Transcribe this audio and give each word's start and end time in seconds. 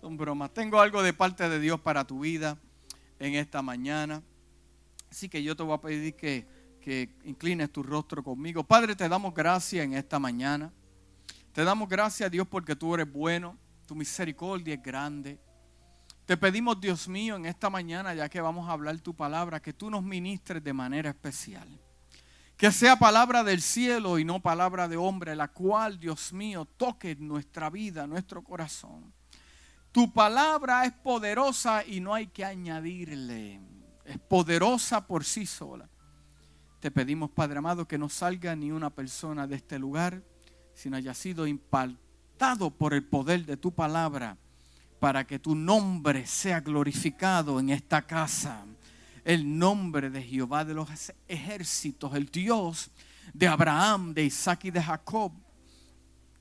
Son 0.00 0.16
bromas. 0.16 0.54
Tengo 0.54 0.80
algo 0.80 1.02
de 1.02 1.12
parte 1.12 1.48
de 1.48 1.60
Dios 1.60 1.78
para 1.80 2.06
tu 2.06 2.20
vida 2.20 2.56
en 3.18 3.34
esta 3.34 3.60
mañana. 3.60 4.22
Así 5.10 5.28
que 5.28 5.42
yo 5.42 5.54
te 5.54 5.62
voy 5.62 5.74
a 5.74 5.80
pedir 5.80 6.14
que, 6.14 6.46
que 6.80 7.10
inclines 7.24 7.70
tu 7.70 7.82
rostro 7.82 8.22
conmigo. 8.24 8.64
Padre, 8.64 8.96
te 8.96 9.08
damos 9.08 9.34
gracias 9.34 9.84
en 9.84 9.92
esta 9.92 10.18
mañana. 10.18 10.72
Te 11.52 11.64
damos 11.64 11.86
gracias, 11.86 12.30
Dios, 12.30 12.48
porque 12.48 12.74
tú 12.74 12.94
eres 12.94 13.12
bueno. 13.12 13.58
Tu 13.86 13.94
misericordia 13.94 14.74
es 14.74 14.82
grande. 14.82 15.38
Te 16.24 16.36
pedimos, 16.36 16.80
Dios 16.80 17.06
mío, 17.06 17.36
en 17.36 17.44
esta 17.44 17.68
mañana, 17.68 18.14
ya 18.14 18.28
que 18.28 18.40
vamos 18.40 18.68
a 18.68 18.72
hablar 18.72 18.98
tu 19.00 19.14
palabra, 19.14 19.60
que 19.60 19.74
tú 19.74 19.90
nos 19.90 20.02
ministres 20.02 20.64
de 20.64 20.72
manera 20.72 21.10
especial. 21.10 21.68
Que 22.56 22.70
sea 22.70 22.96
palabra 22.96 23.42
del 23.42 23.60
cielo 23.60 24.18
y 24.18 24.24
no 24.24 24.40
palabra 24.40 24.88
de 24.88 24.96
hombre, 24.96 25.36
la 25.36 25.48
cual, 25.48 25.98
Dios 25.98 26.32
mío, 26.32 26.66
toque 26.76 27.16
nuestra 27.16 27.68
vida, 27.68 28.06
nuestro 28.06 28.42
corazón. 28.42 29.12
Tu 29.92 30.12
palabra 30.12 30.84
es 30.84 30.92
poderosa 30.92 31.84
y 31.84 32.00
no 32.00 32.14
hay 32.14 32.28
que 32.28 32.44
añadirle. 32.44 33.60
Es 34.04 34.18
poderosa 34.18 35.06
por 35.06 35.24
sí 35.24 35.46
sola. 35.46 35.88
Te 36.78 36.92
pedimos, 36.92 37.30
Padre 37.30 37.58
amado, 37.58 37.88
que 37.88 37.98
no 37.98 38.08
salga 38.08 38.54
ni 38.54 38.70
una 38.70 38.90
persona 38.90 39.48
de 39.48 39.56
este 39.56 39.78
lugar, 39.78 40.22
sino 40.74 40.96
haya 40.96 41.12
sido 41.12 41.46
impactado 41.46 42.70
por 42.70 42.94
el 42.94 43.04
poder 43.04 43.44
de 43.44 43.56
tu 43.56 43.72
palabra, 43.72 44.38
para 45.00 45.26
que 45.26 45.40
tu 45.40 45.56
nombre 45.56 46.24
sea 46.24 46.60
glorificado 46.60 47.58
en 47.58 47.70
esta 47.70 48.06
casa. 48.06 48.64
El 49.24 49.58
nombre 49.58 50.08
de 50.08 50.22
Jehová 50.22 50.64
de 50.64 50.74
los 50.74 50.88
ejércitos, 51.26 52.14
el 52.14 52.26
Dios 52.26 52.90
de 53.34 53.48
Abraham, 53.48 54.14
de 54.14 54.24
Isaac 54.24 54.66
y 54.66 54.70
de 54.70 54.82
Jacob, 54.82 55.32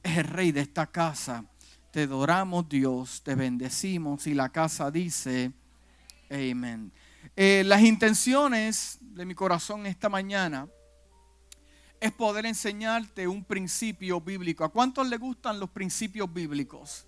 es 0.03 0.17
el 0.19 0.25
rey 0.25 0.51
de 0.51 0.61
esta 0.61 0.85
casa 0.85 1.43
te 1.91 2.03
adoramos 2.03 2.69
Dios, 2.69 3.21
te 3.23 3.35
bendecimos 3.35 4.27
y 4.27 4.33
la 4.33 4.49
casa 4.49 4.91
dice, 4.91 5.51
amén. 6.29 6.91
Eh, 7.35 7.63
las 7.65 7.81
intenciones 7.81 8.97
de 9.01 9.25
mi 9.25 9.35
corazón 9.35 9.85
esta 9.85 10.09
mañana 10.09 10.67
es 11.99 12.11
poder 12.11 12.45
enseñarte 12.45 13.27
un 13.27 13.43
principio 13.43 14.21
bíblico. 14.21 14.63
¿A 14.63 14.69
cuántos 14.69 15.07
le 15.07 15.17
gustan 15.17 15.59
los 15.59 15.69
principios 15.69 16.31
bíblicos? 16.31 17.07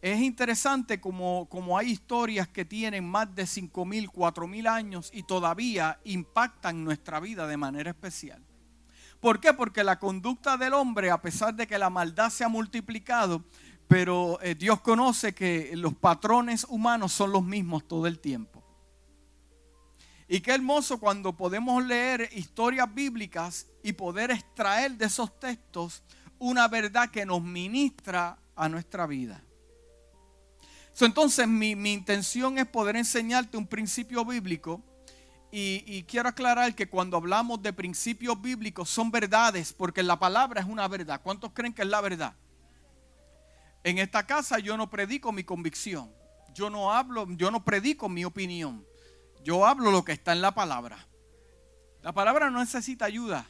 Es 0.00 0.20
interesante 0.20 1.00
como, 1.00 1.48
como 1.48 1.76
hay 1.76 1.90
historias 1.90 2.46
que 2.48 2.64
tienen 2.64 3.08
más 3.08 3.34
de 3.34 3.44
5.000, 3.44 4.10
4.000 4.10 4.68
años 4.68 5.10
y 5.12 5.24
todavía 5.24 5.98
impactan 6.04 6.84
nuestra 6.84 7.18
vida 7.18 7.46
de 7.46 7.56
manera 7.56 7.90
especial. 7.90 8.42
¿Por 9.20 9.40
qué? 9.40 9.52
Porque 9.52 9.82
la 9.82 9.98
conducta 9.98 10.56
del 10.56 10.74
hombre, 10.74 11.10
a 11.10 11.20
pesar 11.20 11.54
de 11.54 11.66
que 11.66 11.78
la 11.78 11.90
maldad 11.90 12.30
se 12.30 12.44
ha 12.44 12.48
multiplicado, 12.48 13.44
pero 13.88 14.38
eh, 14.42 14.54
Dios 14.54 14.82
conoce 14.82 15.34
que 15.34 15.70
los 15.74 15.94
patrones 15.94 16.66
humanos 16.68 17.10
son 17.10 17.32
los 17.32 17.42
mismos 17.42 17.88
todo 17.88 18.06
el 18.06 18.18
tiempo. 18.20 18.62
Y 20.28 20.40
qué 20.40 20.52
hermoso 20.52 21.00
cuando 21.00 21.34
podemos 21.34 21.82
leer 21.82 22.28
historias 22.34 22.94
bíblicas 22.94 23.66
y 23.82 23.94
poder 23.94 24.30
extraer 24.30 24.92
de 24.92 25.06
esos 25.06 25.40
textos 25.40 26.02
una 26.38 26.68
verdad 26.68 27.10
que 27.10 27.24
nos 27.24 27.42
ministra 27.42 28.38
a 28.54 28.68
nuestra 28.68 29.06
vida. 29.06 29.42
entonces 31.00 31.48
mi, 31.48 31.70
intención 31.70 32.58
es 32.58 32.66
poder 32.66 32.96
enseñarte 32.96 33.56
un 33.56 33.66
principio 33.66 34.22
bíblico 34.24 34.82
y, 35.50 35.82
y, 35.86 36.02
quiero 36.02 36.28
aclarar 36.28 36.74
que 36.74 36.90
cuando 36.90 37.16
hablamos 37.16 37.62
de 37.62 37.72
principios 37.72 38.38
bíblicos 38.38 38.90
son 38.90 39.10
verdades 39.10 39.72
porque 39.72 40.02
la 40.02 40.18
palabra 40.18 40.60
es 40.60 40.66
una 40.66 40.86
verdad. 40.88 41.22
¿Cuántos 41.22 41.52
creen 41.52 41.72
que 41.72 41.80
es 41.80 41.88
la 41.88 42.02
verdad? 42.02 42.34
En 43.84 43.98
esta 43.98 44.26
casa 44.26 44.58
yo 44.58 44.76
no 44.76 44.90
predico 44.90 45.32
mi 45.32 45.44
convicción. 45.44 46.12
Yo 46.54 46.70
no 46.70 46.92
hablo, 46.92 47.26
yo 47.36 47.50
no 47.50 47.64
predico 47.64 48.08
mi 48.08 48.24
opinión. 48.24 48.84
Yo 49.44 49.66
hablo 49.66 49.90
lo 49.90 50.04
que 50.04 50.12
está 50.12 50.32
en 50.32 50.40
la 50.40 50.52
palabra. 50.52 51.06
La 52.02 52.12
palabra 52.12 52.50
no 52.50 52.58
necesita 52.58 53.04
ayuda. 53.04 53.46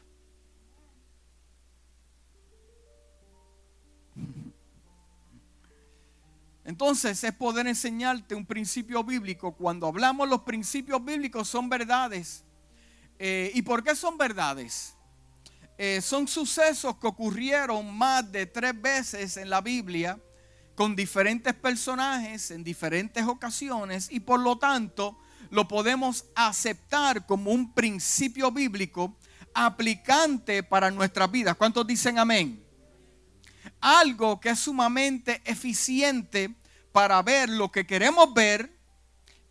Entonces 6.68 7.24
es 7.24 7.32
poder 7.32 7.66
enseñarte 7.66 8.34
un 8.34 8.44
principio 8.44 9.02
bíblico. 9.02 9.52
Cuando 9.52 9.86
hablamos 9.86 10.28
los 10.28 10.42
principios 10.42 11.02
bíblicos 11.02 11.48
son 11.48 11.70
verdades. 11.70 12.44
Eh, 13.18 13.50
¿Y 13.54 13.62
por 13.62 13.82
qué 13.82 13.96
son 13.96 14.18
verdades? 14.18 14.97
Eh, 15.80 16.00
son 16.02 16.26
sucesos 16.26 16.96
que 16.96 17.06
ocurrieron 17.06 17.96
más 17.96 18.30
de 18.32 18.46
tres 18.46 18.80
veces 18.82 19.36
en 19.36 19.48
la 19.48 19.60
Biblia 19.60 20.18
con 20.74 20.96
diferentes 20.96 21.54
personajes 21.54 22.50
en 22.50 22.64
diferentes 22.64 23.24
ocasiones 23.24 24.08
y 24.10 24.18
por 24.18 24.40
lo 24.40 24.58
tanto 24.58 25.16
lo 25.50 25.68
podemos 25.68 26.24
aceptar 26.34 27.26
como 27.26 27.52
un 27.52 27.72
principio 27.74 28.50
bíblico 28.50 29.16
aplicante 29.54 30.64
para 30.64 30.90
nuestras 30.90 31.30
vidas. 31.30 31.56
¿Cuántos 31.56 31.86
dicen 31.86 32.18
amén? 32.18 32.60
Algo 33.80 34.40
que 34.40 34.50
es 34.50 34.58
sumamente 34.58 35.42
eficiente 35.44 36.56
para 36.90 37.22
ver 37.22 37.48
lo 37.48 37.70
que 37.70 37.86
queremos 37.86 38.34
ver, 38.34 38.76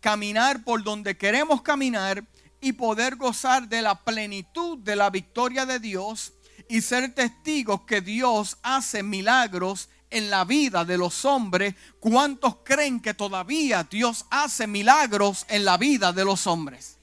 caminar 0.00 0.62
por 0.62 0.82
donde 0.82 1.16
queremos 1.16 1.62
caminar 1.62 2.22
y 2.60 2.72
poder 2.72 3.16
gozar 3.16 3.68
de 3.68 3.82
la 3.82 4.02
plenitud 4.02 4.78
de 4.78 4.96
la 4.96 5.10
victoria 5.10 5.66
de 5.66 5.78
Dios 5.78 6.32
y 6.68 6.80
ser 6.80 7.14
testigos 7.14 7.82
que 7.82 8.00
Dios 8.00 8.58
hace 8.62 9.02
milagros 9.02 9.88
en 10.10 10.30
la 10.30 10.44
vida 10.44 10.84
de 10.84 10.98
los 10.98 11.24
hombres. 11.24 11.74
¿Cuántos 12.00 12.56
creen 12.64 13.00
que 13.00 13.14
todavía 13.14 13.86
Dios 13.88 14.26
hace 14.30 14.66
milagros 14.66 15.46
en 15.48 15.64
la 15.64 15.76
vida 15.76 16.12
de 16.12 16.24
los 16.24 16.46
hombres? 16.46 16.98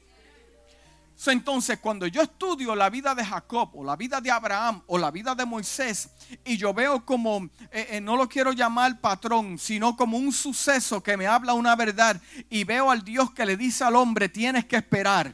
Entonces, 1.28 1.80
cuando 1.80 2.06
yo 2.06 2.22
estudio 2.22 2.76
la 2.76 2.90
vida 2.90 3.16
de 3.16 3.26
Jacob 3.26 3.72
o 3.74 3.84
la 3.84 3.96
vida 3.96 4.22
de 4.22 4.30
Abraham 4.30 4.84
o 4.86 4.98
la 4.98 5.10
vida 5.10 5.34
de 5.34 5.46
Moisés 5.46 6.10
y 6.44 6.58
yo 6.58 6.74
veo 6.74 7.04
como, 7.04 7.50
eh, 7.72 7.88
eh, 7.92 8.02
no 8.02 8.16
lo 8.16 8.28
quiero 8.28 8.52
llamar 8.52 9.00
patrón, 9.00 9.58
sino 9.58 9.96
como 9.96 10.18
un 10.18 10.32
suceso 10.32 11.02
que 11.02 11.18
me 11.18 11.26
habla 11.26 11.54
una 11.54 11.76
verdad 11.76 12.22
y 12.50 12.64
veo 12.64 12.92
al 12.92 13.04
Dios 13.04 13.32
que 13.32 13.46
le 13.46 13.58
dice 13.58 13.84
al 13.84 13.96
hombre, 13.96 14.30
tienes 14.30 14.66
que 14.66 14.76
esperar 14.76 15.34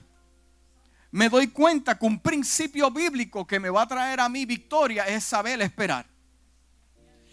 me 1.11 1.29
doy 1.29 1.47
cuenta 1.47 1.97
que 1.97 2.05
un 2.05 2.19
principio 2.19 2.89
bíblico 2.89 3.45
que 3.45 3.59
me 3.59 3.69
va 3.69 3.83
a 3.83 3.87
traer 3.87 4.19
a 4.19 4.29
mí 4.29 4.45
victoria 4.45 5.05
es 5.07 5.23
saber 5.23 5.61
esperar. 5.61 6.05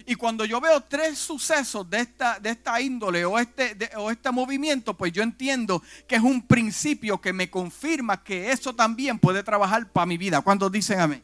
Y 0.05 0.15
cuando 0.15 0.45
yo 0.45 0.61
veo 0.61 0.81
tres 0.83 1.19
sucesos 1.19 1.89
de 1.89 2.01
esta, 2.01 2.41
de 2.41 2.51
esta 2.51 2.81
índole 2.81 3.25
o 3.25 3.39
este, 3.39 3.77
o 3.97 4.11
este 4.11 4.31
movimiento, 4.31 4.97
pues 4.97 5.13
yo 5.13 5.23
entiendo 5.23 5.83
que 6.07 6.17
es 6.17 6.23
un 6.23 6.47
principio 6.47 7.21
que 7.21 7.33
me 7.33 7.51
confirma 7.51 8.25
que 8.25 8.51
eso 8.51 8.75
también 8.75 9.19
puede 9.19 9.43
trabajar 9.43 9.93
para 9.93 10.07
mi 10.07 10.17
vida. 10.17 10.41
¿Cuántos 10.41 10.73
dicen 10.73 11.01
amén? 11.01 11.23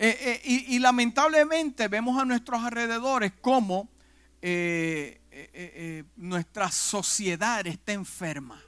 Eh, 0.00 0.16
eh, 0.20 0.40
y, 0.44 0.78
lamentablemente 0.78 1.88
vemos 1.88 2.20
a 2.22 2.24
nuestros 2.24 2.62
alrededores 2.62 3.32
como 3.40 3.88
eh, 4.40 5.17
eh, 5.40 5.50
eh, 5.52 5.72
eh, 5.76 6.04
nuestra 6.16 6.68
sociedad 6.68 7.64
está 7.64 7.92
enferma. 7.92 8.60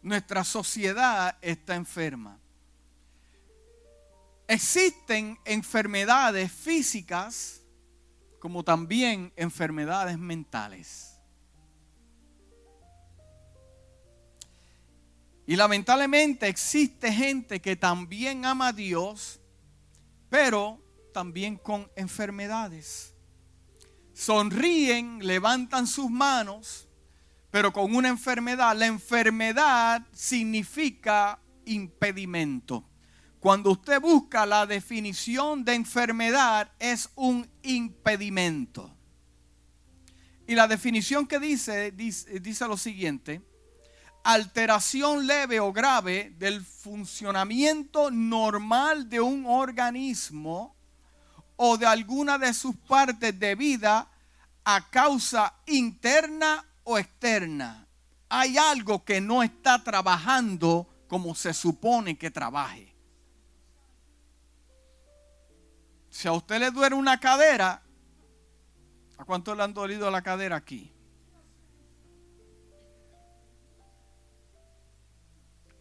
Nuestra 0.00 0.44
sociedad 0.44 1.36
está 1.42 1.74
enferma. 1.74 2.38
Existen 4.46 5.36
enfermedades 5.44 6.52
físicas 6.52 7.60
como 8.38 8.62
también 8.62 9.32
enfermedades 9.34 10.16
mentales. 10.16 11.18
Y 15.44 15.56
lamentablemente 15.56 16.46
existe 16.46 17.12
gente 17.12 17.60
que 17.60 17.74
también 17.74 18.44
ama 18.44 18.68
a 18.68 18.72
Dios, 18.72 19.40
pero 20.30 20.80
también 21.12 21.56
con 21.56 21.90
enfermedades 21.96 23.15
sonríen, 24.16 25.18
levantan 25.26 25.86
sus 25.86 26.10
manos, 26.10 26.88
pero 27.50 27.70
con 27.70 27.94
una 27.94 28.08
enfermedad. 28.08 28.74
La 28.74 28.86
enfermedad 28.86 30.06
significa 30.12 31.38
impedimento. 31.66 32.88
Cuando 33.38 33.70
usted 33.70 34.00
busca 34.00 34.46
la 34.46 34.64
definición 34.64 35.64
de 35.64 35.74
enfermedad 35.74 36.72
es 36.78 37.10
un 37.14 37.46
impedimento. 37.62 38.90
Y 40.46 40.54
la 40.54 40.66
definición 40.66 41.26
que 41.26 41.38
dice, 41.38 41.92
dice, 41.92 42.66
lo 42.66 42.78
siguiente, 42.78 43.42
alteración 44.24 45.26
leve 45.26 45.60
o 45.60 45.72
grave 45.72 46.32
del 46.38 46.64
funcionamiento 46.64 48.10
normal 48.10 49.10
de 49.10 49.20
un 49.20 49.44
organismo 49.44 50.75
o 51.56 51.76
de 51.76 51.86
alguna 51.86 52.38
de 52.38 52.52
sus 52.54 52.76
partes 52.76 53.38
de 53.38 53.54
vida 53.54 54.08
a 54.64 54.90
causa 54.90 55.54
interna 55.66 56.64
o 56.84 56.98
externa. 56.98 57.86
Hay 58.28 58.58
algo 58.58 59.04
que 59.04 59.20
no 59.20 59.42
está 59.42 59.82
trabajando 59.82 60.86
como 61.08 61.34
se 61.34 61.54
supone 61.54 62.18
que 62.18 62.30
trabaje. 62.30 62.94
Si 66.10 66.26
a 66.28 66.32
usted 66.32 66.58
le 66.58 66.70
duele 66.70 66.96
una 66.96 67.20
cadera, 67.20 67.82
¿a 69.18 69.24
cuánto 69.24 69.54
le 69.54 69.62
han 69.62 69.74
dolido 69.74 70.10
la 70.10 70.22
cadera 70.22 70.56
aquí? 70.56 70.92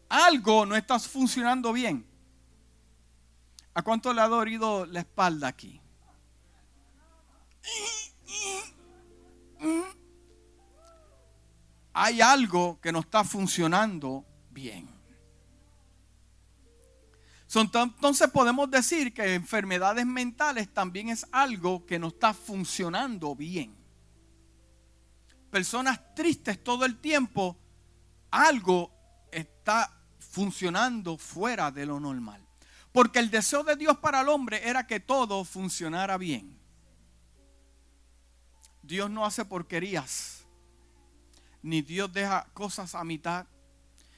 Algo 0.10 0.66
no 0.66 0.76
está 0.76 1.00
funcionando 1.00 1.74
bien. 1.74 2.06
¿A 3.76 3.82
cuánto 3.82 4.14
le 4.14 4.22
ha 4.22 4.28
dolido 4.30 4.86
la 4.86 5.02
espalda 5.02 5.50
aquí? 5.50 5.82
Hay 11.92 12.22
algo 12.22 12.80
que 12.80 12.94
no 12.94 13.00
está 13.00 13.26
funcionando 13.26 14.26
bien. 14.50 14.90
Entonces 17.54 18.30
podemos 18.32 18.72
decir 18.72 19.14
que 19.14 19.34
enfermedades 19.34 20.06
mentales 20.06 20.74
también 20.74 21.10
es 21.10 21.26
algo 21.32 21.86
que 21.86 22.00
no 22.00 22.08
está 22.08 22.34
funcionando 22.34 23.36
bien. 23.36 23.76
Personas 25.52 26.16
tristes 26.16 26.64
todo 26.64 26.86
el 26.86 26.98
tiempo, 27.00 27.58
algo 28.32 28.92
está 29.32 29.92
funcionando 30.18 31.18
fuera 31.18 31.72
de 31.72 31.86
lo 31.86 32.00
normal. 32.00 32.45
Porque 32.96 33.20
el 33.20 33.30
deseo 33.30 33.62
de 33.66 33.76
Dios 33.76 33.98
para 33.98 34.22
el 34.22 34.30
hombre 34.30 34.70
era 34.70 34.88
que 34.88 35.02
todo 35.02 35.44
funcionara 35.44 36.18
bien. 36.18 36.58
Dios 38.82 39.10
no 39.10 39.26
hace 39.26 39.44
porquerías, 39.44 40.46
ni 41.62 41.82
Dios 41.82 42.14
deja 42.14 42.48
cosas 42.54 42.96
a 42.96 43.04
mitad. 43.04 43.48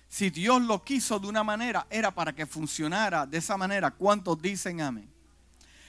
Si 0.08 0.30
Dios 0.30 0.62
lo 0.62 0.84
quiso 0.84 1.18
de 1.18 1.26
una 1.26 1.44
manera, 1.44 1.88
era 1.90 2.14
para 2.14 2.36
que 2.36 2.46
funcionara 2.46 3.26
de 3.26 3.40
esa 3.40 3.58
manera. 3.58 3.90
¿Cuántos 3.90 4.40
dicen 4.40 4.80
amén? 4.82 5.12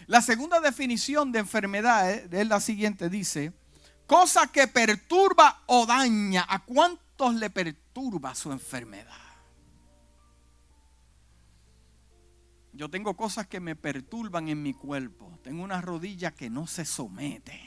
La 0.07 0.23
segunda 0.23 0.59
definición 0.59 1.31
de 1.31 1.41
enfermedad 1.41 2.11
es 2.11 2.49
la 2.49 2.59
siguiente, 2.59 3.11
dice, 3.11 3.53
cosa 4.07 4.47
que 4.47 4.67
perturba 4.67 5.61
o 5.67 5.85
daña. 5.85 6.47
¿A 6.49 6.61
cuántos 6.61 7.35
le 7.35 7.51
perturba 7.51 8.35
su 8.35 8.51
enfermedad? 8.51 9.28
Yo 12.79 12.89
tengo 12.89 13.17
cosas 13.17 13.49
que 13.49 13.59
me 13.59 13.75
perturban 13.75 14.47
en 14.47 14.63
mi 14.63 14.73
cuerpo. 14.73 15.37
Tengo 15.43 15.65
una 15.65 15.81
rodilla 15.81 16.31
que 16.33 16.49
no 16.49 16.69
se 16.69 16.85
somete. 16.85 17.61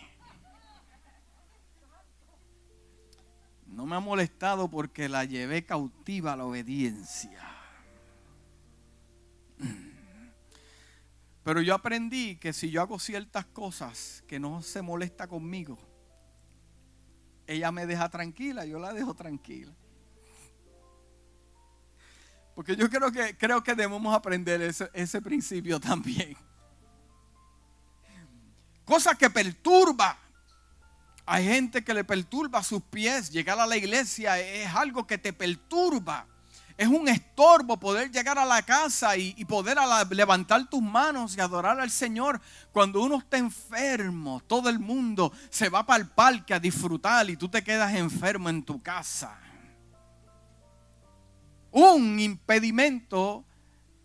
No 3.67 3.85
me 3.85 3.97
ha 3.97 3.99
molestado 3.99 4.69
porque 4.69 5.09
la 5.09 5.25
llevé 5.25 5.65
cautiva 5.65 6.31
a 6.31 6.37
la 6.37 6.45
obediencia. 6.45 7.45
Pero 11.43 11.61
yo 11.61 11.75
aprendí 11.75 12.37
que 12.37 12.53
si 12.53 12.71
yo 12.71 12.81
hago 12.81 12.97
ciertas 12.97 13.45
cosas 13.47 14.23
que 14.27 14.39
no 14.39 14.61
se 14.61 14.81
molesta 14.81 15.27
conmigo, 15.27 15.77
ella 17.47 17.69
me 17.73 17.85
deja 17.85 18.07
tranquila, 18.07 18.65
yo 18.65 18.79
la 18.79 18.93
dejo 18.93 19.13
tranquila. 19.13 19.75
Porque 22.61 22.75
yo 22.75 22.91
creo 22.91 23.11
que, 23.11 23.35
creo 23.35 23.63
que 23.63 23.73
debemos 23.73 24.13
aprender 24.13 24.61
ese, 24.61 24.87
ese 24.93 25.19
principio 25.19 25.79
también. 25.79 26.37
Cosa 28.85 29.15
que 29.15 29.31
perturba 29.31 30.15
hay 31.25 31.43
gente 31.45 31.83
que 31.83 31.95
le 31.95 32.03
perturba 32.03 32.61
sus 32.61 32.83
pies. 32.83 33.31
Llegar 33.31 33.59
a 33.59 33.65
la 33.65 33.77
iglesia 33.77 34.39
es 34.39 34.67
algo 34.75 35.07
que 35.07 35.17
te 35.17 35.33
perturba. 35.33 36.27
Es 36.77 36.87
un 36.87 37.07
estorbo 37.07 37.79
poder 37.79 38.11
llegar 38.11 38.37
a 38.37 38.45
la 38.45 38.61
casa 38.61 39.17
y, 39.17 39.43
poder 39.45 39.79
levantar 40.11 40.69
tus 40.69 40.83
manos 40.83 41.35
y 41.35 41.41
adorar 41.41 41.79
al 41.79 41.89
Señor. 41.89 42.39
Cuando 42.71 43.01
uno 43.01 43.17
está 43.17 43.39
enfermo, 43.39 44.39
todo 44.45 44.69
el 44.69 44.77
mundo 44.77 45.33
se 45.49 45.67
va 45.69 45.83
para 45.83 46.03
el 46.03 46.09
parque 46.09 46.53
a 46.53 46.59
disfrutar 46.59 47.27
y 47.27 47.37
tú 47.37 47.49
te 47.49 47.63
quedas 47.63 47.95
enfermo 47.95 48.49
en 48.49 48.61
tu 48.61 48.83
casa. 48.83 49.39
Un 51.71 52.19
impedimento 52.19 53.45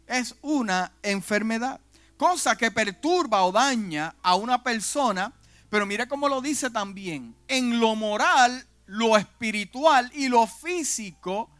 es 0.06 0.34
una 0.42 0.92
enfermedad. 1.02 1.80
Cosa 2.16 2.56
que 2.56 2.70
perturba 2.70 3.44
o 3.44 3.52
daña 3.52 4.14
a 4.22 4.36
una 4.36 4.62
persona 4.62 5.32
pero 5.68 5.86
mire 5.86 6.06
cómo 6.06 6.28
lo 6.28 6.40
dice 6.40 6.70
también. 6.70 7.34
En 7.48 7.80
lo 7.80 7.94
moral, 7.94 8.66
lo 8.86 9.16
espiritual 9.16 10.10
y 10.14 10.28
lo 10.28 10.46
físico. 10.46 11.50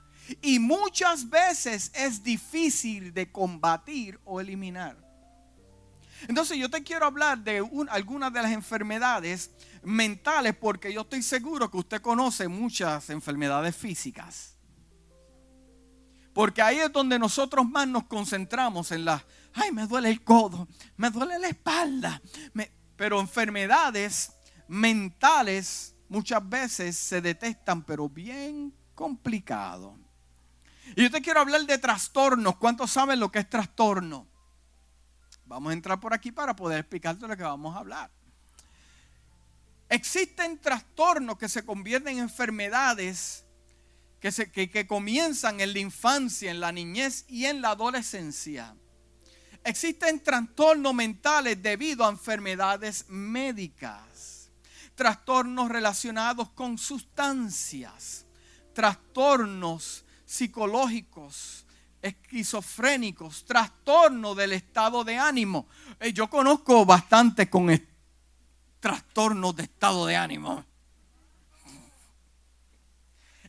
Y 0.43 0.58
muchas 0.58 1.29
veces 1.29 1.91
es 1.94 2.23
difícil 2.23 3.12
de 3.12 3.31
combatir 3.31 4.19
o 4.25 4.41
eliminar. 4.41 4.97
Entonces 6.29 6.56
yo 6.56 6.70
te 6.70 6.82
quiero 6.82 7.06
hablar 7.06 7.38
de 7.38 7.59
algunas 7.91 8.32
de 8.32 8.43
las 8.43 8.52
enfermedades 8.52 9.50
mentales 9.82 10.56
porque 10.56 10.93
yo 10.93 11.02
estoy 11.02 11.23
seguro 11.23 11.70
que 11.70 11.76
usted 11.76 12.00
conoce 12.00 12.49
muchas 12.49 13.11
enfermedades 13.11 13.76
físicas. 13.76 14.56
Porque 16.37 16.61
ahí 16.61 16.81
es 16.81 16.93
donde 16.93 17.19
nosotros 17.19 17.67
más 17.67 17.88
nos 17.88 18.05
concentramos 18.05 18.93
en 18.93 19.06
las, 19.06 19.25
ay, 19.55 19.73
me 19.73 19.87
duele 19.87 20.11
el 20.11 20.23
codo, 20.23 20.69
me 20.99 21.09
duele 21.09 21.38
la 21.38 21.49
espalda, 21.49 22.21
pero 22.94 23.19
enfermedades 23.21 24.35
mentales 24.69 25.94
muchas 26.11 26.47
veces 26.47 26.94
se 26.94 27.23
detestan, 27.23 27.83
pero 27.85 28.11
bien 28.11 28.75
complicado. 28.94 29.97
Y 30.94 31.05
yo 31.05 31.11
te 31.11 31.23
quiero 31.23 31.41
hablar 31.41 31.62
de 31.62 31.79
trastornos. 31.79 32.56
¿Cuántos 32.56 32.91
saben 32.91 33.19
lo 33.19 33.33
que 33.33 33.38
es 33.38 33.49
trastorno? 33.49 34.27
Vamos 35.47 35.71
a 35.71 35.73
entrar 35.73 35.99
por 35.99 36.12
aquí 36.12 36.33
para 36.33 36.55
poder 36.55 36.81
explicarte 36.81 37.27
lo 37.27 37.35
que 37.35 37.44
vamos 37.44 37.75
a 37.75 37.79
hablar. 37.79 38.11
Existen 39.88 40.61
trastornos 40.61 41.38
que 41.38 41.49
se 41.49 41.65
convierten 41.65 42.19
en 42.19 42.25
enfermedades 42.25 43.46
que, 44.32 44.87
comienzan 44.87 45.61
en 45.61 45.73
la 45.73 45.78
infancia, 45.78 46.50
en 46.50 46.61
la 46.61 46.73
niñez 46.73 47.25
y 47.28 47.46
en 47.46 47.61
la 47.61 47.70
adolescencia. 47.70 48.75
Existen 49.64 50.23
trastornos 50.23 50.94
mentales 50.94 51.62
debido 51.62 52.05
a 52.05 52.11
enfermedades 52.11 53.05
médicas, 53.08 54.50
trastornos 54.94 55.69
relacionados 55.69 56.50
con 56.50 56.78
sustancias, 56.78 58.26
trastornos 58.73 60.05
psicológicos, 60.25 61.67
esquizofrénicos, 62.02 63.44
trastornos 63.44 64.37
del 64.37 64.52
estado 64.52 65.05
de 65.05 65.19
ánimo. 65.19 65.67
Eh, 66.00 66.12
yo 66.12 66.28
conozco 66.28 66.84
bastante 66.84 67.50
con 67.50 67.69
trastornos 68.80 69.56
de 69.56 69.64
estado 69.64 70.06
de 70.06 70.16
ánimo. 70.16 70.64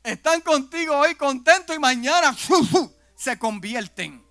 Están 0.07 0.39
contigo 0.39 0.95
hoy 0.95 1.15
contentos 1.15 1.75
y 1.75 1.79
mañana 1.79 2.33
se 3.13 3.37
convierten. 3.37 4.23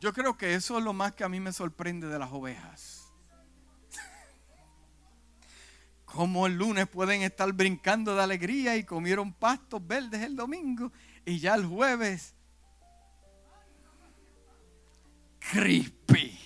Yo 0.00 0.14
creo 0.14 0.38
que 0.38 0.54
eso 0.54 0.78
es 0.78 0.84
lo 0.84 0.94
más 0.94 1.12
que 1.12 1.24
a 1.24 1.28
mí 1.28 1.40
me 1.40 1.52
sorprende 1.52 2.06
de 2.06 2.18
las 2.18 2.32
ovejas. 2.32 3.12
Como 6.06 6.46
el 6.46 6.54
lunes 6.54 6.88
pueden 6.88 7.20
estar 7.20 7.52
brincando 7.52 8.16
de 8.16 8.22
alegría 8.22 8.76
y 8.76 8.84
comieron 8.84 9.34
pastos 9.34 9.86
verdes 9.86 10.22
el 10.22 10.34
domingo 10.34 10.90
y 11.26 11.38
ya 11.38 11.54
el 11.54 11.66
jueves 11.66 12.34
creepy. 15.38 16.38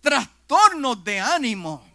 Trastornos 0.00 1.04
de 1.04 1.20
ánimo. 1.20 1.91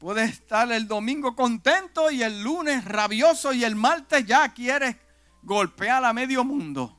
Puedes 0.00 0.30
estar 0.30 0.72
el 0.72 0.88
domingo 0.88 1.36
contento 1.36 2.10
y 2.10 2.22
el 2.22 2.42
lunes 2.42 2.86
rabioso 2.86 3.52
y 3.52 3.64
el 3.64 3.76
martes 3.76 4.24
ya 4.24 4.50
quieres 4.54 4.96
golpear 5.42 6.02
a 6.06 6.14
medio 6.14 6.42
mundo. 6.42 6.96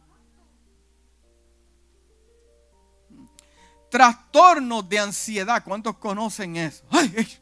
Trastornos 3.89 4.88
de 4.88 5.00
ansiedad. 5.00 5.63
¿Cuántos 5.63 5.98
conocen 5.98 6.58
eso? 6.58 6.86
Ay, 6.91 7.39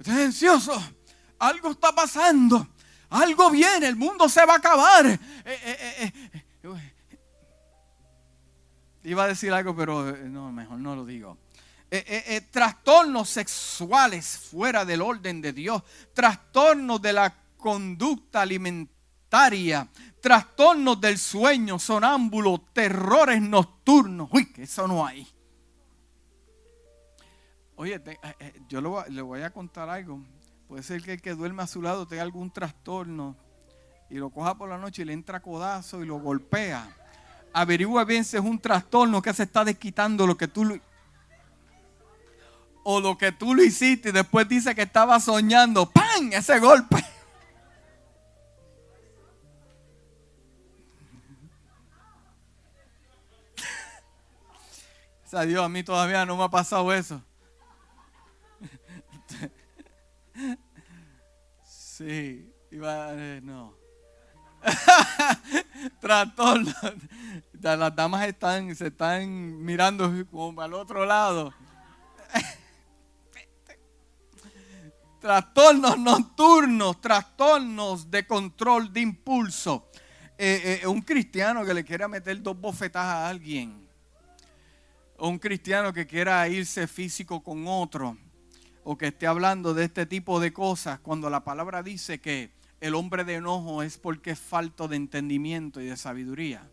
estoy 0.00 0.22
ansioso. 0.22 0.82
Algo 1.38 1.70
está 1.70 1.94
pasando. 1.94 2.66
Algo 3.10 3.52
viene. 3.52 3.86
El 3.86 3.94
mundo 3.94 4.28
se 4.28 4.44
va 4.44 4.54
a 4.54 4.56
acabar. 4.56 5.06
Eh, 5.06 5.20
eh, 5.44 6.12
eh, 6.64 6.92
Iba 9.04 9.22
a 9.22 9.28
decir 9.28 9.52
algo, 9.52 9.76
pero 9.76 10.16
no, 10.26 10.50
mejor 10.50 10.78
no 10.80 10.96
lo 10.96 11.06
digo. 11.06 11.38
Trastornos 12.50 13.28
sexuales 13.30 14.38
fuera 14.50 14.84
del 14.84 15.02
orden 15.02 15.40
de 15.40 15.52
Dios. 15.52 15.82
Trastornos 16.14 17.00
de 17.00 17.12
la 17.12 17.34
conducta 17.56 18.42
alimentaria 18.42 19.88
trastornos 20.20 21.00
del 21.00 21.18
sueño, 21.18 21.78
sonámbulos, 21.78 22.60
terrores 22.72 23.40
nocturnos. 23.40 24.28
Uy, 24.32 24.52
que 24.52 24.64
eso 24.64 24.86
no 24.88 25.06
hay. 25.06 25.26
Oye, 27.76 27.94
eh, 28.04 28.18
eh, 28.40 28.60
yo 28.68 28.80
le 29.08 29.22
voy 29.22 29.42
a 29.42 29.50
contar 29.50 29.88
algo. 29.88 30.20
Puede 30.66 30.82
ser 30.82 31.02
que 31.02 31.14
el 31.14 31.22
que 31.22 31.34
duerme 31.34 31.62
a 31.62 31.66
su 31.66 31.80
lado 31.80 32.06
tenga 32.06 32.22
algún 32.22 32.50
trastorno 32.50 33.36
y 34.10 34.16
lo 34.16 34.30
coja 34.30 34.56
por 34.56 34.68
la 34.68 34.78
noche 34.78 35.02
y 35.02 35.04
le 35.04 35.12
entra 35.12 35.40
codazo 35.40 36.02
y 36.02 36.06
lo 36.06 36.18
golpea. 36.18 36.94
averigua 37.52 38.04
bien 38.04 38.24
si 38.24 38.36
es 38.36 38.42
un 38.42 38.58
trastorno 38.58 39.22
que 39.22 39.32
se 39.32 39.44
está 39.44 39.64
desquitando 39.64 40.26
lo 40.26 40.36
que 40.36 40.48
tú 40.48 40.78
o 42.90 43.02
lo 43.02 43.18
que 43.18 43.32
tú 43.32 43.54
lo 43.54 43.62
hiciste 43.62 44.08
y 44.08 44.12
después 44.12 44.48
dice 44.48 44.74
que 44.74 44.80
estaba 44.80 45.20
soñando. 45.20 45.90
¡Pam! 45.90 46.32
Ese 46.32 46.58
golpe. 46.58 46.96
O 55.26 55.30
sea, 55.30 55.42
Dios, 55.42 55.62
a 55.62 55.68
mí 55.68 55.82
todavía 55.82 56.24
no 56.24 56.38
me 56.38 56.44
ha 56.44 56.48
pasado 56.48 56.90
eso. 56.94 57.22
Sí, 61.64 62.50
iba, 62.70 63.12
eh, 63.12 63.40
no. 63.42 63.74
Trastorno. 66.00 66.72
Las 67.60 67.94
damas 67.94 68.26
están, 68.26 68.74
se 68.74 68.86
están 68.86 69.62
mirando 69.62 70.10
como 70.30 70.62
al 70.62 70.72
otro 70.72 71.04
lado. 71.04 71.52
Trastornos 75.28 75.98
nocturnos, 75.98 77.02
trastornos 77.02 78.10
de 78.10 78.26
control 78.26 78.90
de 78.90 79.02
impulso. 79.02 79.90
Eh, 80.38 80.80
eh, 80.82 80.86
un 80.86 81.02
cristiano 81.02 81.66
que 81.66 81.74
le 81.74 81.84
quiera 81.84 82.08
meter 82.08 82.40
dos 82.40 82.58
bofetadas 82.58 83.14
a 83.14 83.28
alguien. 83.28 83.86
Un 85.18 85.38
cristiano 85.38 85.92
que 85.92 86.06
quiera 86.06 86.48
irse 86.48 86.86
físico 86.86 87.42
con 87.42 87.66
otro. 87.68 88.16
O 88.84 88.96
que 88.96 89.08
esté 89.08 89.26
hablando 89.26 89.74
de 89.74 89.84
este 89.84 90.06
tipo 90.06 90.40
de 90.40 90.50
cosas. 90.54 90.98
Cuando 91.00 91.28
la 91.28 91.44
palabra 91.44 91.82
dice 91.82 92.22
que 92.22 92.54
el 92.80 92.94
hombre 92.94 93.22
de 93.22 93.34
enojo 93.34 93.82
es 93.82 93.98
porque 93.98 94.30
es 94.30 94.38
falto 94.38 94.88
de 94.88 94.96
entendimiento 94.96 95.82
y 95.82 95.88
de 95.88 95.98
sabiduría. 95.98 96.66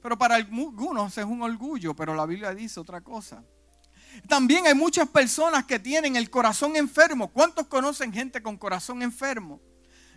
Pero 0.00 0.16
para 0.16 0.36
algunos 0.36 1.18
es 1.18 1.24
un 1.26 1.42
orgullo, 1.42 1.94
pero 1.94 2.14
la 2.14 2.24
Biblia 2.24 2.54
dice 2.54 2.80
otra 2.80 3.02
cosa. 3.02 3.44
También 4.28 4.66
hay 4.66 4.74
muchas 4.74 5.08
personas 5.08 5.64
que 5.64 5.78
tienen 5.78 6.16
el 6.16 6.30
corazón 6.30 6.76
enfermo. 6.76 7.28
¿Cuántos 7.28 7.66
conocen 7.66 8.12
gente 8.12 8.42
con 8.42 8.56
corazón 8.56 9.02
enfermo? 9.02 9.60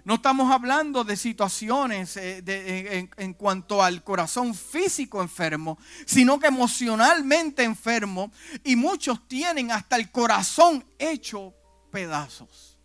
No 0.05 0.15
estamos 0.15 0.51
hablando 0.51 1.03
de 1.03 1.17
situaciones 1.17 2.17
eh, 2.17 3.09
en, 3.17 3.33
cuanto 3.33 3.83
al 3.83 4.03
corazón 4.03 4.55
físico 4.55 5.21
enfermo, 5.21 5.77
sino 6.05 6.39
que 6.39 6.47
emocionalmente 6.47 7.63
enfermo. 7.63 8.31
Y 8.63 8.75
muchos 8.75 9.27
tienen 9.27 9.71
hasta 9.71 9.97
el 9.97 10.09
corazón 10.09 10.85
hecho 10.97 11.53
pedazos. 11.91 12.77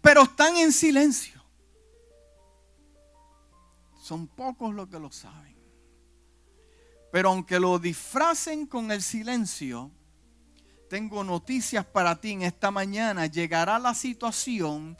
Pero 0.00 0.22
están 0.22 0.56
en 0.56 0.72
silencio. 0.72 1.42
Son 4.00 4.28
pocos 4.28 4.72
los 4.72 4.88
que 4.88 5.00
lo 5.00 5.10
saben. 5.10 5.55
Pero 7.16 7.30
aunque 7.30 7.58
lo 7.58 7.78
disfracen 7.78 8.66
con 8.66 8.90
el 8.90 9.00
silencio, 9.00 9.90
tengo 10.90 11.24
noticias 11.24 11.86
para 11.86 12.20
ti 12.20 12.32
en 12.32 12.42
esta 12.42 12.70
mañana. 12.70 13.24
Llegará 13.24 13.78
la 13.78 13.94
situación 13.94 14.98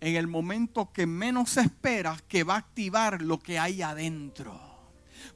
en 0.00 0.16
el 0.16 0.26
momento 0.26 0.90
que 0.90 1.04
menos 1.04 1.58
esperas 1.58 2.22
que 2.22 2.44
va 2.44 2.54
a 2.54 2.60
activar 2.60 3.20
lo 3.20 3.38
que 3.40 3.58
hay 3.58 3.82
adentro. 3.82 4.58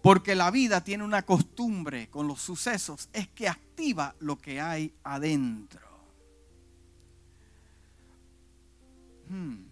Porque 0.01 0.35
la 0.35 0.51
vida 0.51 0.83
tiene 0.83 1.05
una 1.05 1.27
costumbre 1.27 2.09
con 2.09 2.27
los 2.27 2.41
sucesos, 2.41 3.11
es 3.13 3.29
que 3.29 3.47
activa 3.47 4.15
lo 4.21 4.39
que 4.39 4.63
hay 4.63 4.95
adentro. 5.05 5.87
Hmm. 9.29 9.67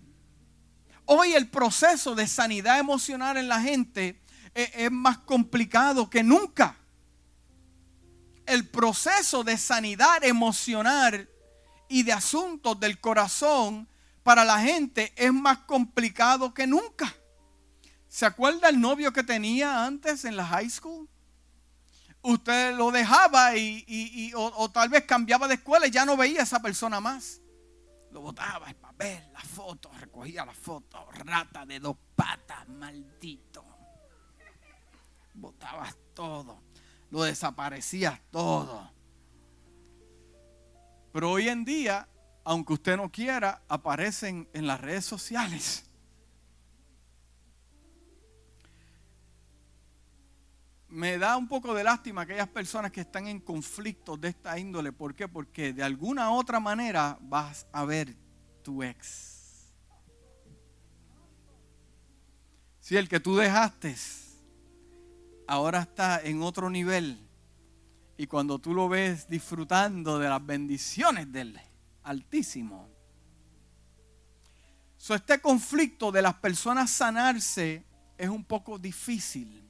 Hoy 1.06 1.32
el 1.32 1.48
proceso 1.48 2.14
de 2.14 2.26
sanidad 2.26 2.78
emocional 2.78 3.38
en 3.38 3.48
la 3.48 3.62
gente 3.62 4.21
es 4.54 4.90
más 4.90 5.18
complicado 5.18 6.08
que 6.10 6.22
nunca. 6.22 6.76
El 8.46 8.68
proceso 8.68 9.44
de 9.44 9.56
sanidad 9.56 10.24
emocional 10.24 11.28
y 11.88 12.02
de 12.02 12.12
asuntos 12.12 12.78
del 12.80 13.00
corazón 13.00 13.88
para 14.22 14.44
la 14.44 14.60
gente 14.60 15.12
es 15.16 15.32
más 15.32 15.58
complicado 15.58 16.52
que 16.52 16.66
nunca. 16.66 17.14
¿Se 18.08 18.26
acuerda 18.26 18.68
el 18.68 18.80
novio 18.80 19.12
que 19.12 19.22
tenía 19.22 19.84
antes 19.84 20.24
en 20.24 20.36
la 20.36 20.46
high 20.46 20.68
school? 20.68 21.08
Usted 22.20 22.76
lo 22.76 22.90
dejaba 22.90 23.56
y, 23.56 24.32
o, 24.36 24.70
tal 24.70 24.88
vez 24.88 25.04
cambiaba 25.04 25.48
de 25.48 25.54
escuela 25.54 25.86
y 25.86 25.90
ya 25.90 26.04
no 26.04 26.16
veía 26.16 26.40
a 26.40 26.44
esa 26.44 26.60
persona 26.60 27.00
más. 27.00 27.40
Lo 28.12 28.20
botaba 28.20 28.68
el 28.68 28.76
papel, 28.76 29.32
la 29.32 29.40
foto, 29.40 29.90
recogía 29.98 30.44
la 30.44 30.54
foto, 30.54 31.10
rata 31.10 31.64
de 31.64 31.80
dos 31.80 31.96
patas, 32.14 32.68
maldito 32.68 33.71
botabas 35.34 35.96
todo, 36.14 36.62
lo 37.10 37.22
desaparecías 37.22 38.20
todo. 38.30 38.90
Pero 41.12 41.30
hoy 41.30 41.48
en 41.48 41.64
día, 41.64 42.08
aunque 42.44 42.72
usted 42.72 42.96
no 42.96 43.10
quiera, 43.10 43.62
aparecen 43.68 44.48
en 44.52 44.66
las 44.66 44.80
redes 44.80 45.04
sociales. 45.04 45.84
Me 50.88 51.16
da 51.16 51.36
un 51.36 51.48
poco 51.48 51.74
de 51.74 51.84
lástima 51.84 52.22
aquellas 52.22 52.48
personas 52.48 52.92
que 52.92 53.00
están 53.00 53.26
en 53.26 53.40
conflictos 53.40 54.20
de 54.20 54.28
esta 54.28 54.58
índole. 54.58 54.92
¿Por 54.92 55.14
qué? 55.14 55.26
Porque 55.26 55.72
de 55.72 55.82
alguna 55.82 56.30
otra 56.32 56.60
manera 56.60 57.18
vas 57.20 57.66
a 57.72 57.84
ver 57.84 58.14
tu 58.62 58.82
ex. 58.82 59.32
Si 62.80 62.96
el 62.96 63.08
que 63.08 63.20
tú 63.20 63.36
dejaste 63.36 63.90
ahora 65.46 65.80
está 65.82 66.20
en 66.22 66.42
otro 66.42 66.70
nivel. 66.70 67.18
Y 68.16 68.26
cuando 68.26 68.58
tú 68.58 68.74
lo 68.74 68.88
ves 68.88 69.28
disfrutando 69.28 70.18
de 70.18 70.28
las 70.28 70.44
bendiciones 70.44 71.32
del 71.32 71.60
Altísimo. 72.04 72.88
So, 74.96 75.14
este 75.14 75.40
conflicto 75.40 76.12
de 76.12 76.22
las 76.22 76.34
personas 76.34 76.90
sanarse 76.90 77.84
es 78.18 78.28
un 78.28 78.44
poco 78.44 78.78
difícil. 78.78 79.68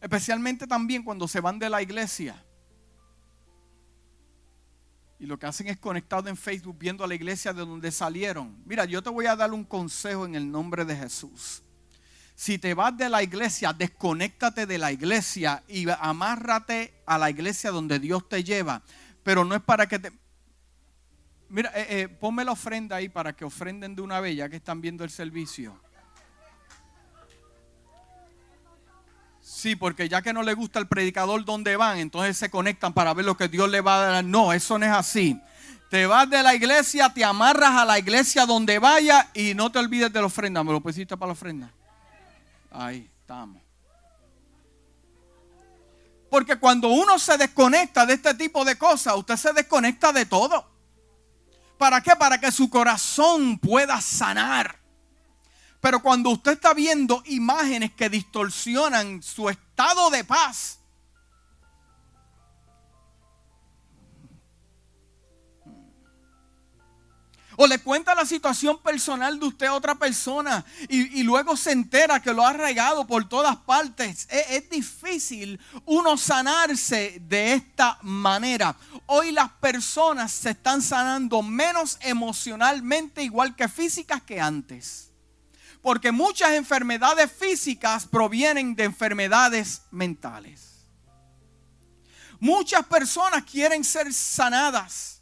Especialmente 0.00 0.66
también 0.66 1.02
cuando 1.02 1.26
se 1.26 1.40
van 1.40 1.58
de 1.58 1.70
la 1.70 1.82
iglesia. 1.82 2.42
Y 5.18 5.26
lo 5.26 5.38
que 5.38 5.46
hacen 5.46 5.68
es 5.68 5.78
conectado 5.78 6.28
en 6.28 6.36
Facebook 6.36 6.76
viendo 6.78 7.02
a 7.02 7.08
la 7.08 7.14
iglesia 7.14 7.52
de 7.52 7.64
donde 7.64 7.90
salieron. 7.90 8.62
Mira, 8.66 8.84
yo 8.84 9.02
te 9.02 9.10
voy 9.10 9.26
a 9.26 9.34
dar 9.34 9.52
un 9.52 9.64
consejo 9.64 10.26
en 10.26 10.34
el 10.34 10.50
nombre 10.50 10.84
de 10.84 10.94
Jesús. 10.94 11.62
Si 12.36 12.58
te 12.58 12.74
vas 12.74 12.94
de 12.94 13.08
la 13.08 13.22
iglesia, 13.22 13.72
desconéctate 13.72 14.66
de 14.66 14.76
la 14.76 14.92
iglesia 14.92 15.62
y 15.68 15.86
amárrate 15.88 16.92
a 17.06 17.16
la 17.16 17.30
iglesia 17.30 17.70
donde 17.70 17.98
Dios 17.98 18.28
te 18.28 18.44
lleva. 18.44 18.82
Pero 19.22 19.42
no 19.42 19.54
es 19.54 19.62
para 19.62 19.88
que 19.88 19.98
te... 19.98 20.12
Mira, 21.48 21.72
eh, 21.74 21.86
eh, 21.88 22.08
ponme 22.08 22.44
la 22.44 22.52
ofrenda 22.52 22.96
ahí 22.96 23.08
para 23.08 23.32
que 23.34 23.46
ofrenden 23.46 23.96
de 23.96 24.02
una 24.02 24.20
vez, 24.20 24.36
ya 24.36 24.50
que 24.50 24.56
están 24.56 24.82
viendo 24.82 25.02
el 25.02 25.08
servicio. 25.08 25.80
Sí, 29.40 29.74
porque 29.74 30.06
ya 30.06 30.20
que 30.20 30.34
no 30.34 30.42
le 30.42 30.52
gusta 30.52 30.78
el 30.78 30.88
predicador 30.88 31.42
donde 31.42 31.74
van, 31.76 31.98
entonces 31.98 32.36
se 32.36 32.50
conectan 32.50 32.92
para 32.92 33.14
ver 33.14 33.24
lo 33.24 33.38
que 33.38 33.48
Dios 33.48 33.70
le 33.70 33.80
va 33.80 33.96
a 33.96 34.06
dar. 34.12 34.24
No, 34.24 34.52
eso 34.52 34.78
no 34.78 34.84
es 34.84 34.92
así. 34.92 35.40
Te 35.88 36.04
vas 36.04 36.28
de 36.28 36.42
la 36.42 36.54
iglesia, 36.54 37.08
te 37.14 37.24
amarras 37.24 37.70
a 37.70 37.86
la 37.86 37.98
iglesia 37.98 38.44
donde 38.44 38.78
vaya 38.78 39.30
y 39.32 39.54
no 39.54 39.72
te 39.72 39.78
olvides 39.78 40.12
de 40.12 40.20
la 40.20 40.26
ofrenda. 40.26 40.62
¿Me 40.62 40.72
lo 40.72 40.82
pusiste 40.82 41.16
para 41.16 41.28
la 41.28 41.32
ofrenda? 41.32 41.72
Ahí 42.78 43.10
estamos. 43.20 43.62
Porque 46.30 46.56
cuando 46.56 46.88
uno 46.88 47.18
se 47.18 47.38
desconecta 47.38 48.04
de 48.04 48.14
este 48.14 48.34
tipo 48.34 48.64
de 48.64 48.76
cosas, 48.76 49.16
usted 49.16 49.36
se 49.36 49.52
desconecta 49.54 50.12
de 50.12 50.26
todo. 50.26 50.68
¿Para 51.78 52.02
qué? 52.02 52.14
Para 52.16 52.38
que 52.38 52.52
su 52.52 52.68
corazón 52.68 53.58
pueda 53.58 54.00
sanar. 54.00 54.78
Pero 55.80 56.02
cuando 56.02 56.30
usted 56.30 56.52
está 56.52 56.74
viendo 56.74 57.22
imágenes 57.26 57.92
que 57.92 58.10
distorsionan 58.10 59.22
su 59.22 59.48
estado 59.48 60.10
de 60.10 60.24
paz, 60.24 60.75
O 67.56 67.66
le 67.66 67.78
cuenta 67.78 68.14
la 68.14 68.26
situación 68.26 68.78
personal 68.82 69.40
de 69.40 69.46
usted 69.46 69.66
a 69.66 69.74
otra 69.74 69.94
persona 69.94 70.64
y, 70.88 71.22
luego 71.22 71.56
se 71.56 71.72
entera 71.72 72.20
que 72.20 72.32
lo 72.32 72.46
ha 72.46 72.52
regado 72.52 73.06
por 73.06 73.28
todas 73.28 73.56
partes. 73.56 74.26
Es, 74.30 74.50
es 74.50 74.70
difícil 74.70 75.58
uno 75.86 76.16
sanarse 76.18 77.18
de 77.22 77.54
esta 77.54 77.98
manera. 78.02 78.76
Hoy 79.06 79.32
las 79.32 79.50
personas 79.52 80.32
se 80.32 80.50
están 80.50 80.82
sanando 80.82 81.42
menos 81.42 81.98
emocionalmente 82.02 83.22
igual 83.22 83.56
que 83.56 83.68
físicas 83.68 84.22
que 84.22 84.40
antes. 84.40 85.10
Porque 85.80 86.12
muchas 86.12 86.52
enfermedades 86.52 87.30
físicas 87.32 88.06
provienen 88.06 88.74
de 88.74 88.84
enfermedades 88.84 89.82
mentales. 89.90 90.84
Muchas 92.38 92.84
personas 92.84 93.44
quieren 93.44 93.82
ser 93.82 94.12
sanadas 94.12 95.15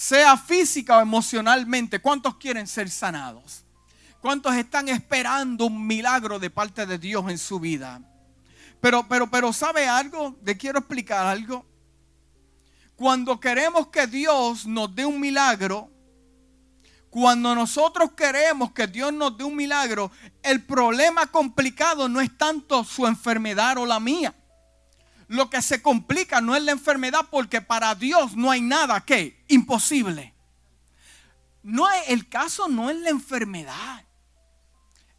sea 0.00 0.38
física 0.38 0.96
o 0.96 1.02
emocionalmente. 1.02 1.98
¿Cuántos 1.98 2.36
quieren 2.36 2.66
ser 2.66 2.88
sanados? 2.88 3.66
¿Cuántos 4.22 4.54
están 4.54 4.88
esperando 4.88 5.66
un 5.66 5.86
milagro 5.86 6.38
de 6.38 6.48
parte 6.48 6.86
de 6.86 6.96
Dios 6.96 7.28
en 7.28 7.36
su 7.36 7.60
vida? 7.60 8.00
Pero, 8.80 9.06
pero, 9.06 9.30
pero, 9.30 9.52
¿sabe 9.52 9.86
algo? 9.86 10.38
Le 10.42 10.56
quiero 10.56 10.78
explicar 10.78 11.26
algo. 11.26 11.66
Cuando 12.96 13.38
queremos 13.38 13.88
que 13.88 14.06
Dios 14.06 14.64
nos 14.64 14.94
dé 14.94 15.04
un 15.04 15.20
milagro, 15.20 15.90
cuando 17.10 17.54
nosotros 17.54 18.12
queremos 18.12 18.72
que 18.72 18.86
Dios 18.86 19.12
nos 19.12 19.36
dé 19.36 19.44
un 19.44 19.54
milagro, 19.54 20.10
el 20.42 20.64
problema 20.64 21.26
complicado 21.26 22.08
no 22.08 22.22
es 22.22 22.34
tanto 22.38 22.84
su 22.84 23.06
enfermedad 23.06 23.76
o 23.76 23.84
la 23.84 24.00
mía. 24.00 24.34
Lo 25.28 25.50
que 25.50 25.60
se 25.60 25.82
complica 25.82 26.40
no 26.40 26.56
es 26.56 26.62
la 26.62 26.72
enfermedad 26.72 27.26
porque 27.30 27.60
para 27.60 27.94
Dios 27.94 28.34
no 28.34 28.50
hay 28.50 28.62
nada 28.62 29.02
que 29.02 29.39
imposible. 29.50 30.34
No 31.62 31.90
es, 31.90 32.08
el 32.08 32.28
caso 32.28 32.68
no 32.68 32.90
es 32.90 32.96
la 32.96 33.10
enfermedad. 33.10 34.04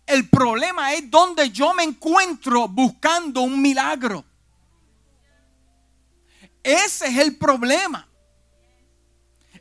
El 0.05 0.29
problema 0.29 0.93
es 0.93 1.09
donde 1.09 1.49
yo 1.51 1.73
me 1.73 1.83
encuentro 1.83 2.67
buscando 2.67 3.41
un 3.41 3.61
milagro. 3.61 4.25
Ese 6.63 7.07
es 7.07 7.17
el 7.17 7.37
problema. 7.37 8.07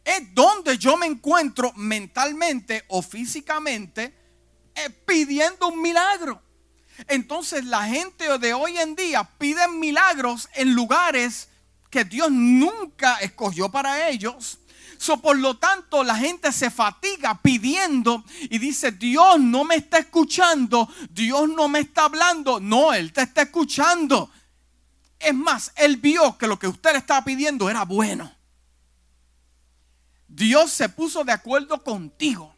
Es 0.05 0.35
donde 0.35 0.79
yo 0.79 0.97
me 0.97 1.07
encuentro 1.07 1.73
mentalmente 1.77 2.85
o 2.89 3.03
físicamente 3.03 4.15
eh, 4.75 4.91
pidiendo 5.07 5.69
un 5.69 5.81
milagro. 5.81 6.43
Entonces 7.09 7.65
la 7.65 7.85
gente 7.85 8.39
de 8.39 8.55
hoy 8.55 8.79
en 8.79 8.95
día 8.95 9.25
pide 9.39 9.69
milagros 9.69 10.49
en 10.55 10.75
lugares 10.75 11.49
que 11.91 12.05
Dios 12.05 12.31
nunca 12.31 13.17
escogió 13.17 13.71
para 13.71 14.09
ellos. 14.09 14.60
Por 15.23 15.39
lo 15.39 15.57
tanto, 15.57 16.05
la 16.05 16.15
gente 16.15 16.53
se 16.53 16.71
fatiga 16.71 17.41
pidiendo 17.41 18.23
y 18.43 18.59
dice, 18.59 18.93
Dios 18.93 19.41
no 19.41 19.65
me 19.65 19.77
está 19.77 19.99
escuchando, 19.99 20.89
Dios 21.11 21.49
no 21.49 21.69
me 21.69 21.81
está 21.81 22.05
hablando. 22.05 22.61
No, 22.61 22.93
Él 22.93 23.13
te 23.13 23.23
está 23.23 23.43
escuchando. 23.43 24.31
Es 25.19 25.35
más, 25.35 25.73
Él 25.77 25.97
vio 25.97 26.37
que 26.37 26.47
lo 26.47 26.59
que 26.59 26.69
usted 26.69 26.93
le 26.93 26.99
estaba 26.99 27.25
pidiendo 27.25 27.71
era 27.71 27.85
bueno. 27.85 28.31
Dios 30.29 30.71
se 30.71 30.89
puso 30.89 31.25
de 31.25 31.33
acuerdo 31.33 31.83
contigo 31.83 32.55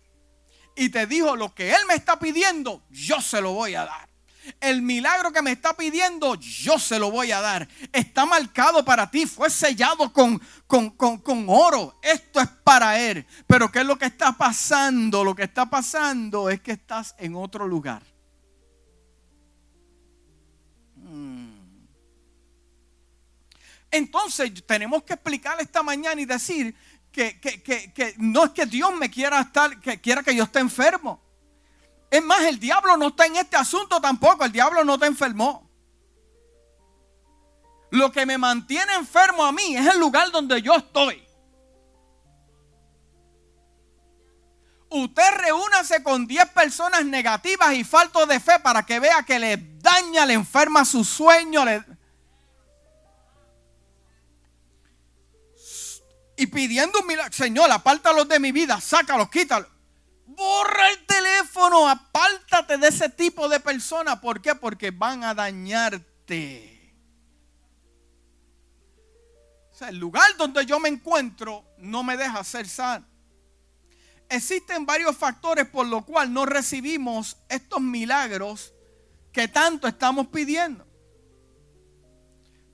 y 0.77 0.89
te 0.89 1.07
dijo, 1.07 1.37
lo 1.37 1.55
que 1.55 1.71
Él 1.71 1.81
me 1.87 1.95
está 1.95 2.19
pidiendo, 2.19 2.83
yo 2.91 3.21
se 3.21 3.41
lo 3.41 3.53
voy 3.53 3.77
a 3.77 3.85
dar. 3.85 4.12
El 4.61 4.83
milagro 4.83 5.33
que 5.33 5.43
me 5.43 5.53
está 5.53 5.75
pidiendo, 5.75 6.35
yo 6.35 6.79
se 6.79 6.99
lo 6.99 7.11
voy 7.11 7.33
a 7.33 7.41
dar. 7.41 7.69
Está 7.93 8.27
marcado 8.27 8.85
para 8.85 9.11
ti, 9.11 9.27
fue 9.27 9.51
sellado 9.51 10.13
con, 10.13 10.41
con, 10.67 10.91
con, 10.91 11.47
oro. 11.49 11.99
Esto 12.03 12.41
es 12.41 12.49
para 12.49 12.99
Él. 12.99 13.27
Pero 13.47 13.71
¿qué 13.71 13.81
es 13.81 13.87
lo 13.87 13.99
que 13.99 14.07
está 14.07 14.33
pasando? 14.33 15.25
Lo 15.25 15.35
que 15.35 15.45
está 15.45 15.67
pasando 15.67 16.51
es 16.51 16.61
que 16.61 16.73
estás 16.73 17.15
en 17.19 17.35
otro 17.35 17.67
lugar. 17.67 18.03
Entonces 23.91 24.51
tenemos 24.67 25.03
que 25.03 25.13
explicar 25.13 25.61
esta 25.61 25.83
mañana 25.83 26.21
y 26.21 26.25
decir 26.25 26.75
que, 27.13 28.15
no 28.17 28.45
es 28.45 28.51
que 28.51 28.67
Dios 28.67 28.93
me 28.95 29.11
quiera 29.11 29.41
estar, 29.41 29.79
que 29.81 30.01
quiera 30.01 30.23
que 30.23 30.35
yo 30.35 30.45
esté 30.45 30.61
enfermo. 30.61 31.21
Es 32.13 32.23
más, 32.23 32.43
el 32.43 32.61
diablo 32.61 32.99
no 32.99 33.09
está 33.09 33.25
en 33.25 33.37
este 33.37 33.57
asunto 33.57 33.99
tampoco. 33.99 34.45
El 34.45 34.53
diablo 34.53 34.85
no 34.85 34.99
te 34.99 35.07
enfermó. 35.07 35.67
Lo 37.91 38.13
que 38.13 38.27
me 38.27 38.37
mantiene 38.37 38.93
enfermo 38.93 39.43
a 39.43 39.51
mí 39.51 39.75
es 39.75 39.87
el 39.87 39.99
lugar 39.99 40.31
donde 40.31 40.61
yo 40.61 40.75
estoy. 40.75 41.27
Usted 44.91 45.31
reúnase 45.39 46.03
con 46.03 46.27
10 46.27 46.51
personas 46.51 47.03
negativas 47.07 47.73
y 47.73 47.83
falto 47.83 48.27
de 48.27 48.39
fe 48.41 48.61
para 48.61 48.83
que 48.83 49.01
vea 49.01 49.23
que 49.23 49.39
le 49.39 49.57
daña, 49.79 50.27
le 50.27 50.35
enferma 50.35 50.85
su 50.85 51.05
sueño, 51.05 51.65
y 56.37 56.47
pidiendo 56.47 57.01
un 57.01 57.07
milagro. 57.07 57.33
Señor, 57.33 57.73
apártalos 57.73 58.29
de 58.29 58.39
mi 58.39 58.53
vida, 58.53 58.79
sácalos, 58.83 59.31
quítalos. 59.31 59.72
Borra 60.37 60.91
el 60.91 61.07
teléfono, 61.07 61.89
apártate 61.89 62.79
de 62.79 62.89
ese 62.89 63.09
tipo 63.09 63.49
de 63.49 63.61
personas. 63.61 64.21
¿Por 64.21 64.41
qué? 64.41 64.55
Porque 64.55 64.91
van 64.91 65.25
a 65.25 65.35
dañarte. 65.35 66.95
O 69.71 69.75
sea, 69.75 69.89
el 69.89 69.99
lugar 69.99 70.37
donde 70.37 70.65
yo 70.67 70.79
me 70.79 70.89
encuentro 70.89 71.65
no 71.79 72.03
me 72.03 72.17
deja 72.17 72.43
ser 72.45 72.69
sano. 72.69 73.07
Existen 74.29 74.87
varios 74.87 75.17
factores 75.17 75.67
por 75.67 75.87
los 75.87 76.05
cuales 76.05 76.33
no 76.33 76.47
recibimos 76.47 77.37
estos 77.49 77.81
milagros 77.81 78.73
que 79.31 79.49
tanto 79.49 79.87
estamos 79.87 80.29
pidiendo. 80.29 80.87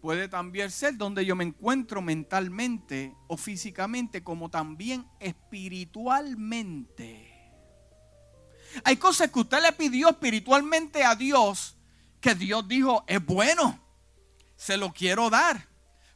Puede 0.00 0.28
también 0.28 0.70
ser 0.70 0.96
donde 0.96 1.26
yo 1.26 1.34
me 1.34 1.42
encuentro 1.42 2.00
mentalmente 2.00 3.16
o 3.26 3.36
físicamente, 3.36 4.22
como 4.22 4.48
también 4.48 5.04
espiritualmente. 5.18 7.27
Hay 8.84 8.96
cosas 8.96 9.30
que 9.30 9.40
usted 9.40 9.62
le 9.62 9.72
pidió 9.72 10.10
espiritualmente 10.10 11.04
a 11.04 11.14
Dios 11.14 11.76
que 12.20 12.34
Dios 12.34 12.66
dijo, 12.66 13.04
es 13.06 13.24
bueno, 13.24 13.78
se 14.56 14.76
lo 14.76 14.92
quiero 14.92 15.30
dar. 15.30 15.68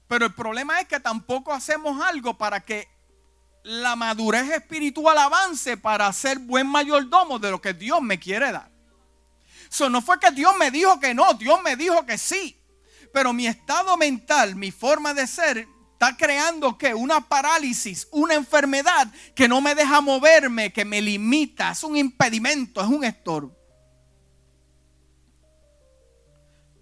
Pero 0.09 0.27
el 0.27 0.35
problema 0.35 0.81
es 0.81 0.88
que 0.88 1.01
tampoco 1.01 1.53
hacemos 1.53 2.03
algo 2.03 2.37
para 2.37 2.61
que 2.61 2.88
la 3.62 3.94
madurez 3.94 4.51
espiritual 4.51 5.16
avance 5.18 5.77
para 5.77 6.12
ser 6.12 6.38
buen 6.38 6.66
mayordomo 6.66 7.38
de 7.38 7.51
lo 7.51 7.61
que 7.61 7.72
Dios 7.72 8.03
me 8.03 8.18
quiere 8.18 8.51
dar. 8.51 8.70
Eso 9.70 9.88
no 9.88 10.03
fue 10.03 10.18
que 10.18 10.31
Dios 10.33 10.53
me 10.59 10.70
dijo 10.70 10.98
que 10.98 11.14
no, 11.14 11.33
Dios 11.35 11.62
me 11.62 11.77
dijo 11.77 12.05
que 12.05 12.18
sí 12.18 12.59
pero 13.12 13.33
mi 13.33 13.46
estado 13.46 13.96
mental, 13.96 14.57
mi 14.57 14.70
forma 14.70 15.14
de 15.14 15.27
ser, 15.27 15.68
está 16.02 16.16
creando 16.16 16.76
que 16.76 16.92
una 16.92 17.20
parálisis, 17.20 18.08
una 18.10 18.34
enfermedad 18.34 19.06
que 19.36 19.46
no 19.46 19.60
me 19.60 19.72
deja 19.72 20.00
moverme, 20.00 20.72
que 20.72 20.84
me 20.84 21.00
limita, 21.00 21.70
es 21.70 21.84
un 21.84 21.96
impedimento, 21.96 22.80
es 22.80 22.88
un 22.88 23.04
estorbo. 23.04 23.56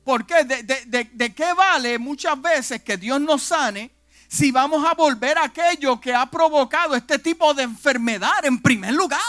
¿Por 0.04 0.24
qué? 0.24 0.44
¿De, 0.44 1.10
de, 1.12 1.34
qué 1.34 1.52
vale 1.52 1.98
muchas 1.98 2.40
veces 2.40 2.82
que 2.82 2.96
Dios 2.96 3.20
nos 3.20 3.42
sane 3.42 3.90
si 4.26 4.50
vamos 4.50 4.86
a 4.86 4.94
volver 4.94 5.36
a 5.36 5.44
aquello 5.44 6.00
que 6.00 6.14
ha 6.14 6.24
provocado 6.24 6.96
este 6.96 7.18
tipo 7.18 7.52
de 7.52 7.64
enfermedad 7.64 8.42
en 8.44 8.58
primer 8.62 8.94
lugar? 8.94 9.20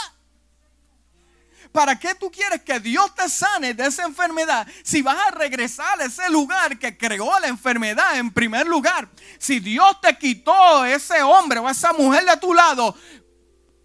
¿Para 1.72 1.98
qué 1.98 2.14
tú 2.16 2.30
quieres 2.30 2.62
que 2.64 2.80
Dios 2.80 3.14
te 3.16 3.30
sane 3.30 3.74
de 3.74 3.88
esa 3.88 4.04
enfermedad 4.04 4.68
si 4.84 5.02
vas 5.02 5.18
a 5.28 5.32
regresar 5.32 6.02
a 6.02 6.06
ese 6.06 6.30
lugar 6.30 6.78
que 6.78 6.98
creó 6.98 7.40
la 7.40 7.48
enfermedad 7.48 8.18
en 8.18 8.32
primer 8.32 8.68
lugar? 8.68 9.10
Si 9.40 9.60
Dios 9.60 10.02
te 10.02 10.18
quitó 10.18 10.84
ese 10.84 11.22
hombre 11.24 11.60
o 11.60 11.70
esa 11.70 11.94
mujer 11.94 12.26
de 12.26 12.38
tu 12.38 12.54
lado, 12.54 12.96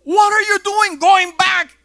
what 0.05 0.33
are 0.33 0.46
you 0.49 0.59
doing 0.62 0.99
going 0.99 1.37
back? 1.37 1.77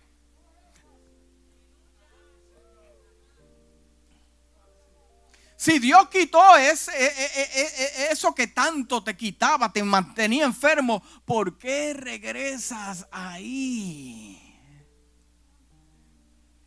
Si 5.55 5.77
Dios 5.77 6.09
quitó 6.09 6.57
ese, 6.57 6.91
e, 6.91 7.05
e, 7.05 7.61
e, 7.63 8.11
eso 8.11 8.33
que 8.33 8.47
tanto 8.47 9.03
te 9.03 9.15
quitaba, 9.15 9.71
te 9.71 9.83
mantenía 9.83 10.43
enfermo, 10.43 11.03
¿por 11.23 11.59
qué 11.59 11.93
regresas 11.93 13.05
ahí? 13.11 14.30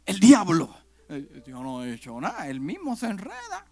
El 0.07 0.21
diablo. 0.21 0.75
Eh, 1.09 1.43
yo 1.47 1.63
no 1.63 1.85
he 1.85 1.95
hecho 1.95 2.21
nada, 2.21 2.49
él 2.49 2.61
mismo 2.61 2.97
se 2.97 3.07
enreda. 3.07 3.67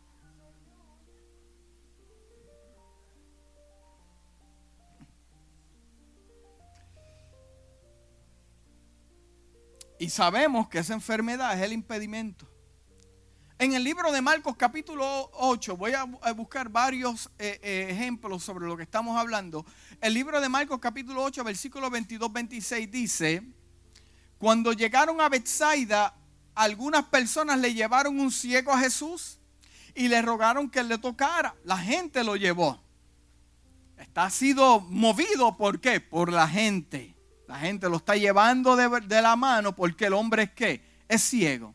Y 9.99 10.11
sabemos 10.11 10.69
que 10.69 10.79
esa 10.79 10.95
enfermedad 10.95 11.57
es 11.57 11.63
el 11.63 11.73
impedimento. 11.73 12.49
En 13.59 13.75
el 13.75 13.85
libro 13.85 14.11
de 14.11 14.21
Marcos 14.21 14.57
capítulo 14.57 15.31
8, 15.35 15.77
voy 15.77 15.93
a 15.93 16.33
buscar 16.33 16.69
varios 16.69 17.31
eh, 17.39 17.61
eh, 17.63 17.87
ejemplos 17.91 18.43
sobre 18.43 18.67
lo 18.67 18.77
que 18.77 18.83
estamos 18.83 19.17
hablando. 19.17 19.65
El 20.01 20.15
libro 20.15 20.41
de 20.41 20.49
Marcos 20.49 20.81
capítulo 20.81 21.23
8, 21.23 21.45
versículo 21.45 21.89
22-26 21.89 22.91
dice, 22.91 23.43
cuando 24.39 24.73
llegaron 24.73 25.21
a 25.21 25.29
Bethsaida, 25.29 26.13
algunas 26.55 27.05
personas 27.07 27.59
le 27.59 27.75
llevaron 27.75 28.21
un 28.21 28.31
ciego 28.31 28.73
a 28.73 28.79
Jesús 28.79 29.39
y 29.95 30.09
le 30.09 30.23
rogaron 30.23 30.71
que 30.71 30.83
le 30.83 30.99
tocara. 30.99 31.55
La 31.65 31.79
gente 31.79 32.25
lo 32.25 32.37
llevó. 32.37 32.83
Está 33.99 34.29
sido 34.31 34.81
movido, 34.81 35.57
¿por 35.57 35.81
qué? 35.81 36.01
Por 36.01 36.33
la 36.33 36.49
gente. 36.49 37.15
La 37.47 37.59
gente 37.59 37.89
lo 37.89 37.97
está 37.97 38.17
llevando 38.17 38.77
de, 38.77 39.23
la 39.23 39.37
mano 39.37 39.75
porque 39.75 40.07
el 40.07 40.15
hombre 40.15 40.53
es? 40.57 40.81
Es 41.09 41.23
ciego. 41.23 41.75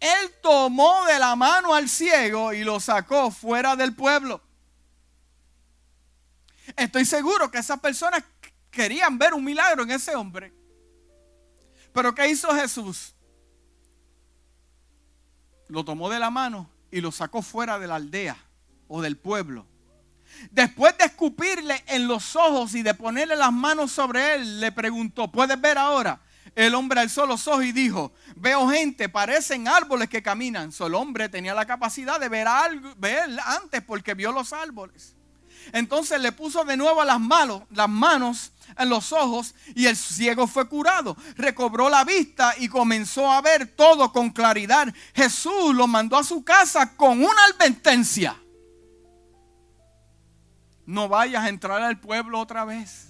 Él 0.00 0.34
tomó 0.42 1.04
de 1.06 1.18
la 1.18 1.34
mano 1.34 1.74
al 1.74 1.88
ciego 1.88 2.52
y 2.52 2.62
lo 2.62 2.78
sacó 2.78 3.30
fuera 3.30 3.74
del 3.74 3.94
pueblo. 3.94 4.40
Estoy 6.76 7.04
seguro 7.04 7.50
que 7.50 7.58
esas 7.58 7.80
personas 7.80 8.22
querían 8.70 9.18
ver 9.18 9.34
un 9.34 9.44
milagro 9.44 9.82
en 9.82 9.90
ese 9.90 10.14
hombre. 10.14 10.52
Pero 11.92 12.14
¿qué 12.14 12.28
hizo 12.28 12.54
Jesús? 12.54 13.14
Lo 15.68 15.84
tomó 15.84 16.10
de 16.10 16.18
la 16.18 16.30
mano 16.30 16.68
y 16.90 17.00
lo 17.00 17.12
sacó 17.12 17.42
fuera 17.42 17.78
de 17.78 17.86
la 17.86 17.96
aldea 17.96 18.36
o 18.88 19.02
del 19.02 19.16
pueblo. 19.16 19.66
Después 20.50 20.96
de 20.98 21.04
escupirle 21.04 21.82
en 21.86 22.06
los 22.06 22.36
ojos 22.36 22.74
y 22.74 22.82
de 22.82 22.94
ponerle 22.94 23.36
las 23.36 23.52
manos 23.52 23.92
sobre 23.92 24.34
él, 24.34 24.60
le 24.60 24.72
preguntó, 24.72 25.30
¿puedes 25.30 25.60
ver 25.60 25.78
ahora? 25.78 26.20
El 26.54 26.74
hombre 26.74 27.00
alzó 27.00 27.26
los 27.26 27.46
ojos 27.46 27.64
y 27.64 27.72
dijo, 27.72 28.12
veo 28.36 28.68
gente, 28.68 29.08
parecen 29.08 29.68
árboles 29.68 30.08
que 30.08 30.22
caminan. 30.22 30.72
Solo 30.72 30.98
el 30.98 31.02
hombre 31.02 31.28
tenía 31.28 31.54
la 31.54 31.66
capacidad 31.66 32.18
de 32.18 32.28
ver, 32.28 32.48
algo, 32.48 32.94
ver 32.96 33.28
antes 33.44 33.82
porque 33.82 34.14
vio 34.14 34.32
los 34.32 34.52
árboles. 34.52 35.14
Entonces 35.72 36.20
le 36.20 36.32
puso 36.32 36.64
de 36.64 36.76
nuevo 36.76 37.04
las 37.04 37.20
manos, 37.20 37.62
las 37.70 37.88
manos 37.88 38.52
en 38.76 38.88
los 38.88 39.12
ojos 39.12 39.54
y 39.74 39.86
el 39.86 39.96
ciego 39.96 40.46
fue 40.46 40.68
curado. 40.68 41.16
Recobró 41.36 41.88
la 41.88 42.04
vista 42.04 42.54
y 42.58 42.68
comenzó 42.68 43.30
a 43.30 43.40
ver 43.40 43.66
todo 43.66 44.12
con 44.12 44.30
claridad. 44.30 44.92
Jesús 45.14 45.74
lo 45.74 45.86
mandó 45.86 46.16
a 46.16 46.24
su 46.24 46.44
casa 46.44 46.94
con 46.96 47.22
una 47.22 47.44
advertencia. 47.52 48.36
No 50.86 51.08
vayas 51.08 51.44
a 51.44 51.48
entrar 51.48 51.82
al 51.82 52.00
pueblo 52.00 52.40
otra 52.40 52.64
vez. 52.64 53.07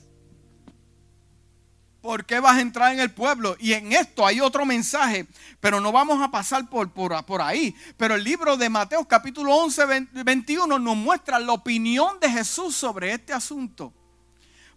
¿Por 2.00 2.24
qué 2.24 2.38
vas 2.38 2.56
a 2.56 2.60
entrar 2.60 2.92
en 2.92 3.00
el 3.00 3.10
pueblo? 3.10 3.56
Y 3.58 3.72
en 3.72 3.92
esto 3.92 4.24
hay 4.24 4.40
otro 4.40 4.64
mensaje, 4.64 5.26
pero 5.60 5.80
no 5.80 5.90
vamos 5.90 6.22
a 6.22 6.30
pasar 6.30 6.68
por, 6.68 6.92
por, 6.92 7.24
por, 7.24 7.42
ahí. 7.42 7.74
Pero 7.96 8.14
el 8.14 8.22
libro 8.22 8.56
de 8.56 8.68
Mateo 8.68 9.04
capítulo 9.04 9.54
11, 9.56 10.06
21 10.24 10.78
nos 10.78 10.96
muestra 10.96 11.40
la 11.40 11.52
opinión 11.52 12.20
de 12.20 12.30
Jesús 12.30 12.76
sobre 12.76 13.12
este 13.12 13.32
asunto. 13.32 13.92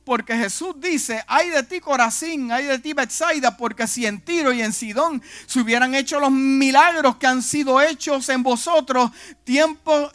Porque 0.04 0.36
Jesús 0.36 0.76
dice, 0.80 1.24
ay 1.28 1.50
de 1.50 1.62
ti 1.64 1.80
Corazín, 1.80 2.52
ay 2.52 2.66
de 2.66 2.80
ti 2.80 2.94
Bethsaida, 2.94 3.56
porque 3.56 3.88
si 3.88 4.06
en 4.06 4.22
Tiro 4.22 4.52
y 4.52 4.62
en 4.62 4.74
Sidón 4.74 5.22
se 5.46 5.60
hubieran 5.60 5.94
hecho 5.94 6.20
los 6.20 6.32
milagros 6.32 7.18
que 7.18 7.28
han 7.28 7.44
sido 7.44 7.80
hechos 7.80 8.28
en 8.30 8.42
vosotros, 8.42 9.12
tiempo, 9.44 10.12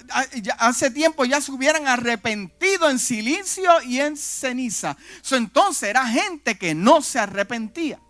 hace 0.59 0.91
tiempo 0.91 1.25
ya 1.25 1.41
se 1.41 1.53
hubieran 1.53 1.87
arrepentido 1.87 2.91
en 2.91 2.99
silicio 2.99 3.71
y 3.83 4.01
en 4.01 4.17
ceniza. 4.17 4.97
entonces 5.31 5.89
era 5.89 6.07
gente 6.07 6.59
que 6.59 6.75
no 6.75 7.01
se 7.01 7.21
arrepentía. 7.21 8.01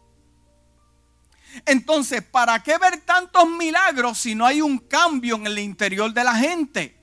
Entonces, 1.65 2.23
¿para 2.23 2.63
qué 2.63 2.77
ver 2.79 3.01
tantos 3.01 3.49
milagros 3.49 4.19
si 4.19 4.35
no 4.35 4.47
hay 4.47 4.61
un 4.61 4.79
cambio 4.79 5.37
en 5.37 5.47
el 5.47 5.59
interior 5.59 6.13
de 6.13 6.25
la 6.25 6.35
gente? 6.35 6.97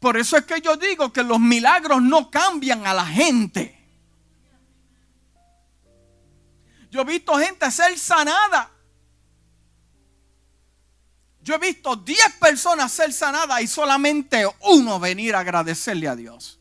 Por 0.00 0.16
eso 0.16 0.38
es 0.38 0.46
que 0.46 0.62
yo 0.62 0.76
digo 0.76 1.12
que 1.12 1.22
los 1.22 1.38
milagros 1.38 2.02
no 2.02 2.30
cambian 2.30 2.86
a 2.86 2.94
la 2.94 3.04
gente. 3.04 3.76
Yo 6.90 7.02
he 7.02 7.04
visto 7.04 7.34
gente 7.34 7.70
ser 7.70 7.96
sanada. 7.98 8.70
Yo 11.42 11.54
he 11.54 11.58
visto 11.58 11.96
10 11.96 12.18
personas 12.40 12.90
ser 12.90 13.12
sanadas 13.12 13.60
y 13.60 13.66
solamente 13.66 14.44
uno 14.60 14.98
venir 14.98 15.34
a 15.34 15.40
agradecerle 15.40 16.08
a 16.08 16.16
Dios. 16.16 16.60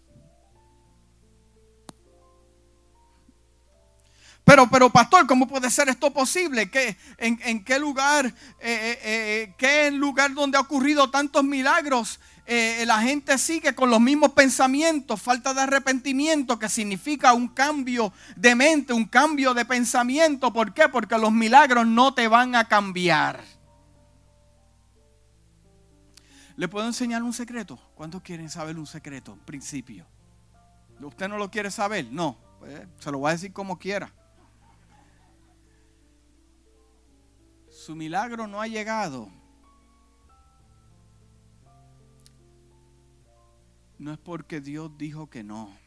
Pero, 4.50 4.68
pero 4.68 4.90
pastor, 4.90 5.28
¿cómo 5.28 5.48
puede 5.48 5.70
ser 5.70 5.90
esto 5.90 6.12
posible? 6.12 6.72
¿Qué, 6.72 6.98
en, 7.20 7.64
qué 7.64 7.78
lugar, 7.78 8.26
eh, 8.26 8.34
eh, 8.60 9.00
eh, 9.04 9.54
qué 9.60 9.92
lugar 9.92 10.34
donde 10.34 10.58
ha 10.58 10.62
ocurrido 10.62 11.12
tantos 11.12 11.44
milagros 11.44 12.20
eh, 12.52 12.84
la 12.88 13.00
gente 13.00 13.38
sigue 13.38 13.76
con 13.76 13.92
los 13.92 14.02
mismos 14.02 14.32
pensamientos, 14.32 15.22
falta 15.22 15.54
de 15.54 15.62
arrepentimiento, 15.62 16.58
que 16.58 16.68
significa 16.68 17.34
un 17.34 17.50
cambio 17.50 18.12
de 18.36 18.56
mente, 18.56 18.92
un 18.92 19.06
cambio 19.06 19.54
de 19.54 19.66
pensamiento. 19.66 20.52
¿Por 20.52 20.74
qué? 20.74 20.90
Porque 20.90 21.16
los 21.20 21.32
milagros 21.32 21.86
no 21.86 22.16
te 22.16 22.28
van 22.28 22.56
a 22.56 22.68
cambiar. 22.68 23.40
¿Le 26.56 26.68
puedo 26.68 26.88
enseñar 26.88 27.22
un 27.22 27.34
secreto? 27.34 27.80
¿Cuántos 27.94 28.24
quieren 28.24 28.50
saber 28.50 28.80
un 28.80 28.88
secreto? 28.88 29.38
Principio. 29.46 30.08
¿Usted 31.00 31.30
no 31.30 31.38
lo 31.38 31.52
quiere 31.52 31.70
saber? 31.70 32.08
No. 32.12 32.36
Pues, 32.58 32.82
se 32.98 33.12
lo 33.12 33.20
voy 33.20 33.30
a 33.30 33.34
decir 33.34 33.54
como 33.54 33.78
quiera. 33.78 34.12
Su 37.70 37.96
milagro 37.96 38.48
no 38.48 38.60
ha 38.60 38.68
llegado 38.68 39.30
no 44.00 44.14
es 44.14 44.18
porque 44.18 44.62
Dios 44.62 44.98
dijo 44.98 45.30
que 45.30 45.44
no. 45.44 45.78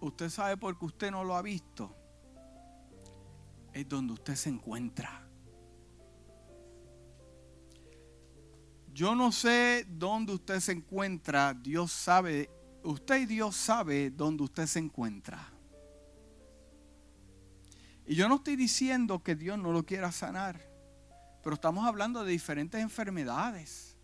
Usted 0.00 0.28
sabe 0.28 0.56
porque 0.56 0.84
usted 0.84 1.10
no 1.10 1.24
lo 1.24 1.34
ha 1.34 1.42
visto. 1.42 1.96
Es 3.72 3.88
donde 3.88 4.12
usted 4.12 4.34
se 4.36 4.50
encuentra. 4.50 5.26
Yo 8.92 9.14
no 9.14 9.32
sé 9.32 9.86
dónde 9.88 10.34
usted 10.34 10.60
se 10.60 10.72
encuentra. 10.72 11.54
Dios 11.54 11.90
sabe, 11.90 12.50
usted 12.82 13.22
y 13.22 13.26
Dios 13.26 13.56
sabe 13.56 14.10
dónde 14.10 14.44
usted 14.44 14.66
se 14.66 14.78
encuentra. 14.78 15.52
Y 18.06 18.14
yo 18.14 18.28
no 18.28 18.36
estoy 18.36 18.56
diciendo 18.56 19.22
que 19.22 19.34
Dios 19.34 19.58
no 19.58 19.72
lo 19.72 19.84
quiera 19.84 20.12
sanar, 20.12 20.60
pero 21.42 21.54
estamos 21.54 21.86
hablando 21.86 22.24
de 22.24 22.32
diferentes 22.32 22.80
enfermedades. 22.80 23.97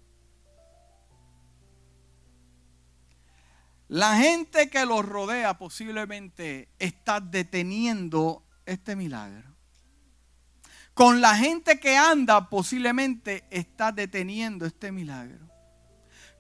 La 3.88 4.16
gente 4.16 4.70
que 4.70 4.87
los 4.87 5.05
rodea 5.05 5.59
posiblemente 5.59 6.68
está 6.79 7.20
deteniendo 7.20 8.44
este 8.64 8.97
milagro. 8.97 9.55
Con 10.94 11.20
la 11.20 11.37
gente 11.37 11.81
que 11.81 11.97
anda 11.97 12.49
posiblemente 12.49 13.44
está 13.51 13.92
deteniendo 13.92 14.64
este 14.64 14.92
milagro. 14.92 15.51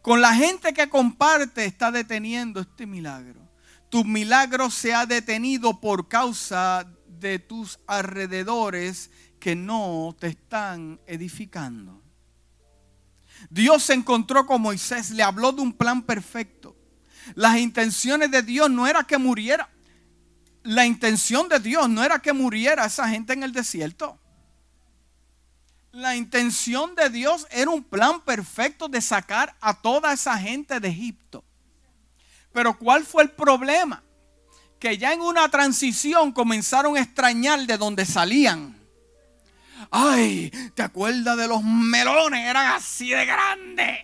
Con 0.00 0.20
la 0.20 0.34
gente 0.34 0.72
que 0.72 0.88
comparte 0.88 1.64
está 1.64 1.90
deteniendo 1.90 2.60
este 2.60 2.86
milagro. 2.86 3.40
Tu 3.88 4.04
milagro 4.04 4.70
se 4.70 4.94
ha 4.94 5.06
detenido 5.06 5.80
por 5.80 6.08
causa 6.08 6.86
de 7.06 7.38
tus 7.38 7.78
alrededores 7.86 9.10
que 9.38 9.54
no 9.54 10.16
te 10.18 10.28
están 10.28 11.00
edificando. 11.06 12.02
Dios 13.50 13.82
se 13.82 13.94
encontró 13.94 14.46
con 14.46 14.62
Moisés, 14.62 15.10
le 15.10 15.22
habló 15.22 15.52
de 15.52 15.62
un 15.62 15.72
plan 15.72 16.02
perfecto. 16.02 16.73
Las 17.34 17.58
intenciones 17.58 18.30
de 18.30 18.42
Dios 18.42 18.70
no 18.70 18.86
era 18.86 19.04
que 19.04 19.18
muriera. 19.18 19.68
La 20.62 20.86
intención 20.86 21.48
de 21.48 21.58
Dios 21.58 21.88
no 21.88 22.02
era 22.02 22.20
que 22.20 22.32
muriera 22.32 22.86
esa 22.86 23.08
gente 23.08 23.32
en 23.32 23.42
el 23.42 23.52
desierto. 23.52 24.18
La 25.92 26.16
intención 26.16 26.94
de 26.94 27.08
Dios 27.08 27.46
era 27.50 27.70
un 27.70 27.84
plan 27.84 28.20
perfecto 28.20 28.88
de 28.88 29.00
sacar 29.00 29.54
a 29.60 29.80
toda 29.80 30.12
esa 30.12 30.36
gente 30.38 30.80
de 30.80 30.88
Egipto. 30.88 31.44
Pero 32.52 32.78
¿cuál 32.78 33.04
fue 33.04 33.22
el 33.22 33.30
problema? 33.30 34.02
Que 34.80 34.98
ya 34.98 35.12
en 35.12 35.20
una 35.20 35.48
transición 35.48 36.32
comenzaron 36.32 36.96
a 36.96 37.00
extrañar 37.00 37.60
de 37.66 37.78
donde 37.78 38.06
salían. 38.06 38.76
Ay, 39.90 40.50
¿te 40.74 40.82
acuerdas 40.82 41.36
de 41.36 41.46
los 41.46 41.62
melones? 41.62 42.44
Eran 42.44 42.66
así 42.72 43.10
de 43.10 43.26
grandes. 43.26 43.98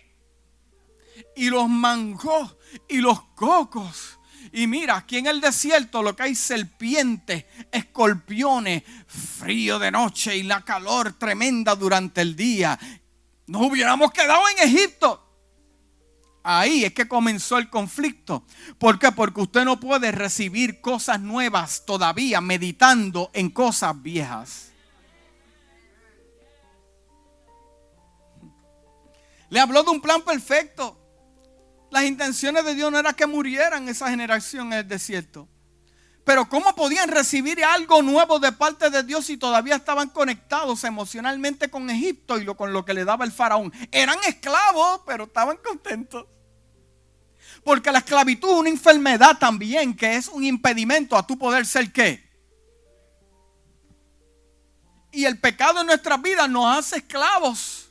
Y 1.35 1.51
los 1.51 1.69
mangos 1.69 2.57
y 2.89 2.99
los 2.99 3.23
cocos. 3.35 4.19
Y 4.53 4.67
mira, 4.67 4.97
aquí 4.97 5.19
en 5.19 5.27
el 5.27 5.41
desierto 5.41 6.03
lo 6.03 6.17
que 6.17 6.25
hay 6.25 6.35
serpientes, 6.35 7.45
escorpiones, 7.71 8.83
frío 9.07 9.79
de 9.79 9.91
noche 9.91 10.37
y 10.37 10.43
la 10.43 10.65
calor 10.65 11.13
tremenda 11.13 11.75
durante 11.77 12.21
el 12.21 12.35
día. 12.35 12.79
Nos 13.47 13.63
hubiéramos 13.63 14.11
quedado 14.13 14.43
en 14.49 14.69
Egipto. 14.69 15.27
Ahí 16.43 16.85
es 16.85 16.95
que 16.95 17.07
comenzó 17.07 17.59
el 17.59 17.69
conflicto. 17.69 18.45
¿Por 18.79 18.99
qué? 18.99 19.13
Porque 19.13 19.43
usted 19.43 19.65
no 19.65 19.79
puede 19.79 20.11
recibir 20.11 20.81
cosas 20.81 21.21
nuevas 21.21 21.85
todavía 21.85 22.41
meditando 22.41 23.31
en 23.35 23.51
cosas 23.51 24.01
viejas. 24.01 24.71
Le 29.51 29.61
habló 29.61 29.83
de 29.83 29.91
un 29.91 30.01
plan 30.01 30.23
perfecto. 30.23 31.00
Las 31.91 32.05
intenciones 32.05 32.65
de 32.65 32.75
Dios 32.75 32.91
no 32.91 32.99
era 32.99 33.13
que 33.13 33.27
murieran 33.27 33.89
esa 33.89 34.09
generación 34.09 34.73
en 34.73 34.81
el 34.81 34.89
desierto. 34.89 35.49
Pero 36.25 36.49
¿cómo 36.49 36.73
podían 36.77 37.09
recibir 37.09 37.65
algo 37.65 38.03
nuevo 38.03 38.39
de 38.39 38.53
parte 38.53 38.91
de 38.91 39.03
Dios 39.03 39.27
si 39.27 39.37
todavía 39.37 39.75
estaban 39.75 40.09
conectados 40.09 40.85
emocionalmente 40.85 41.69
con 41.69 41.91
Egipto 41.91 42.39
y 42.39 42.45
lo, 42.45 42.57
con 42.57 42.73
lo 42.73 42.85
que 42.85 42.95
le 42.95 43.05
daba 43.05 43.25
el 43.25 43.33
faraón? 43.33 43.73
Eran 43.91 44.19
esclavos, 44.27 45.01
pero 45.05 45.25
estaban 45.25 45.57
contentos. 45.57 46.27
Porque 47.65 47.91
la 47.91 47.99
esclavitud 47.99 48.51
es 48.51 48.55
una 48.55 48.69
enfermedad 48.69 49.39
también, 49.39 49.97
que 49.97 50.15
es 50.15 50.29
un 50.29 50.45
impedimento 50.45 51.17
a 51.17 51.27
tu 51.27 51.37
poder 51.37 51.67
ser 51.67 51.93
qué. 51.93 52.31
Y 55.11 55.25
el 55.25 55.41
pecado 55.41 55.81
en 55.81 55.89
nuestras 55.89 56.23
vidas 56.23 56.49
nos 56.49 56.79
hace 56.79 56.99
esclavos. 56.99 57.91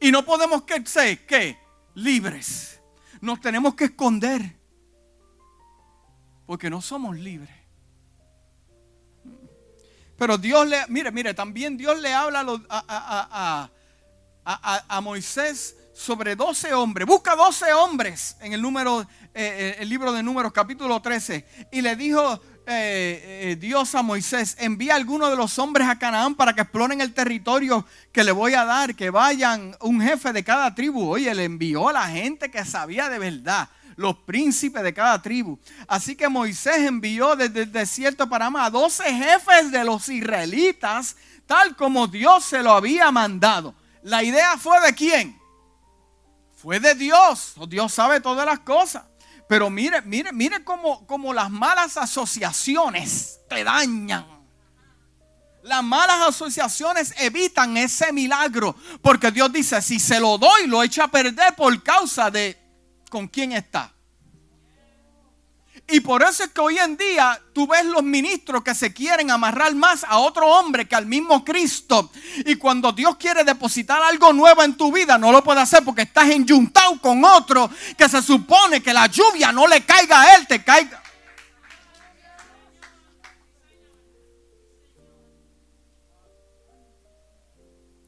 Y 0.00 0.12
no 0.12 0.24
podemos 0.24 0.62
ser, 0.84 1.26
¿qué? 1.26 1.58
Libres 1.94 2.73
nos 3.24 3.40
tenemos 3.40 3.74
que 3.74 3.84
esconder. 3.84 4.56
porque 6.46 6.68
no 6.68 6.82
somos 6.82 7.18
libres. 7.18 7.54
Pero 10.16 10.38
Dios 10.38 10.66
le, 10.68 10.78
mire, 10.88 11.10
mire, 11.10 11.34
también 11.34 11.76
Dios 11.76 11.98
le 12.00 12.12
habla 12.12 12.46
a, 12.68 13.70
a, 14.44 15.00
Moisés 15.00 15.76
sobre 15.94 16.36
12 16.36 16.74
hombres. 16.74 17.06
Busca 17.06 17.34
12 17.34 17.72
hombres 17.72 18.36
en 18.40 18.52
el 18.52 18.62
número, 18.62 19.02
eh, 19.02 19.06
eh, 19.34 19.76
el 19.78 19.88
libro 19.88 20.12
de 20.12 20.22
Números, 20.22 20.52
capítulo 20.52 21.00
13. 21.00 21.68
Y 21.72 21.80
le 21.80 21.96
dijo 21.96 22.40
eh, 22.66 23.56
Dios 23.60 23.94
a 23.94 24.02
Moisés: 24.02 24.56
envía 24.58 24.94
a 24.94 24.96
algunos 24.96 25.30
de 25.30 25.36
los 25.36 25.58
hombres 25.58 25.88
a 25.88 25.98
Canaán 25.98 26.34
para 26.34 26.54
que 26.54 26.62
exploren 26.62 27.00
el 27.00 27.12
territorio 27.12 27.86
que 28.12 28.24
le 28.24 28.32
voy 28.32 28.54
a 28.54 28.64
dar, 28.64 28.94
que 28.94 29.10
vayan 29.10 29.76
un 29.80 30.00
jefe 30.00 30.32
de 30.32 30.44
cada 30.44 30.74
tribu. 30.74 31.10
Oye, 31.10 31.34
le 31.34 31.44
envió 31.44 31.88
a 31.88 31.92
la 31.92 32.08
gente 32.08 32.50
que 32.50 32.64
sabía 32.64 33.08
de 33.08 33.18
verdad 33.18 33.68
los 33.96 34.16
príncipes 34.18 34.82
de 34.82 34.94
cada 34.94 35.20
tribu. 35.22 35.58
Así 35.86 36.16
que 36.16 36.28
Moisés 36.28 36.78
envió 36.78 37.36
desde 37.36 37.62
el 37.62 37.72
desierto 37.72 38.28
para 38.28 38.46
a 38.46 38.70
12 38.70 39.02
jefes 39.14 39.70
de 39.70 39.84
los 39.84 40.08
israelitas, 40.08 41.16
tal 41.46 41.76
como 41.76 42.06
Dios 42.06 42.44
se 42.44 42.62
lo 42.62 42.72
había 42.72 43.10
mandado. 43.10 43.74
La 44.02 44.22
idea 44.22 44.56
fue 44.58 44.80
de 44.80 44.94
quién? 44.94 45.38
Fue 46.56 46.78
de 46.80 46.94
Dios. 46.94 47.54
Dios 47.68 47.92
sabe 47.92 48.20
todas 48.20 48.46
las 48.46 48.60
cosas. 48.60 49.04
Pero 49.48 49.70
mire, 49.70 50.02
mire, 50.02 50.32
mire 50.32 50.64
cómo, 50.64 51.06
cómo 51.06 51.32
las 51.32 51.50
malas 51.50 51.96
asociaciones 51.96 53.40
te 53.48 53.62
dañan. 53.64 54.26
Las 55.62 55.82
malas 55.82 56.28
asociaciones 56.28 57.14
evitan 57.18 57.76
ese 57.76 58.12
milagro. 58.12 58.76
Porque 59.00 59.30
Dios 59.30 59.52
dice, 59.52 59.80
si 59.80 59.98
se 59.98 60.20
lo 60.20 60.36
doy, 60.36 60.66
lo 60.66 60.82
echa 60.82 61.04
a 61.04 61.08
perder 61.08 61.54
por 61.56 61.82
causa 61.82 62.30
de 62.30 62.58
con 63.08 63.28
quién 63.28 63.52
está. 63.52 63.93
Y 65.86 66.00
por 66.00 66.22
eso 66.22 66.44
es 66.44 66.50
que 66.50 66.60
hoy 66.62 66.78
en 66.78 66.96
día 66.96 67.38
tú 67.52 67.66
ves 67.66 67.84
los 67.84 68.02
ministros 68.02 68.64
que 68.64 68.74
se 68.74 68.94
quieren 68.94 69.30
amarrar 69.30 69.74
más 69.74 70.02
a 70.04 70.18
otro 70.18 70.46
hombre 70.46 70.88
que 70.88 70.94
al 70.94 71.04
mismo 71.04 71.44
Cristo. 71.44 72.10
Y 72.46 72.56
cuando 72.56 72.90
Dios 72.92 73.16
quiere 73.16 73.44
depositar 73.44 74.02
algo 74.02 74.32
nuevo 74.32 74.62
en 74.62 74.76
tu 74.76 74.90
vida, 74.90 75.18
no 75.18 75.30
lo 75.30 75.44
puede 75.44 75.60
hacer 75.60 75.84
porque 75.84 76.02
estás 76.02 76.30
enyuntado 76.30 76.98
con 77.00 77.22
otro 77.22 77.70
que 77.98 78.08
se 78.08 78.22
supone 78.22 78.82
que 78.82 78.94
la 78.94 79.06
lluvia 79.08 79.52
no 79.52 79.66
le 79.66 79.84
caiga 79.84 80.22
a 80.22 80.36
él, 80.36 80.46
te 80.46 80.64
caiga. 80.64 81.02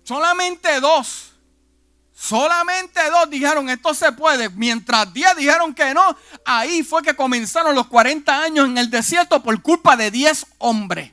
Solamente 0.02 0.80
dos 0.80 1.35
Solamente 2.26 3.00
dos 3.08 3.30
dijeron 3.30 3.70
esto 3.70 3.94
se 3.94 4.10
puede, 4.10 4.50
mientras 4.50 5.12
diez 5.12 5.36
dijeron 5.36 5.72
que 5.72 5.94
no. 5.94 6.16
Ahí 6.44 6.82
fue 6.82 7.00
que 7.00 7.14
comenzaron 7.14 7.76
los 7.76 7.86
40 7.86 8.42
años 8.42 8.66
en 8.66 8.76
el 8.78 8.90
desierto 8.90 9.40
por 9.44 9.62
culpa 9.62 9.96
de 9.96 10.10
diez 10.10 10.44
hombres. 10.58 11.12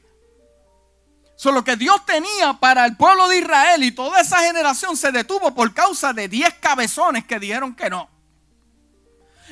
Solo 1.35 1.63
que 1.63 1.75
Dios 1.75 2.03
tenía 2.07 2.53
para 2.53 2.85
el 2.85 2.97
pueblo 2.97 3.27
de 3.27 3.37
Israel 3.37 3.83
y 3.83 3.91
toda 3.91 4.21
esa 4.21 4.39
generación 4.39 4.97
se 4.97 5.11
detuvo 5.11 5.53
por 5.53 5.71
causa 5.71 6.13
de 6.13 6.27
diez 6.27 6.51
cabezones 6.55 7.25
que 7.25 7.39
dijeron 7.39 7.75
que 7.75 7.91
no. 7.91 8.09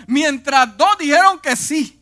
Mientras 0.08 0.76
dos 0.76 0.97
dijeron 0.97 1.39
que 1.39 1.56
sí. 1.56 2.02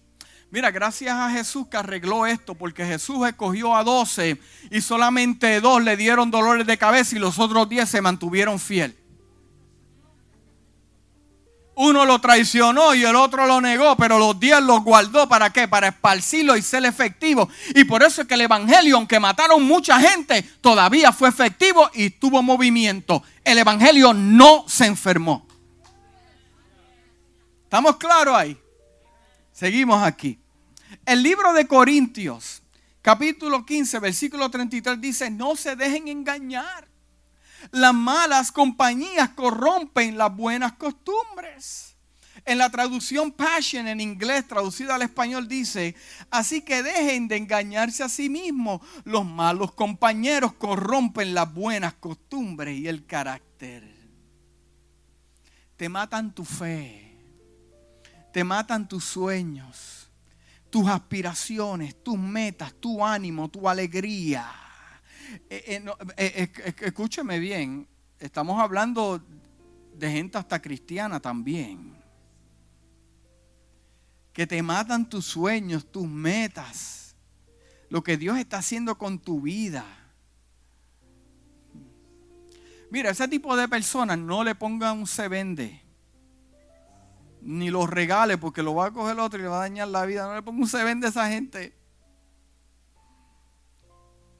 Mira, 0.51 0.71
gracias 0.71 1.13
a 1.13 1.31
Jesús 1.31 1.67
que 1.67 1.75
arregló 1.75 2.25
esto, 2.25 2.55
porque 2.55 2.85
Jesús 2.85 3.27
escogió 3.27 3.75
a 3.75 3.83
doce 3.83 4.39
y 4.71 4.79
solamente 4.79 5.59
dos 5.59 5.83
le 5.83 5.97
dieron 5.97 6.31
dolores 6.31 6.65
de 6.65 6.77
cabeza 6.77 7.17
y 7.17 7.19
los 7.19 7.39
otros 7.39 7.67
diez 7.67 7.89
se 7.89 8.01
mantuvieron 8.01 8.57
fiel. 8.57 8.95
Uno 11.81 12.03
lo 12.03 12.19
traicionó 12.19 12.93
y 12.93 13.05
el 13.05 13.15
otro 13.15 13.47
lo 13.47 13.61
negó, 13.61 13.95
pero 13.95 14.19
los 14.19 14.37
diez 14.37 14.61
los 14.61 14.83
guardó. 14.83 15.29
¿Para 15.29 15.49
qué? 15.53 15.65
Para 15.65 15.87
esparcirlo 15.87 16.57
y 16.57 16.61
ser 16.61 16.83
efectivo. 16.83 17.47
Y 17.73 17.85
por 17.85 18.03
eso 18.03 18.21
es 18.21 18.27
que 18.27 18.33
el 18.33 18.41
Evangelio, 18.41 18.97
aunque 18.97 19.17
mataron 19.17 19.63
mucha 19.63 19.97
gente, 19.97 20.43
todavía 20.59 21.13
fue 21.13 21.29
efectivo 21.29 21.89
y 21.93 22.09
tuvo 22.09 22.43
movimiento. 22.43 23.23
El 23.45 23.59
Evangelio 23.59 24.13
no 24.13 24.65
se 24.67 24.87
enfermó. 24.87 25.47
¿Estamos 27.63 27.95
claros 27.95 28.35
ahí? 28.35 28.57
Seguimos 29.53 30.03
aquí. 30.03 30.37
El 31.05 31.23
libro 31.23 31.53
de 31.53 31.65
Corintios, 31.65 32.61
capítulo 33.01 33.65
15, 33.65 33.99
versículo 33.99 34.51
33 34.51 34.99
dice, 34.99 35.31
no 35.31 35.55
se 35.55 35.77
dejen 35.77 36.09
engañar. 36.09 36.88
Las 37.71 37.93
malas 37.93 38.51
compañías 38.51 39.29
corrompen 39.29 40.17
las 40.17 40.35
buenas 40.35 40.73
costumbres. 40.73 41.95
En 42.45 42.57
la 42.57 42.69
traducción 42.69 43.31
Passion 43.31 43.87
en 43.87 43.99
inglés, 43.99 44.47
traducida 44.47 44.95
al 44.95 45.01
español, 45.01 45.47
dice, 45.47 45.95
así 46.31 46.61
que 46.61 46.81
dejen 46.81 47.27
de 47.27 47.37
engañarse 47.37 48.03
a 48.03 48.09
sí 48.09 48.29
mismos. 48.29 48.81
Los 49.03 49.25
malos 49.25 49.73
compañeros 49.73 50.53
corrompen 50.53 51.33
las 51.33 51.53
buenas 51.53 51.93
costumbres 51.95 52.77
y 52.77 52.87
el 52.87 53.05
carácter. 53.05 53.93
Te 55.75 55.89
matan 55.89 56.33
tu 56.33 56.45
fe, 56.45 57.17
te 58.33 58.43
matan 58.43 58.87
tus 58.87 59.03
sueños, 59.03 60.09
tus 60.69 60.87
aspiraciones, 60.87 62.03
tus 62.03 62.17
metas, 62.17 62.73
tu 62.79 63.05
ánimo, 63.05 63.49
tu 63.49 63.67
alegría 63.67 64.68
eh, 65.49 65.83
eh, 66.17 66.51
eh, 66.57 66.75
escúcheme 66.81 67.39
bien, 67.39 67.87
estamos 68.19 68.59
hablando 68.59 69.23
de 69.95 70.11
gente 70.11 70.37
hasta 70.37 70.61
cristiana 70.61 71.19
también. 71.19 71.97
Que 74.33 74.47
te 74.47 74.61
matan 74.61 75.09
tus 75.09 75.25
sueños, 75.25 75.91
tus 75.91 76.07
metas, 76.07 77.15
lo 77.89 78.03
que 78.03 78.17
Dios 78.17 78.37
está 78.37 78.59
haciendo 78.59 78.97
con 78.97 79.19
tu 79.19 79.41
vida. 79.41 79.85
Mira, 82.89 83.11
ese 83.11 83.27
tipo 83.27 83.55
de 83.55 83.67
personas 83.67 84.17
no 84.17 84.43
le 84.43 84.55
pongan 84.55 84.99
un 84.99 85.07
se 85.07 85.27
vende. 85.27 85.81
Ni 87.41 87.69
los 87.69 87.89
regale 87.89 88.37
porque 88.37 88.63
lo 88.63 88.75
va 88.75 88.87
a 88.87 88.91
coger 88.91 89.13
el 89.13 89.19
otro 89.19 89.39
y 89.39 89.43
le 89.43 89.47
va 89.47 89.57
a 89.57 89.61
dañar 89.61 89.87
la 89.89 90.05
vida. 90.05 90.27
No 90.27 90.35
le 90.35 90.41
ponga 90.41 90.61
un 90.61 90.67
se 90.67 90.83
vende 90.83 91.07
a 91.07 91.09
esa 91.09 91.29
gente. 91.29 91.78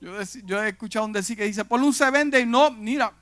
Yo, 0.02 0.64
he 0.64 0.70
escuchado 0.70 1.06
un 1.06 1.14
decir 1.14 1.36
que 1.36 1.44
dice, 1.44 1.66
por 1.66 1.82
un 1.82 1.94
se 1.94 2.10
vende 2.10 2.40
y 2.40 2.46
no, 2.46 2.72
mira, 2.72 3.14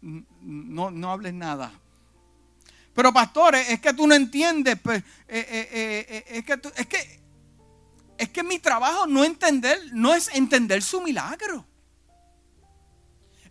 no, 0.00 0.90
no 0.90 1.10
hables 1.10 1.32
nada. 1.32 1.72
Pero 2.94 3.12
pastores, 3.12 3.68
es 3.70 3.80
que 3.80 3.94
tú 3.94 4.06
no 4.06 4.14
entiendes, 4.14 4.78
pues, 4.82 5.02
eh, 5.28 5.46
eh, 5.48 6.06
eh, 6.10 6.24
es, 6.28 6.44
que 6.44 6.60
es 6.76 6.86
que 6.86 7.22
es 8.18 8.28
que 8.28 8.42
mi 8.42 8.58
trabajo 8.58 9.06
no 9.06 9.24
entender, 9.24 9.80
no 9.92 10.14
es 10.14 10.28
entender 10.34 10.82
su 10.82 11.00
milagro. 11.00 11.66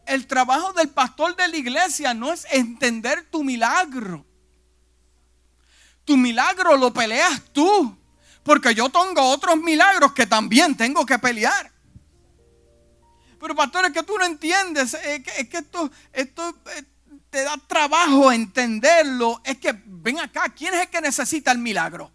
El 0.06 0.28
trabajo 0.28 0.72
del 0.74 0.90
pastor 0.90 1.36
de 1.36 1.48
la 1.48 1.58
iglesia 1.58 2.14
no 2.14 2.32
es 2.32 2.46
entender 2.52 3.28
tu 3.30 3.44
milagro. 3.44 4.26
Tu 6.06 6.16
milagro 6.16 6.78
lo 6.78 6.94
peleas 6.94 7.42
tú. 7.52 7.98
Porque 8.44 8.74
yo 8.74 8.90
tengo 8.90 9.22
otros 9.22 9.58
milagros 9.58 10.14
que 10.14 10.26
también 10.26 10.76
tengo 10.76 11.06
que 11.06 11.20
pelear. 11.20 11.72
Pero 13.40 13.56
pastor, 13.56 13.86
es 13.86 13.92
que 13.92 14.04
tú 14.04 14.18
no 14.18 14.26
entiendes, 14.26 14.94
es 14.94 15.24
que, 15.50 15.58
esto, 15.58 15.90
esto 16.14 16.56
eh, 16.76 16.84
te 17.30 17.44
da 17.44 17.58
trabajo 17.68 18.32
entenderlo. 18.32 19.42
Es 19.44 19.58
que 19.58 19.74
ven 19.86 20.20
acá, 20.20 20.54
¿quién 20.56 20.74
es 20.76 20.82
el 20.82 20.90
que 20.90 21.02
necesita 21.02 21.52
el 21.52 21.58
milagro? 21.58 22.12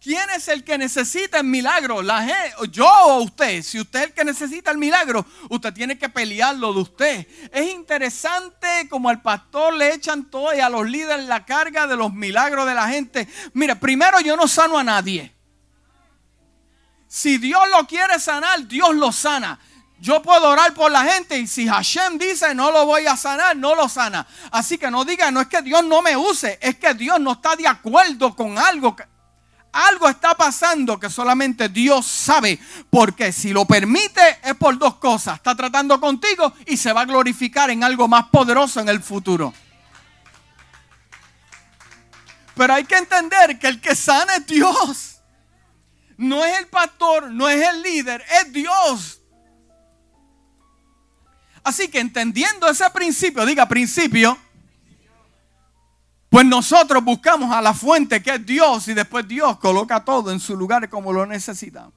¿Quién 0.00 0.30
es 0.30 0.48
el 0.48 0.64
que 0.64 0.78
necesita 0.78 1.38
el 1.40 1.44
milagro? 1.44 2.00
La 2.00 2.26
yo 2.70 2.88
o 2.88 3.22
usted. 3.22 3.62
Si 3.62 3.78
usted 3.78 3.98
es 4.00 4.06
el 4.06 4.12
que 4.14 4.24
necesita 4.24 4.70
el 4.70 4.78
milagro, 4.78 5.26
usted 5.50 5.74
tiene 5.74 5.98
que 5.98 6.08
pelearlo 6.08 6.72
de 6.72 6.80
usted. 6.80 7.26
Es 7.52 7.70
interesante 7.70 8.88
como 8.88 9.10
al 9.10 9.20
pastor 9.20 9.74
le 9.74 9.92
echan 9.92 10.30
todo 10.30 10.54
y 10.54 10.60
a 10.60 10.70
los 10.70 10.88
líderes 10.88 11.26
la 11.26 11.44
carga 11.44 11.86
de 11.86 11.96
los 11.96 12.14
milagros 12.14 12.66
de 12.66 12.74
la 12.74 12.88
gente. 12.88 13.28
Mira, 13.52 13.74
primero 13.74 14.20
yo 14.20 14.36
no 14.36 14.48
sano 14.48 14.78
a 14.78 14.84
nadie. 14.84 15.34
Si 17.06 17.36
Dios 17.36 17.62
lo 17.68 17.86
quiere 17.86 18.18
sanar, 18.18 18.66
Dios 18.66 18.94
lo 18.94 19.12
sana. 19.12 19.60
Yo 20.00 20.22
puedo 20.22 20.48
orar 20.48 20.72
por 20.72 20.90
la 20.90 21.04
gente 21.04 21.38
y 21.38 21.46
si 21.46 21.68
Hashem 21.68 22.16
dice 22.16 22.54
no 22.54 22.72
lo 22.72 22.86
voy 22.86 23.04
a 23.04 23.18
sanar, 23.18 23.54
no 23.54 23.74
lo 23.74 23.86
sana. 23.86 24.26
Así 24.50 24.78
que 24.78 24.90
no 24.90 25.04
diga, 25.04 25.30
no 25.30 25.42
es 25.42 25.48
que 25.48 25.60
Dios 25.60 25.84
no 25.84 26.00
me 26.00 26.16
use, 26.16 26.58
es 26.62 26.76
que 26.76 26.94
Dios 26.94 27.20
no 27.20 27.32
está 27.32 27.54
de 27.54 27.68
acuerdo 27.68 28.34
con 28.34 28.56
algo. 28.56 28.96
Que, 28.96 29.09
algo 29.72 30.08
está 30.08 30.34
pasando 30.34 30.98
que 30.98 31.10
solamente 31.10 31.68
Dios 31.68 32.06
sabe. 32.06 32.58
Porque 32.90 33.32
si 33.32 33.52
lo 33.52 33.64
permite 33.64 34.38
es 34.42 34.54
por 34.54 34.78
dos 34.78 34.96
cosas. 34.96 35.36
Está 35.36 35.54
tratando 35.54 36.00
contigo 36.00 36.52
y 36.66 36.76
se 36.76 36.92
va 36.92 37.02
a 37.02 37.06
glorificar 37.06 37.70
en 37.70 37.84
algo 37.84 38.08
más 38.08 38.26
poderoso 38.28 38.80
en 38.80 38.88
el 38.88 39.02
futuro. 39.02 39.52
Pero 42.54 42.74
hay 42.74 42.84
que 42.84 42.96
entender 42.96 43.58
que 43.58 43.68
el 43.68 43.80
que 43.80 43.94
sana 43.94 44.36
es 44.36 44.46
Dios. 44.46 45.20
No 46.16 46.44
es 46.44 46.58
el 46.58 46.66
pastor, 46.66 47.30
no 47.30 47.48
es 47.48 47.66
el 47.66 47.82
líder, 47.82 48.22
es 48.42 48.52
Dios. 48.52 49.20
Así 51.62 51.88
que 51.88 52.00
entendiendo 52.00 52.68
ese 52.68 52.88
principio, 52.90 53.46
diga 53.46 53.66
principio, 53.66 54.36
Pues 56.30 56.46
nosotros 56.46 57.04
buscamos 57.04 57.50
a 57.52 57.60
la 57.60 57.74
fuente 57.74 58.22
que 58.22 58.36
es 58.36 58.46
Dios 58.46 58.86
y 58.86 58.94
después 58.94 59.26
Dios 59.26 59.58
coloca 59.58 60.04
todo 60.04 60.30
en 60.30 60.38
su 60.38 60.56
lugar 60.56 60.88
como 60.88 61.12
lo 61.12 61.26
necesitamos. 61.26 61.92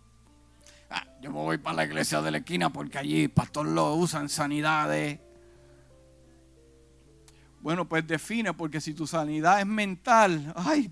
Ah, 0.90 1.06
yo 1.22 1.32
me 1.32 1.38
voy 1.38 1.60
para 1.60 1.76
la 1.76 1.86
iglesia 1.86 2.20
de 2.20 2.32
la 2.32 2.40
esquina 2.40 2.72
porque 2.72 2.98
allí 2.98 3.26
el 3.26 3.30
pastor 3.30 3.68
lo 3.68 3.94
usa 3.94 4.22
en 4.22 4.30
sanidades. 4.30 5.20
Bueno, 7.62 7.88
pues 7.88 8.08
define, 8.08 8.54
porque 8.54 8.82
si 8.82 8.96
tu 8.96 9.06
sanidad 9.06 9.60
es 9.60 9.68
mental, 9.68 10.52
ay, 10.56 10.92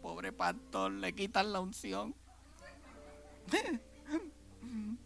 pobre 0.00 0.30
pastor, 0.30 0.92
le 0.92 1.12
quitan 1.12 1.52
la 1.52 1.58
unción. 1.58 2.14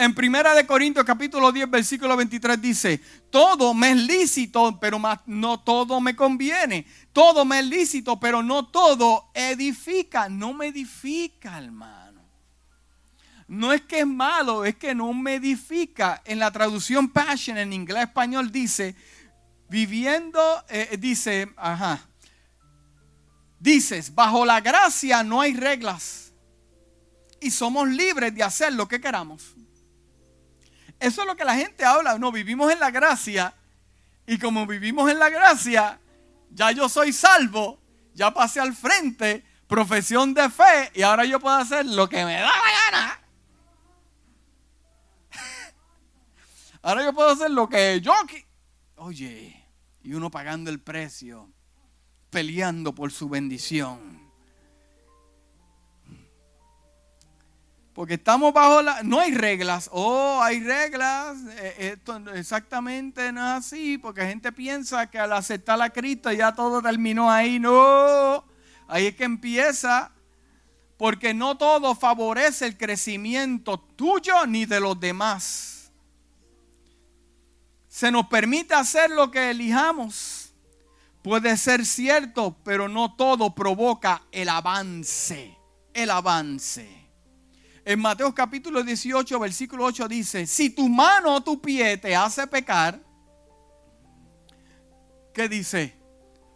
En 0.00 0.14
Primera 0.14 0.54
de 0.54 0.64
Corintios 0.64 1.04
capítulo 1.04 1.50
10 1.50 1.68
versículo 1.68 2.16
23 2.16 2.62
dice, 2.62 3.00
todo 3.30 3.74
me 3.74 3.90
es 3.90 3.96
lícito, 3.96 4.78
pero 4.80 5.00
no 5.26 5.58
todo 5.58 6.00
me 6.00 6.14
conviene. 6.14 6.86
Todo 7.12 7.44
me 7.44 7.58
es 7.58 7.66
lícito, 7.66 8.20
pero 8.20 8.40
no 8.40 8.68
todo 8.68 9.32
edifica. 9.34 10.28
No 10.28 10.52
me 10.52 10.68
edifica, 10.68 11.58
hermano. 11.58 12.22
No 13.48 13.72
es 13.72 13.80
que 13.80 13.98
es 14.00 14.06
malo, 14.06 14.64
es 14.64 14.76
que 14.76 14.94
no 14.94 15.12
me 15.12 15.34
edifica. 15.34 16.22
En 16.24 16.38
la 16.38 16.52
traducción 16.52 17.08
Passion 17.08 17.58
en 17.58 17.72
inglés 17.72 18.04
español 18.04 18.52
dice, 18.52 18.94
viviendo, 19.68 20.40
eh, 20.68 20.96
dice, 20.96 21.52
ajá, 21.56 22.06
dices, 23.58 24.14
bajo 24.14 24.46
la 24.46 24.60
gracia 24.60 25.24
no 25.24 25.40
hay 25.40 25.54
reglas. 25.54 26.32
Y 27.40 27.50
somos 27.50 27.88
libres 27.88 28.32
de 28.32 28.44
hacer 28.44 28.72
lo 28.74 28.86
que 28.86 29.00
queramos. 29.00 29.56
Eso 31.00 31.22
es 31.22 31.26
lo 31.26 31.36
que 31.36 31.44
la 31.44 31.54
gente 31.54 31.84
habla. 31.84 32.18
No, 32.18 32.32
vivimos 32.32 32.72
en 32.72 32.80
la 32.80 32.90
gracia. 32.90 33.54
Y 34.26 34.38
como 34.38 34.66
vivimos 34.66 35.10
en 35.10 35.18
la 35.18 35.30
gracia, 35.30 35.98
ya 36.50 36.70
yo 36.72 36.88
soy 36.88 37.12
salvo, 37.12 37.80
ya 38.14 38.32
pasé 38.32 38.60
al 38.60 38.74
frente, 38.74 39.44
profesión 39.66 40.34
de 40.34 40.50
fe, 40.50 40.90
y 40.94 41.02
ahora 41.02 41.24
yo 41.24 41.40
puedo 41.40 41.56
hacer 41.56 41.86
lo 41.86 42.08
que 42.08 42.24
me 42.24 42.34
da 42.34 42.42
la 42.42 42.90
gana. 42.90 43.20
Ahora 46.82 47.04
yo 47.04 47.12
puedo 47.12 47.30
hacer 47.30 47.50
lo 47.50 47.68
que 47.68 48.00
yo... 48.00 48.12
Oye, 48.96 49.64
y 50.02 50.12
uno 50.12 50.30
pagando 50.30 50.70
el 50.70 50.80
precio, 50.80 51.50
peleando 52.30 52.94
por 52.94 53.12
su 53.12 53.28
bendición. 53.28 54.17
Porque 57.98 58.14
estamos 58.14 58.52
bajo 58.52 58.80
la... 58.80 59.02
No 59.02 59.18
hay 59.18 59.34
reglas. 59.34 59.90
Oh, 59.92 60.40
hay 60.40 60.60
reglas. 60.60 61.36
Eh, 61.56 61.94
esto 61.94 62.16
exactamente 62.32 63.32
no 63.32 63.40
es 63.40 63.66
así. 63.66 63.98
Porque 63.98 64.20
la 64.20 64.28
gente 64.28 64.52
piensa 64.52 65.10
que 65.10 65.18
al 65.18 65.32
aceptar 65.32 65.82
a 65.82 65.90
Cristo 65.90 66.30
ya 66.30 66.52
todo 66.52 66.80
terminó 66.80 67.28
ahí. 67.28 67.58
No. 67.58 68.44
Ahí 68.86 69.06
es 69.06 69.16
que 69.16 69.24
empieza. 69.24 70.12
Porque 70.96 71.34
no 71.34 71.58
todo 71.58 71.96
favorece 71.96 72.66
el 72.66 72.76
crecimiento 72.76 73.80
tuyo 73.80 74.46
ni 74.46 74.64
de 74.64 74.78
los 74.78 75.00
demás. 75.00 75.90
Se 77.88 78.12
nos 78.12 78.28
permite 78.28 78.74
hacer 78.74 79.10
lo 79.10 79.32
que 79.32 79.50
elijamos. 79.50 80.52
Puede 81.20 81.56
ser 81.56 81.84
cierto, 81.84 82.56
pero 82.62 82.88
no 82.88 83.16
todo 83.16 83.56
provoca 83.56 84.22
el 84.30 84.50
avance. 84.50 85.58
El 85.92 86.10
avance. 86.12 86.97
En 87.88 88.00
Mateo 88.00 88.34
capítulo 88.34 88.82
18, 88.82 89.40
versículo 89.40 89.86
8 89.86 90.08
dice, 90.08 90.46
si 90.46 90.68
tu 90.68 90.90
mano 90.90 91.36
o 91.36 91.40
tu 91.40 91.58
pie 91.58 91.96
te 91.96 92.14
hace 92.14 92.46
pecar, 92.46 93.00
¿qué 95.32 95.48
dice? 95.48 95.96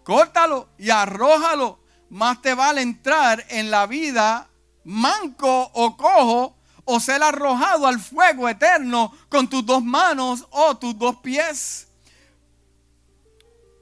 Córtalo 0.05 0.68
y 0.77 0.90
arrójalo. 0.90 1.81
Más 2.11 2.42
te 2.42 2.53
vale 2.53 2.83
entrar 2.83 3.42
en 3.49 3.71
la 3.71 3.87
vida 3.87 4.51
manco 4.85 5.71
o 5.73 5.97
cojo 5.97 6.59
o 6.85 7.01
ser 7.01 7.23
arrojado 7.23 7.87
al 7.87 7.99
fuego 7.99 8.47
eterno 8.47 9.11
con 9.31 9.49
tus 9.49 9.64
dos 9.64 9.83
manos 9.83 10.47
o 10.51 10.77
tus 10.77 10.99
dos 10.99 11.16
pies. 11.21 11.88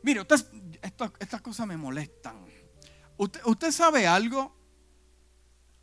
Mire, 0.05 0.25
estas 1.19 1.43
cosas 1.43 1.67
me 1.67 1.77
molestan. 1.77 2.37
¿Usted, 3.17 3.41
¿Usted 3.45 3.73
sabe 3.73 4.07
algo? 4.07 4.60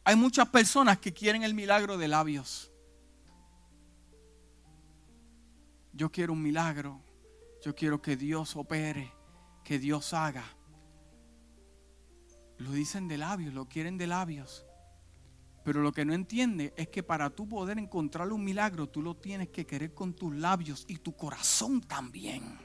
Hay 0.07 0.15
muchas 0.15 0.47
personas 0.47 0.99
que 0.99 1.11
quieren 1.11 1.43
el 1.43 1.53
milagro 1.53 1.97
de 1.97 2.07
labios. 2.07 2.71
Yo 5.91 6.09
quiero 6.09 6.31
un 6.31 6.41
milagro. 6.41 7.01
Yo 7.61 7.75
quiero 7.75 8.01
que 8.01 8.15
Dios 8.15 8.55
opere, 8.55 9.11
que 9.65 9.79
Dios 9.79 10.13
haga. 10.13 10.45
Lo 12.57 12.71
dicen 12.71 13.09
de 13.09 13.17
labios, 13.17 13.53
lo 13.53 13.67
quieren 13.67 13.97
de 13.97 14.07
labios. 14.07 14.65
Pero 15.65 15.81
lo 15.81 15.91
que 15.91 16.05
no 16.05 16.13
entiende 16.13 16.73
es 16.77 16.87
que 16.87 17.03
para 17.03 17.29
tú 17.29 17.45
poder 17.49 17.77
encontrar 17.77 18.31
un 18.31 18.45
milagro, 18.45 18.87
tú 18.87 19.01
lo 19.01 19.17
tienes 19.17 19.49
que 19.49 19.65
querer 19.65 19.93
con 19.93 20.13
tus 20.13 20.33
labios 20.33 20.85
y 20.87 20.99
tu 20.99 21.17
corazón 21.17 21.81
también. 21.81 22.57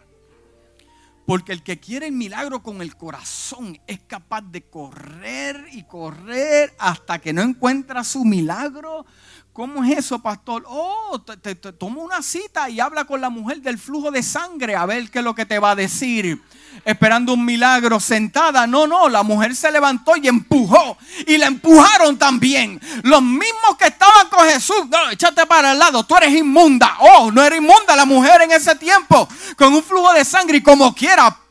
Porque 1.26 1.52
el 1.52 1.62
que 1.62 1.78
quiere 1.78 2.06
el 2.08 2.12
milagro 2.12 2.62
con 2.62 2.82
el 2.82 2.96
corazón 2.96 3.78
es 3.86 4.00
capaz 4.00 4.42
de 4.42 4.62
correr 4.62 5.66
y 5.72 5.84
correr 5.84 6.74
hasta 6.78 7.20
que 7.20 7.32
no 7.32 7.42
encuentra 7.42 8.02
su 8.02 8.24
milagro. 8.24 9.06
¿Cómo 9.52 9.84
es 9.84 9.98
eso, 9.98 10.18
pastor? 10.18 10.64
Oh, 10.66 11.20
te, 11.20 11.54
toma 11.54 12.00
una 12.00 12.22
cita 12.22 12.70
y 12.70 12.80
habla 12.80 13.04
con 13.04 13.20
la 13.20 13.28
mujer 13.28 13.60
del 13.60 13.78
flujo 13.78 14.10
de 14.10 14.22
sangre 14.22 14.74
a 14.74 14.86
ver 14.86 15.10
qué 15.10 15.18
es 15.18 15.24
lo 15.24 15.34
que 15.34 15.44
te 15.44 15.58
va 15.58 15.72
a 15.72 15.76
decir 15.76 16.40
esperando 16.86 17.34
un 17.34 17.44
milagro 17.44 18.00
sentada. 18.00 18.66
No, 18.66 18.86
no, 18.86 19.10
la 19.10 19.22
mujer 19.22 19.54
se 19.54 19.70
levantó 19.70 20.16
y 20.16 20.26
empujó. 20.26 20.96
Y 21.26 21.36
la 21.36 21.46
empujaron 21.46 22.18
también. 22.18 22.80
Los 23.02 23.20
mismos 23.20 23.76
que 23.78 23.88
estaban 23.88 24.28
con 24.30 24.48
Jesús. 24.48 24.88
No, 24.88 25.10
échate 25.10 25.44
para 25.44 25.72
el 25.72 25.78
lado, 25.78 26.04
tú 26.04 26.16
eres 26.16 26.32
inmunda. 26.34 26.96
Oh, 27.00 27.30
no 27.30 27.42
era 27.42 27.54
inmunda 27.54 27.94
la 27.94 28.06
mujer 28.06 28.40
en 28.40 28.52
ese 28.52 28.74
tiempo. 28.76 29.28
Con 29.56 29.74
un 29.74 29.82
flujo 29.82 30.14
de 30.14 30.24
sangre 30.24 30.56
y 30.56 30.62
como 30.62 30.94
quiera 30.94 31.41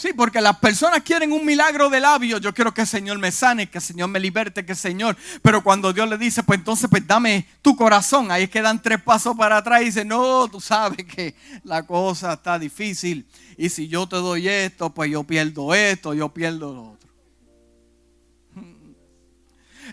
Sí, 0.00 0.14
porque 0.14 0.40
las 0.40 0.56
personas 0.56 1.02
quieren 1.02 1.30
un 1.30 1.44
milagro 1.44 1.90
de 1.90 2.00
labios. 2.00 2.40
Yo 2.40 2.54
quiero 2.54 2.72
que 2.72 2.80
el 2.80 2.86
Señor 2.86 3.18
me 3.18 3.30
sane, 3.30 3.68
que 3.68 3.76
el 3.76 3.84
Señor 3.84 4.08
me 4.08 4.18
liberte, 4.18 4.64
que 4.64 4.72
el 4.72 4.78
Señor. 4.78 5.14
Pero 5.42 5.62
cuando 5.62 5.92
Dios 5.92 6.08
le 6.08 6.16
dice, 6.16 6.42
pues 6.42 6.58
entonces, 6.58 6.88
pues 6.88 7.06
dame 7.06 7.46
tu 7.60 7.76
corazón. 7.76 8.32
Ahí 8.32 8.44
es 8.44 8.50
que 8.50 8.62
dan 8.62 8.80
tres 8.80 9.02
pasos 9.02 9.36
para 9.36 9.58
atrás 9.58 9.82
y 9.82 9.84
dicen, 9.84 10.08
no, 10.08 10.48
tú 10.48 10.58
sabes 10.58 11.04
que 11.04 11.34
la 11.64 11.86
cosa 11.86 12.32
está 12.32 12.58
difícil. 12.58 13.28
Y 13.58 13.68
si 13.68 13.88
yo 13.88 14.08
te 14.08 14.16
doy 14.16 14.48
esto, 14.48 14.88
pues 14.88 15.10
yo 15.10 15.22
pierdo 15.22 15.74
esto, 15.74 16.14
yo 16.14 16.30
pierdo 16.30 16.72
lo 16.72 16.92
otro. 16.92 17.10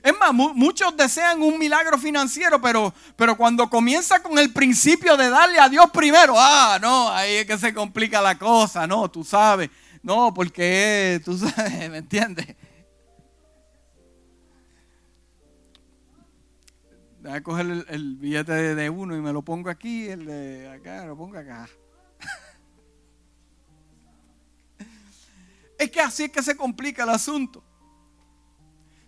Es 0.02 0.14
más, 0.18 0.32
muchos 0.32 0.96
desean 0.96 1.42
un 1.42 1.60
milagro 1.60 1.98
financiero, 1.98 2.62
pero, 2.62 2.94
pero 3.18 3.36
cuando 3.36 3.70
comienza 3.70 4.24
con 4.24 4.40
el 4.40 4.54
principio 4.54 5.18
de 5.18 5.30
darle 5.30 5.60
a 5.60 5.68
Dios 5.68 5.90
primero, 5.92 6.36
ah, 6.38 6.78
no, 6.82 7.10
ahí 7.10 7.34
es 7.38 7.46
que 7.46 7.58
se 7.58 7.74
complica 7.74 8.22
la 8.22 8.38
cosa, 8.38 8.88
no, 8.88 9.10
tú 9.10 9.26
sabes. 9.26 9.70
No, 10.02 10.34
porque 10.34 11.22
tú 11.24 11.38
sabes, 11.38 11.90
¿me 11.90 11.98
entiendes? 11.98 12.56
Voy 17.22 17.32
a 17.32 17.44
coger 17.44 17.86
el, 17.90 18.16
billete 18.16 18.76
de, 18.76 18.90
uno 18.90 19.16
y 19.16 19.22
me 19.22 19.34
lo 19.34 19.42
pongo 19.42 19.70
aquí, 19.70 20.08
el 20.08 20.26
de 20.26 20.70
acá, 20.70 21.06
lo 21.06 21.18
pongo 21.18 21.38
acá. 21.38 21.68
Es 25.80 25.92
que 25.92 26.02
así 26.02 26.24
es 26.24 26.32
que 26.32 26.42
se 26.42 26.58
complica 26.58 27.04
el 27.04 27.10
asunto. 27.10 27.64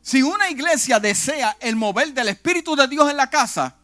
Si 0.01 0.21
una 0.21 0.51
iglesia 0.51 0.99
desea 0.99 1.57
el 1.59 1.75
mover 1.75 2.13
del 2.13 2.29
Espíritu 2.29 2.75
de 2.75 2.87
Dios 2.87 3.09
en 3.09 3.17
la 3.17 3.27
casa, 3.27 3.75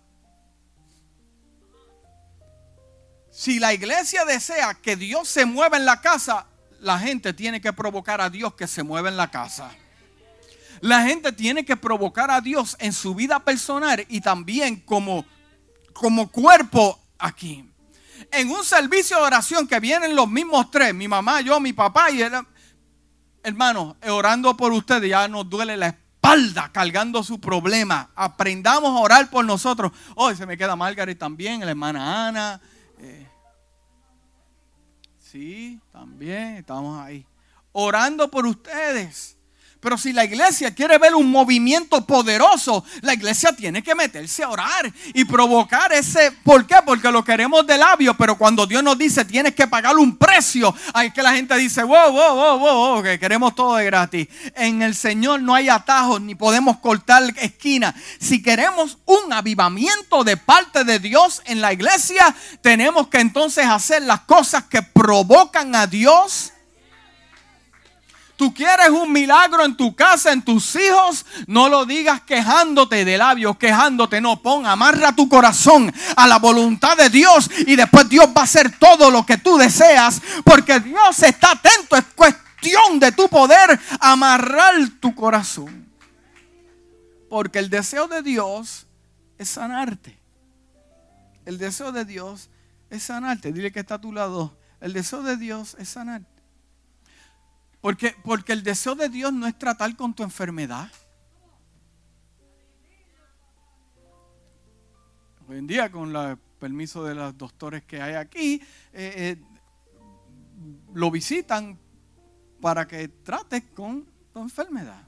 si 3.32 3.60
la 3.60 3.74
iglesia 3.74 4.24
desea 4.24 4.76
que 4.76 4.95
Dios 4.95 5.28
se 5.28 5.45
mueva 5.45 5.78
en 5.78 5.86
la 5.86 5.99
casa, 5.99 6.47
la 6.86 7.00
gente 7.00 7.34
tiene 7.34 7.60
que 7.60 7.74
provocar 7.74 8.22
a 8.22 8.30
Dios 8.30 8.54
que 8.54 8.68
se 8.68 8.84
mueva 8.84 9.10
en 9.10 9.18
la 9.18 9.32
casa. 9.32 9.72
La 10.82 11.02
gente 11.02 11.32
tiene 11.32 11.66
que 11.66 11.76
provocar 11.76 12.30
a 12.30 12.42
Dios 12.42 12.78
en 12.80 12.94
su 12.94 13.16
vida 13.16 13.40
personal 13.40 14.06
y 14.08 14.22
también 14.22 14.82
como, 14.82 15.26
como 15.94 16.30
cuerpo 16.30 17.00
aquí. 17.18 17.68
En 18.32 18.52
un 18.52 18.64
servicio 18.64 19.18
de 19.18 19.24
oración 19.24 19.68
que 19.68 19.80
vienen 19.80 20.16
los 20.16 20.30
mismos 20.30 20.70
tres, 20.70 20.94
mi 20.94 21.08
mamá, 21.08 21.42
yo, 21.42 21.60
mi 21.60 21.74
papá 21.74 22.12
y 22.12 22.22
el 22.22 22.34
hermano, 23.42 23.98
orando 24.08 24.56
por 24.56 24.72
ustedes, 24.72 25.10
ya 25.10 25.28
nos 25.28 25.50
duele 25.50 25.78
la 25.78 25.88
espalda 25.88 26.70
cargando 26.72 27.24
su 27.24 27.42
problema. 27.42 28.12
Aprendamos 28.14 28.92
a 28.92 29.02
orar 29.02 29.32
por 29.32 29.44
nosotros. 29.44 29.92
Hoy 30.14 30.36
se 30.36 30.46
me 30.46 30.56
queda 30.56 30.76
Margaret 30.76 31.18
también, 31.18 31.62
la 31.62 31.72
hermana 31.72 32.28
Ana. 32.28 32.62
Eh, 33.00 33.28
Sí, 35.36 35.82
también 35.92 36.56
estamos 36.56 36.98
ahí. 36.98 37.26
Orando 37.74 38.32
por 38.32 38.46
ustedes. 38.46 39.35
Pero 39.86 40.00
si 40.00 40.14
la 40.14 40.26
iglesia 40.26 40.74
quiere 40.74 40.98
ver 40.98 41.14
un 41.14 41.30
movimiento 41.30 42.04
poderoso, 42.08 42.84
la 43.02 43.14
iglesia 43.14 43.56
tiene 43.56 43.84
que 43.84 43.94
meterse 43.94 44.42
a 44.42 44.50
orar 44.50 44.92
y 45.14 45.26
provocar 45.26 45.94
ese. 45.94 46.32
¿Por 46.44 46.66
qué? 46.66 46.78
Porque 46.84 47.12
lo 47.12 47.24
queremos 47.24 47.68
de 47.68 47.78
labio, 47.78 48.18
pero 48.18 48.36
cuando 48.36 48.66
Dios 48.66 48.82
nos 48.82 48.98
dice 48.98 49.24
tienes 49.26 49.54
que 49.54 49.68
pagar 49.68 49.96
un 49.98 50.18
precio, 50.18 50.74
hay 50.92 51.12
que 51.12 51.22
la 51.22 51.34
gente 51.34 51.56
dice, 51.58 51.84
wow, 51.84 52.12
wow, 52.12 52.36
wow, 52.36 52.58
wow, 52.58 53.04
que 53.04 53.20
queremos 53.20 53.54
todo 53.54 53.76
de 53.76 53.86
gratis. 53.86 54.28
En 54.56 54.82
el 54.82 54.96
Señor 54.96 55.44
no 55.44 55.54
hay 55.54 55.70
atajos 55.70 56.20
ni 56.20 56.34
podemos 56.34 56.80
cortar 56.80 57.22
esquina. 57.38 57.94
Si 58.20 58.42
queremos 58.42 58.98
un 59.06 59.34
avivamiento 59.34 60.24
de 60.24 60.36
parte 60.36 60.84
de 60.84 60.98
Dios 60.98 61.44
en 61.46 61.62
la 61.62 61.74
iglesia, 61.74 62.36
tenemos 62.64 63.10
que 63.10 63.20
entonces 63.20 63.68
hacer 63.68 64.02
las 64.02 64.22
cosas 64.22 64.64
que 64.64 64.82
provocan 64.82 65.76
a 65.76 65.86
Dios 65.86 66.54
Tú 68.36 68.54
quieres 68.54 68.90
un 68.90 69.14
milagro 69.14 69.64
en 69.64 69.78
tu 69.78 69.96
casa, 69.96 70.34
en 70.34 70.42
tus 70.42 70.76
hijos, 70.76 71.26
no 71.48 71.70
lo 71.70 71.86
digas 71.86 72.22
quejándote 72.22 73.06
de 73.06 73.18
labios, 73.18 73.58
quejándote, 73.58 74.20
no, 74.20 74.42
pon, 74.42 74.66
amarra 74.66 75.16
tu 75.16 75.30
corazón 75.30 75.94
a 76.18 76.28
la 76.28 76.38
voluntad 76.38 76.98
de 76.98 77.10
Dios 77.10 77.50
y 77.66 77.78
después 77.78 78.10
Dios 78.10 78.28
va 78.36 78.42
a 78.42 78.44
hacer 78.44 78.78
todo 78.78 79.10
lo 79.10 79.26
que 79.26 79.38
tú 79.38 79.58
deseas, 79.58 80.22
porque 80.44 80.82
Dios 80.82 81.24
está 81.24 81.52
atento, 81.52 81.96
es 81.96 82.04
cuestión 82.14 83.00
de 83.00 83.14
tu 83.14 83.30
poder 83.30 83.80
amarrar 84.02 84.76
tu 85.00 85.16
corazón. 85.16 85.88
Porque 87.30 87.60
el 87.60 87.70
deseo 87.70 88.08
de 88.08 88.22
Dios 88.22 88.86
es 89.38 89.50
sanarte. 89.50 90.20
El 91.46 91.58
deseo 91.58 91.92
de 91.92 92.06
Dios 92.06 92.50
es 92.90 93.04
sanarte. 93.04 93.52
Dile 93.52 93.72
que 93.72 93.80
está 93.80 93.96
a 93.96 94.02
tu 94.02 94.12
lado. 94.12 94.58
El 94.82 94.94
deseo 94.94 95.22
de 95.24 95.38
Dios 95.38 95.76
es 95.80 95.90
sanarte. 95.90 96.35
Porque, 97.86 98.16
porque 98.24 98.52
el 98.52 98.64
deseo 98.64 98.96
de 98.96 99.10
Dios 99.10 99.32
no 99.32 99.46
es 99.46 99.60
tratar 99.60 99.96
con 99.96 100.12
tu 100.12 100.24
enfermedad. 100.24 100.92
Hoy 105.48 105.60
en 105.60 105.68
día, 105.68 105.92
con 105.92 106.16
el 106.16 106.36
permiso 106.60 107.04
de 107.04 107.14
los 107.14 107.38
doctores 107.38 107.84
que 107.84 108.02
hay 108.02 108.16
aquí, 108.16 108.60
eh, 108.92 109.38
eh, 109.38 109.44
lo 110.96 111.12
visitan 111.12 111.78
para 112.60 112.88
que 112.88 113.08
trates 113.08 113.66
con 113.66 114.08
tu 114.34 114.40
enfermedad. 114.40 115.08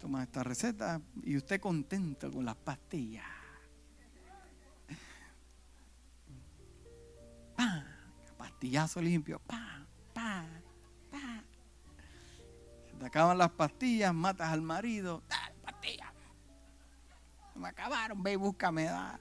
Toma 0.00 0.24
esta 0.24 0.42
receta 0.42 1.00
y 1.22 1.36
usted 1.36 1.60
contento 1.60 2.32
con 2.32 2.44
las 2.44 2.56
pastillas. 2.56 3.24
¡Pam! 7.54 7.84
Pastillazo 8.36 9.00
limpio. 9.00 9.40
¡Pam! 9.46 9.86
¡Pam! 10.12 10.55
Te 12.96 13.06
acaban 13.06 13.38
las 13.38 13.50
pastillas, 13.50 14.14
matas 14.14 14.50
al 14.50 14.62
marido. 14.62 15.22
Dale, 15.28 15.54
pastillas. 15.62 16.08
Me 17.54 17.68
acabaron, 17.68 18.22
ve 18.22 18.32
y 18.32 18.36
búscame. 18.36 18.84
Da. 18.84 19.20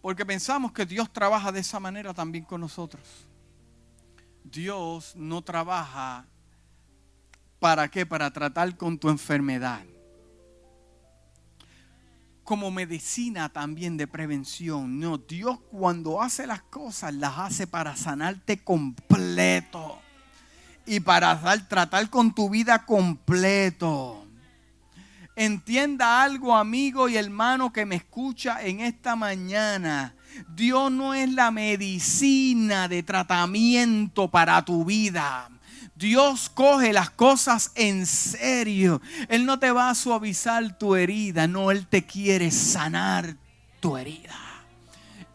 Porque 0.00 0.26
pensamos 0.26 0.72
que 0.72 0.84
Dios 0.84 1.12
trabaja 1.12 1.52
de 1.52 1.60
esa 1.60 1.80
manera 1.80 2.12
también 2.12 2.44
con 2.44 2.60
nosotros. 2.60 3.26
Dios 4.44 5.14
no 5.16 5.42
trabaja 5.42 6.26
para 7.58 7.88
qué? 7.88 8.04
Para 8.04 8.30
tratar 8.32 8.76
con 8.76 8.98
tu 8.98 9.08
enfermedad. 9.08 9.84
Como 12.42 12.70
medicina 12.72 13.48
también 13.48 13.96
de 13.96 14.08
prevención. 14.08 14.98
No, 14.98 15.16
Dios 15.16 15.60
cuando 15.70 16.20
hace 16.20 16.46
las 16.46 16.62
cosas 16.62 17.14
las 17.14 17.38
hace 17.38 17.66
para 17.66 17.96
sanarte 17.96 18.62
completo 18.64 20.02
y 20.86 21.00
para 21.00 21.40
tratar 21.68 22.10
con 22.10 22.34
tu 22.34 22.50
vida 22.50 22.84
completo. 22.84 24.26
Entienda 25.34 26.22
algo, 26.22 26.54
amigo 26.54 27.08
y 27.08 27.16
hermano 27.16 27.72
que 27.72 27.86
me 27.86 27.96
escucha 27.96 28.62
en 28.62 28.80
esta 28.80 29.16
mañana. 29.16 30.14
Dios 30.54 30.92
no 30.92 31.14
es 31.14 31.30
la 31.32 31.50
medicina 31.50 32.88
de 32.88 33.02
tratamiento 33.02 34.30
para 34.30 34.62
tu 34.64 34.84
vida. 34.84 35.48
Dios 35.94 36.50
coge 36.50 36.92
las 36.92 37.10
cosas 37.10 37.72
en 37.76 38.06
serio. 38.06 39.00
Él 39.28 39.46
no 39.46 39.58
te 39.58 39.70
va 39.70 39.88
a 39.88 39.94
suavizar 39.94 40.76
tu 40.78 40.96
herida, 40.96 41.46
no, 41.46 41.70
Él 41.70 41.86
te 41.86 42.04
quiere 42.04 42.50
sanar 42.50 43.36
tu 43.80 43.96
herida. 43.96 44.51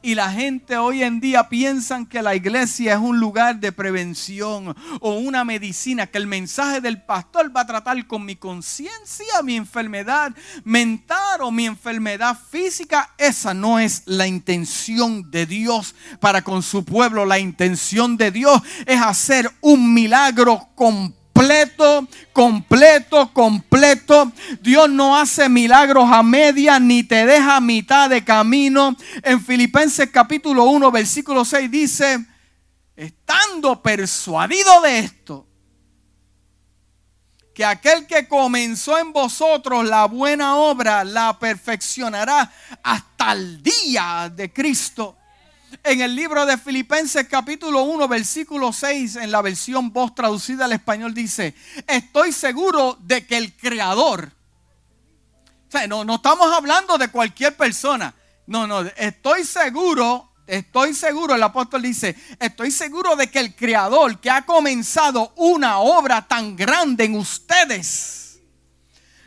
Y 0.08 0.16
la 0.16 0.32
gente 0.32 0.78
hoy 0.78 1.04
en 1.04 1.20
día 1.20 1.50
piensan 1.50 2.06
que 2.06 2.22
la 2.22 2.34
iglesia 2.34 2.94
es 2.94 2.98
un 2.98 3.20
lugar 3.20 3.60
de 3.60 3.74
prevención 3.74 4.74
o 5.02 5.16
una 5.16 5.44
medicina, 5.44 6.08
que 6.08 6.18
el 6.18 6.28
mensaje 6.28 6.80
del 6.80 7.02
pastor 7.02 7.54
va 7.54 7.60
a 7.60 7.68
tratar 7.68 8.08
con 8.08 8.24
mi 8.24 8.38
conciencia, 8.38 9.42
mi 9.44 9.58
enfermedad 9.58 10.34
mental 10.64 11.42
o 11.42 11.52
mi 11.52 11.66
enfermedad 11.66 12.38
física. 12.50 13.14
Esa 13.18 13.54
no 13.54 13.80
es 13.80 14.04
la 14.06 14.28
intención 14.28 15.30
de 15.30 15.46
Dios 15.46 15.94
para 16.22 16.42
con 16.42 16.64
su 16.64 16.86
pueblo. 16.86 17.26
La 17.26 17.40
intención 17.40 18.16
de 18.16 18.32
Dios 18.32 18.62
es 18.86 19.02
hacer 19.02 19.52
un 19.60 19.94
milagro 19.94 20.70
completo 20.76 21.18
completo, 21.38 22.08
completo, 22.34 23.34
completo. 23.34 24.32
Dios 24.62 24.90
no 24.90 25.16
hace 25.16 25.48
milagros 25.50 26.10
a 26.12 26.24
media 26.24 26.80
ni 26.80 27.04
te 27.04 27.26
deja 27.26 27.58
a 27.58 27.62
mitad 27.62 28.10
de 28.10 28.24
camino. 28.24 28.96
En 29.22 29.44
Filipenses 29.44 30.10
capítulo 30.10 30.64
1, 30.66 30.92
versículo 30.92 31.46
6 31.46 31.70
dice, 31.70 32.26
estando 32.96 33.82
persuadido 33.84 34.82
de 34.82 35.00
esto, 35.00 35.48
que 37.54 37.64
aquel 37.64 38.08
que 38.08 38.28
comenzó 38.28 38.98
en 38.98 39.14
vosotros 39.14 39.86
la 39.86 40.06
buena 40.06 40.56
obra 40.56 41.04
la 41.04 41.38
perfeccionará 41.38 42.52
hasta 42.82 43.34
el 43.34 43.62
día 43.62 44.32
de 44.36 44.52
Cristo 44.52 45.18
en 45.84 46.02
el 46.02 46.16
libro 46.16 46.46
de 46.46 46.58
Filipenses 46.58 47.28
capítulo 47.30 47.84
1 47.84 48.08
versículo 48.08 48.74
6 48.74 49.18
en 49.18 49.32
la 49.32 49.42
versión 49.42 49.92
voz 49.92 50.14
traducida 50.16 50.66
al 50.66 50.74
español 50.74 51.14
dice, 51.14 51.56
estoy 51.88 52.32
seguro 52.32 52.98
de 53.02 53.26
que 53.26 53.38
el 53.38 53.54
creador, 53.56 54.32
o 55.68 55.72
sea, 55.72 55.88
no, 55.88 56.04
no 56.06 56.16
estamos 56.16 56.52
hablando 56.54 56.98
de 56.98 57.10
cualquier 57.10 57.56
persona, 57.56 58.14
no, 58.46 58.68
no, 58.68 58.82
estoy 58.98 59.44
seguro, 59.44 60.32
estoy 60.46 60.94
seguro, 60.94 61.36
el 61.36 61.44
apóstol 61.44 61.82
dice, 61.82 62.16
estoy 62.40 62.72
seguro 62.72 63.16
de 63.16 63.28
que 63.28 63.40
el 63.40 63.56
creador 63.56 64.20
que 64.20 64.30
ha 64.30 64.46
comenzado 64.46 65.34
una 65.36 65.80
obra 65.80 66.28
tan 66.28 66.56
grande 66.56 67.06
en 67.06 67.16
ustedes, 67.16 68.40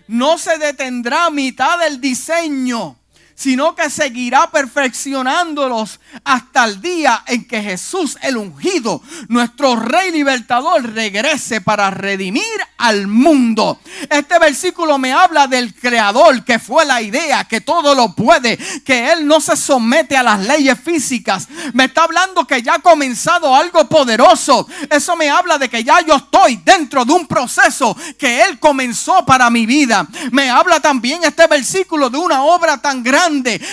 no 0.09 0.39
se 0.39 0.59
detendrá 0.59 1.27
a 1.27 1.31
mitad 1.31 1.79
del 1.79 2.01
diseño 2.01 3.00
sino 3.41 3.75
que 3.75 3.89
seguirá 3.89 4.51
perfeccionándolos 4.51 5.99
hasta 6.25 6.65
el 6.65 6.83
día 6.83 7.25
en 7.27 7.49
que 7.49 7.63
Jesús 7.63 8.19
el 8.21 8.37
ungido, 8.37 9.01
nuestro 9.29 9.77
rey 9.77 10.11
libertador, 10.11 10.93
regrese 10.93 11.63
para 11.63 11.91
redimir 11.91 12.45
al 12.77 13.07
mundo. 13.07 13.81
Este 14.11 14.39
versículo 14.39 14.99
me 14.99 15.15
habla 15.15 15.47
del 15.47 15.75
creador 15.75 16.45
que 16.45 16.59
fue 16.59 16.85
la 16.85 17.01
idea, 17.01 17.45
que 17.45 17.63
todo 17.63 17.95
lo 17.95 18.15
puede, 18.15 18.59
que 18.85 19.11
Él 19.11 19.27
no 19.27 19.41
se 19.41 19.57
somete 19.57 20.19
a 20.19 20.23
las 20.23 20.41
leyes 20.41 20.79
físicas. 20.79 21.49
Me 21.73 21.85
está 21.85 22.05
hablando 22.05 22.47
que 22.47 22.61
ya 22.61 22.75
ha 22.75 22.79
comenzado 22.81 23.57
algo 23.57 23.89
poderoso. 23.89 24.69
Eso 24.91 25.17
me 25.17 25.31
habla 25.31 25.57
de 25.57 25.71
que 25.71 25.83
ya 25.83 26.03
yo 26.03 26.17
estoy 26.17 26.57
dentro 26.63 27.07
de 27.07 27.15
un 27.15 27.27
proceso 27.27 27.97
que 28.19 28.43
Él 28.43 28.59
comenzó 28.59 29.25
para 29.25 29.49
mi 29.49 29.65
vida. 29.65 30.07
Me 30.31 30.51
habla 30.51 30.79
también 30.81 31.25
este 31.25 31.47
versículo 31.47 32.11
de 32.11 32.19
una 32.19 32.43
obra 32.43 32.77
tan 32.77 33.03
grande 33.03 33.30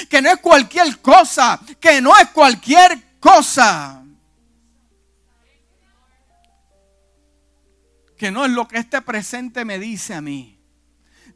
que 0.10 0.22
no 0.22 0.32
es 0.32 0.38
cualquier 0.38 1.00
cosa, 1.00 1.60
que 1.80 2.02
no 2.02 2.18
es 2.18 2.30
cualquier 2.30 2.98
cosa. 3.20 4.04
Que 8.18 8.32
no 8.32 8.46
es 8.46 8.52
lo 8.52 8.68
que 8.68 8.78
este 8.78 9.02
presente 9.02 9.64
me 9.64 9.78
dice 9.78 10.14
a 10.14 10.22
mí. 10.22 10.58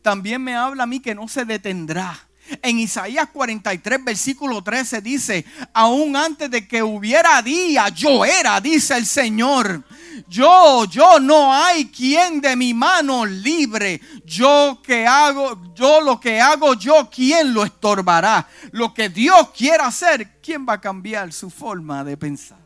También 0.02 0.44
me 0.44 0.56
habla 0.56 0.84
a 0.84 0.88
mí 0.88 1.00
que 1.00 1.14
no 1.14 1.28
se 1.28 1.46
detendrá. 1.46 2.28
En 2.62 2.80
Isaías 2.80 3.30
43, 3.32 4.04
versículo 4.04 4.64
13 4.64 5.02
dice, 5.02 5.46
aún 5.74 6.16
antes 6.16 6.50
de 6.50 6.68
que 6.68 6.84
hubiera 6.84 7.42
día, 7.42 7.88
yo 7.90 8.26
era, 8.26 8.60
dice 8.60 8.98
el 8.98 9.06
Señor. 9.06 9.84
Yo, 10.28 10.86
yo 10.86 11.20
no 11.20 11.54
hay 11.54 11.90
quien 11.90 12.42
de 12.42 12.56
mi 12.56 12.74
mano 12.74 13.26
libre. 13.26 14.02
Yo 14.26 14.80
que 14.84 15.06
hago, 15.06 15.74
yo 15.74 16.02
lo 16.02 16.20
que 16.20 16.40
hago 16.40 16.74
yo, 16.74 17.10
¿quién 17.10 17.54
lo 17.54 17.64
estorbará? 17.64 18.48
Lo 18.72 18.94
que 18.94 19.10
Dios 19.10 19.50
quiera 19.52 19.88
hacer, 19.88 20.40
¿quién 20.42 20.66
va 20.68 20.74
a 20.74 20.82
cambiar 20.82 21.32
su 21.32 21.50
forma 21.50 22.04
de 22.04 22.18
pensar? 22.18 22.60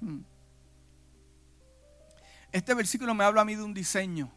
Hmm. 0.00 0.20
Este 2.52 2.74
versículo 2.74 3.14
me 3.14 3.24
habla 3.24 3.42
a 3.42 3.44
mí 3.44 3.54
de 3.54 3.62
un 3.62 3.74
diseño 3.74 4.30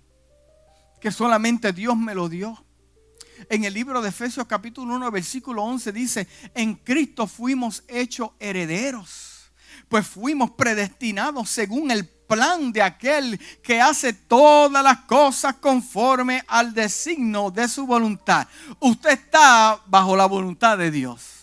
que 0.99 1.11
solamente 1.11 1.73
Dios 1.73 1.95
me 1.95 2.15
lo 2.15 2.29
dio. 2.29 2.63
En 3.49 3.65
el 3.65 3.73
libro 3.73 4.01
de 4.01 4.09
Efesios 4.09 4.47
capítulo 4.47 4.95
1 4.95 5.11
versículo 5.11 5.61
11 5.63 5.91
dice, 5.91 6.27
en 6.55 6.73
Cristo 6.73 7.27
fuimos 7.27 7.83
hechos 7.87 8.31
herederos 8.39 9.36
pues 9.89 10.07
fuimos 10.07 10.51
predestinados 10.51 11.49
según 11.49 11.91
el 11.91 12.05
plan 12.05 12.71
de 12.71 12.81
aquel 12.81 13.39
que 13.63 13.81
hace 13.81 14.13
todas 14.13 14.83
las 14.83 14.99
cosas 15.01 15.55
conforme 15.55 16.43
al 16.47 16.73
designio 16.73 17.49
de 17.49 17.67
su 17.67 17.87
voluntad. 17.87 18.47
Usted 18.79 19.11
está 19.11 19.81
bajo 19.87 20.15
la 20.15 20.25
voluntad 20.25 20.77
de 20.77 20.91
Dios. 20.91 21.37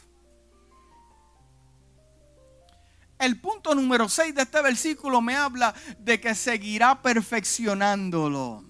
El 3.18 3.40
punto 3.40 3.74
número 3.74 4.08
6 4.08 4.34
de 4.34 4.42
este 4.42 4.60
versículo 4.60 5.22
me 5.22 5.34
habla 5.34 5.74
de 5.98 6.20
que 6.20 6.34
seguirá 6.34 7.00
perfeccionándolo. 7.00 8.64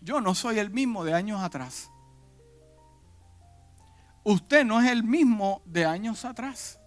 Yo 0.00 0.20
no 0.20 0.34
soy 0.34 0.58
el 0.58 0.70
mismo 0.70 1.04
de 1.04 1.14
años 1.14 1.40
atrás. 1.40 1.90
Usted 4.24 4.64
no 4.64 4.80
es 4.80 4.90
el 4.90 5.04
mismo 5.04 5.62
de 5.66 5.84
años 5.84 6.24
atrás. 6.24 6.80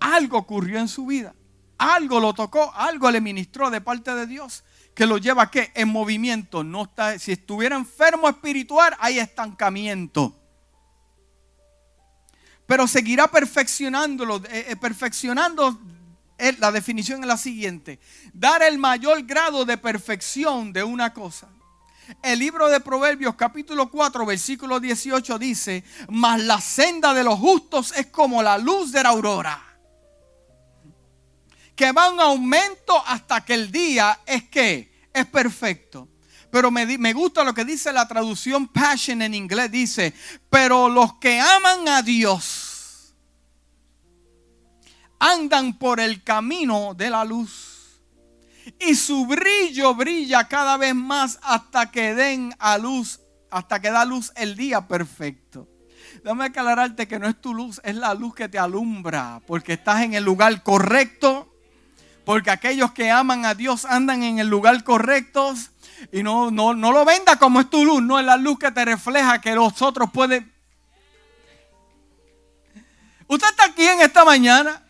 Algo 0.00 0.38
ocurrió 0.38 0.78
en 0.78 0.88
su 0.88 1.06
vida. 1.06 1.34
Algo 1.78 2.20
lo 2.20 2.34
tocó, 2.34 2.72
algo 2.74 3.10
le 3.10 3.20
ministró 3.20 3.70
de 3.70 3.80
parte 3.80 4.14
de 4.14 4.26
Dios 4.26 4.64
que 4.94 5.06
lo 5.06 5.18
lleva 5.18 5.50
¿qué? 5.50 5.72
en 5.74 5.88
movimiento. 5.88 6.62
No 6.64 6.84
está, 6.84 7.18
si 7.18 7.32
estuviera 7.32 7.76
enfermo 7.76 8.28
espiritual, 8.28 8.96
hay 9.00 9.18
estancamiento. 9.18 10.40
Pero 12.66 12.86
seguirá 12.86 13.28
perfeccionándolo, 13.28 14.36
eh, 14.48 14.66
eh, 14.68 14.76
perfeccionando. 14.76 15.78
Eh, 16.38 16.56
la 16.58 16.72
definición 16.72 17.20
es 17.20 17.26
la 17.26 17.36
siguiente: 17.36 18.00
dar 18.32 18.62
el 18.62 18.78
mayor 18.78 19.22
grado 19.24 19.64
de 19.64 19.76
perfección 19.76 20.72
de 20.72 20.82
una 20.82 21.12
cosa. 21.12 21.48
El 22.22 22.38
libro 22.38 22.68
de 22.68 22.80
Proverbios 22.80 23.34
capítulo 23.34 23.90
4 23.90 24.26
versículo 24.26 24.78
18 24.78 25.38
dice, 25.38 25.84
mas 26.10 26.42
la 26.42 26.60
senda 26.60 27.14
de 27.14 27.24
los 27.24 27.38
justos 27.38 27.94
es 27.96 28.08
como 28.08 28.42
la 28.42 28.58
luz 28.58 28.92
de 28.92 29.02
la 29.02 29.08
aurora, 29.08 29.73
que 31.74 31.92
va 31.92 32.08
en 32.08 32.20
aumento 32.20 33.02
hasta 33.06 33.44
que 33.44 33.54
el 33.54 33.70
día 33.70 34.20
es 34.26 34.44
que 34.44 35.08
es 35.12 35.26
perfecto. 35.26 36.08
Pero 36.50 36.70
me, 36.70 36.86
me, 36.98 37.12
gusta 37.12 37.42
lo 37.42 37.52
que 37.52 37.64
dice 37.64 37.92
la 37.92 38.06
traducción 38.06 38.68
Passion 38.68 39.22
en 39.22 39.34
inglés. 39.34 39.70
Dice, 39.72 40.14
pero 40.48 40.88
los 40.88 41.14
que 41.14 41.40
aman 41.40 41.88
a 41.88 42.02
Dios 42.02 43.14
andan 45.18 45.78
por 45.78 46.00
el 46.00 46.22
camino 46.22 46.94
de 46.94 47.10
la 47.10 47.24
luz 47.24 48.00
y 48.78 48.94
su 48.94 49.26
brillo 49.26 49.94
brilla 49.94 50.48
cada 50.48 50.76
vez 50.76 50.94
más 50.94 51.38
hasta 51.42 51.90
que 51.90 52.14
den 52.14 52.54
a 52.58 52.78
luz, 52.78 53.20
hasta 53.50 53.80
que 53.80 53.90
da 53.90 54.04
luz 54.04 54.32
el 54.36 54.56
día 54.56 54.86
perfecto. 54.86 55.68
Déjame 56.22 56.46
aclararte 56.46 57.08
que 57.08 57.18
no 57.18 57.28
es 57.28 57.40
tu 57.40 57.54
luz, 57.54 57.80
es 57.84 57.96
la 57.96 58.14
luz 58.14 58.34
que 58.34 58.48
te 58.48 58.58
alumbra, 58.58 59.40
porque 59.46 59.74
estás 59.74 60.02
en 60.02 60.14
el 60.14 60.24
lugar 60.24 60.62
correcto, 60.62 61.53
porque 62.24 62.50
aquellos 62.50 62.92
que 62.92 63.10
aman 63.10 63.44
a 63.44 63.54
Dios 63.54 63.84
andan 63.84 64.22
en 64.22 64.38
el 64.38 64.48
lugar 64.48 64.82
correcto 64.82 65.54
y 66.12 66.22
no, 66.22 66.50
no, 66.50 66.74
no 66.74 66.92
lo 66.92 67.04
venda 67.04 67.36
como 67.36 67.60
es 67.60 67.70
tu 67.70 67.84
luz, 67.84 68.02
no 68.02 68.18
es 68.18 68.24
la 68.24 68.36
luz 68.36 68.58
que 68.58 68.70
te 68.70 68.84
refleja 68.84 69.40
que 69.40 69.54
los 69.54 69.80
otros 69.82 70.10
pueden. 70.10 70.52
Usted 73.26 73.48
está 73.48 73.64
aquí 73.66 73.84
en 73.84 74.00
esta 74.00 74.24
mañana 74.24 74.82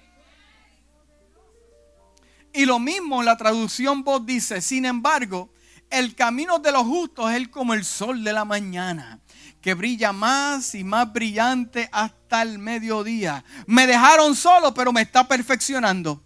y 2.53 2.66
lo 2.66 2.78
mismo 2.78 3.22
la 3.22 3.37
traducción 3.37 4.05
voz 4.05 4.24
dice, 4.24 4.61
sin 4.61 4.85
embargo, 4.85 5.51
el 5.91 6.14
camino 6.14 6.59
de 6.59 6.72
los 6.72 6.82
justos 6.82 7.32
es 7.32 7.49
como 7.49 7.74
el 7.74 7.85
sol 7.85 8.22
de 8.24 8.32
la 8.32 8.45
mañana, 8.45 9.20
que 9.61 9.74
brilla 9.74 10.12
más 10.12 10.74
y 10.74 10.85
más 10.85 11.12
brillante 11.12 11.89
hasta 11.93 12.43
el 12.43 12.59
mediodía. 12.59 13.45
Me 13.66 13.87
dejaron 13.87 14.35
solo, 14.37 14.72
pero 14.72 14.93
me 14.93 15.03
está 15.03 15.26
perfeccionando. 15.26 16.22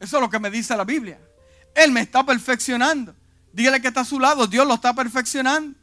Eso 0.00 0.16
es 0.16 0.20
lo 0.20 0.30
que 0.30 0.38
me 0.38 0.50
dice 0.50 0.76
la 0.76 0.84
Biblia. 0.84 1.18
Él 1.74 1.92
me 1.92 2.00
está 2.00 2.24
perfeccionando. 2.24 3.14
Dígale 3.52 3.80
que 3.80 3.88
está 3.88 4.00
a 4.00 4.04
su 4.04 4.20
lado, 4.20 4.46
Dios 4.46 4.66
lo 4.66 4.74
está 4.74 4.94
perfeccionando. 4.94 5.78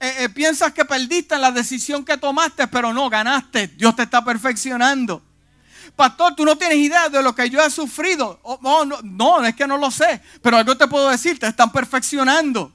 Eh, 0.00 0.24
eh, 0.24 0.28
piensas 0.28 0.72
que 0.72 0.84
perdiste 0.84 1.34
en 1.34 1.40
la 1.40 1.50
decisión 1.50 2.04
que 2.04 2.16
tomaste, 2.16 2.68
pero 2.68 2.92
no 2.92 3.08
ganaste. 3.08 3.68
Dios 3.68 3.96
te 3.96 4.02
está 4.02 4.24
perfeccionando. 4.24 5.22
Pastor, 5.96 6.34
tú 6.34 6.44
no 6.44 6.56
tienes 6.56 6.78
idea 6.78 7.08
de 7.08 7.22
lo 7.22 7.34
que 7.34 7.48
yo 7.48 7.62
he 7.64 7.70
sufrido. 7.70 8.40
Oh, 8.42 8.58
no, 8.62 8.84
no, 8.84 8.98
no, 9.02 9.44
es 9.44 9.54
que 9.54 9.66
no 9.66 9.76
lo 9.76 9.90
sé. 9.90 10.20
Pero 10.42 10.56
algo 10.56 10.76
te 10.76 10.88
puedo 10.88 11.08
decir, 11.08 11.38
te 11.38 11.46
están 11.46 11.70
perfeccionando. 11.70 12.72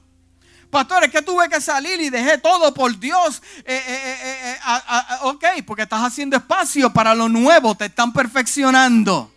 Pastor, 0.70 1.04
es 1.04 1.10
que 1.10 1.20
tuve 1.20 1.48
que 1.48 1.60
salir 1.60 2.00
y 2.00 2.10
dejé 2.10 2.38
todo 2.38 2.72
por 2.72 2.98
Dios. 2.98 3.42
Eh, 3.64 3.82
eh, 3.86 4.58
ok, 5.22 5.44
porque 5.66 5.82
estás 5.82 6.02
haciendo 6.02 6.36
espacio 6.36 6.92
para 6.92 7.14
lo 7.14 7.28
nuevo, 7.28 7.74
te 7.74 7.86
están 7.86 8.12
perfeccionando. 8.12 9.32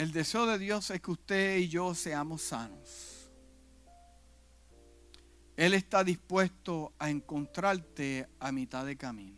El 0.00 0.12
deseo 0.12 0.46
de 0.46 0.58
Dios 0.58 0.88
es 0.88 1.02
que 1.02 1.10
usted 1.10 1.58
y 1.58 1.68
yo 1.68 1.94
seamos 1.94 2.40
sanos. 2.40 3.30
Él 5.58 5.74
está 5.74 6.02
dispuesto 6.02 6.94
a 6.98 7.10
encontrarte 7.10 8.26
a 8.38 8.50
mitad 8.50 8.86
de 8.86 8.96
camino. 8.96 9.36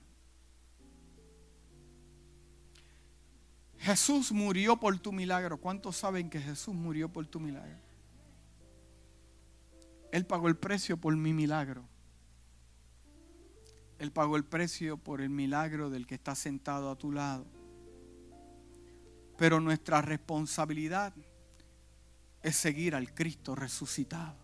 Jesús 3.77 4.31
murió 4.31 4.77
por 4.77 4.97
tu 5.01 5.11
milagro. 5.11 5.57
¿Cuántos 5.57 5.97
saben 5.97 6.31
que 6.31 6.41
Jesús 6.41 6.77
murió 6.77 7.09
por 7.09 7.27
tu 7.27 7.41
milagro? 7.41 7.81
Él 10.13 10.25
pagó 10.27 10.47
el 10.47 10.57
precio 10.57 10.97
por 10.97 11.17
mi 11.17 11.33
milagro. 11.33 11.83
Él 13.99 14.13
pagó 14.13 14.37
el 14.37 14.45
precio 14.45 14.97
por 14.97 15.23
el 15.23 15.31
milagro 15.31 15.91
del 15.91 16.07
que 16.07 16.15
está 16.15 16.37
sentado 16.37 16.89
a 16.89 16.95
tu 16.95 17.11
lado. 17.11 17.62
Pero 19.37 19.61
nuestra 19.61 20.03
responsabilidad 20.03 21.14
es 22.43 22.57
seguir 22.57 22.95
al 22.95 23.14
Cristo 23.14 23.55
resucitado. 23.55 24.37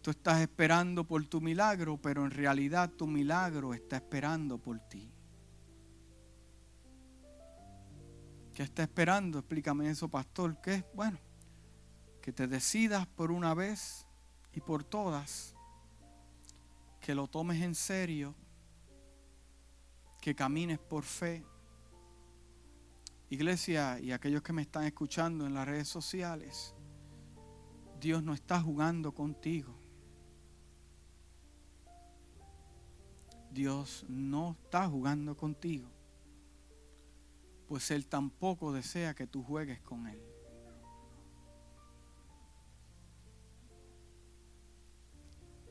Tú 0.00 0.10
estás 0.10 0.40
esperando 0.40 1.04
por 1.04 1.24
tu 1.26 1.40
milagro, 1.40 1.98
pero 2.00 2.24
en 2.24 2.30
realidad 2.30 2.90
tu 2.90 3.06
milagro 3.06 3.74
está 3.74 3.96
esperando 3.96 4.56
por 4.58 4.78
ti. 4.88 5.12
¿Qué 8.54 8.62
está 8.62 8.82
esperando? 8.82 9.38
Explícame 9.38 9.90
eso, 9.90 10.08
pastor. 10.08 10.60
¿Qué? 10.60 10.84
Bueno, 10.94 11.18
que 12.22 12.32
te 12.32 12.46
decidas 12.46 13.06
por 13.06 13.30
una 13.30 13.54
vez 13.54 14.06
y 14.52 14.60
por 14.60 14.82
todas, 14.82 15.54
que 17.00 17.14
lo 17.14 17.28
tomes 17.28 17.62
en 17.62 17.74
serio, 17.74 18.34
que 20.20 20.34
camines 20.34 20.78
por 20.78 21.04
fe. 21.04 21.44
Iglesia 23.30 24.00
y 24.00 24.12
aquellos 24.12 24.42
que 24.42 24.52
me 24.52 24.62
están 24.62 24.84
escuchando 24.84 25.46
en 25.46 25.54
las 25.54 25.66
redes 25.66 25.88
sociales, 25.88 26.74
Dios 28.00 28.22
no 28.22 28.32
está 28.32 28.60
jugando 28.60 29.12
contigo. 29.12 29.74
Dios 33.50 34.04
no 34.08 34.52
está 34.52 34.88
jugando 34.88 35.36
contigo, 35.36 35.90
pues 37.66 37.90
Él 37.90 38.06
tampoco 38.06 38.72
desea 38.72 39.14
que 39.14 39.26
tú 39.26 39.42
juegues 39.42 39.80
con 39.80 40.06
Él. 40.06 40.22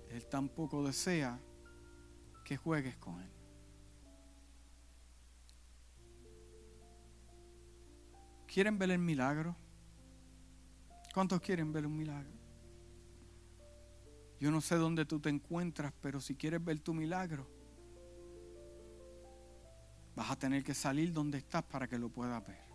Él 0.10 0.26
tampoco 0.28 0.86
desea 0.86 1.40
que 2.44 2.58
juegues 2.58 2.98
con 2.98 3.22
Él. 3.22 3.37
¿Quieren 8.58 8.80
ver 8.80 8.90
el 8.90 8.98
milagro? 8.98 9.56
¿Cuántos 11.14 11.40
quieren 11.42 11.72
ver 11.72 11.86
un 11.86 11.96
milagro? 11.96 12.34
Yo 14.40 14.50
no 14.50 14.62
sé 14.62 14.78
dónde 14.78 15.06
tú 15.06 15.20
te 15.20 15.30
encuentras, 15.30 15.94
pero 16.02 16.20
si 16.20 16.34
quieres 16.34 16.66
ver 16.66 16.80
tu 16.80 16.92
milagro, 16.96 17.48
Vas 20.16 20.32
a 20.32 20.36
tener 20.36 20.64
que 20.64 20.74
salir 20.74 21.14
donde 21.14 21.38
estás 21.38 21.62
para 21.66 21.88
que 21.88 22.00
lo 22.00 22.10
puedas 22.10 22.44
ver. 22.48 22.66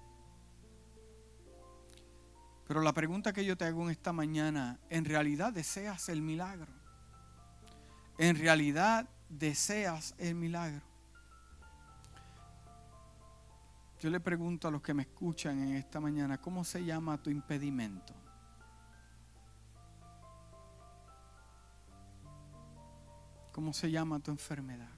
Pero 2.68 2.80
la 2.80 2.92
pregunta 2.92 3.32
que 3.32 3.44
yo 3.44 3.56
te 3.56 3.64
hago 3.64 3.82
en 3.82 3.90
esta 3.90 4.12
mañana, 4.12 4.78
¿en 4.88 5.04
realidad 5.04 5.52
deseas 5.52 6.08
el 6.10 6.22
milagro? 6.22 6.72
¿En 8.18 8.36
realidad 8.36 9.08
deseas 9.28 10.14
el 10.18 10.36
milagro? 10.36 10.91
Yo 14.02 14.10
le 14.10 14.18
pregunto 14.18 14.66
a 14.66 14.70
los 14.72 14.82
que 14.82 14.92
me 14.92 15.02
escuchan 15.02 15.60
en 15.60 15.76
esta 15.76 16.00
mañana, 16.00 16.40
¿cómo 16.40 16.64
se 16.64 16.84
llama 16.84 17.22
tu 17.22 17.30
impedimento? 17.30 18.12
¿Cómo 23.52 23.72
se 23.72 23.92
llama 23.92 24.18
tu 24.18 24.32
enfermedad? 24.32 24.90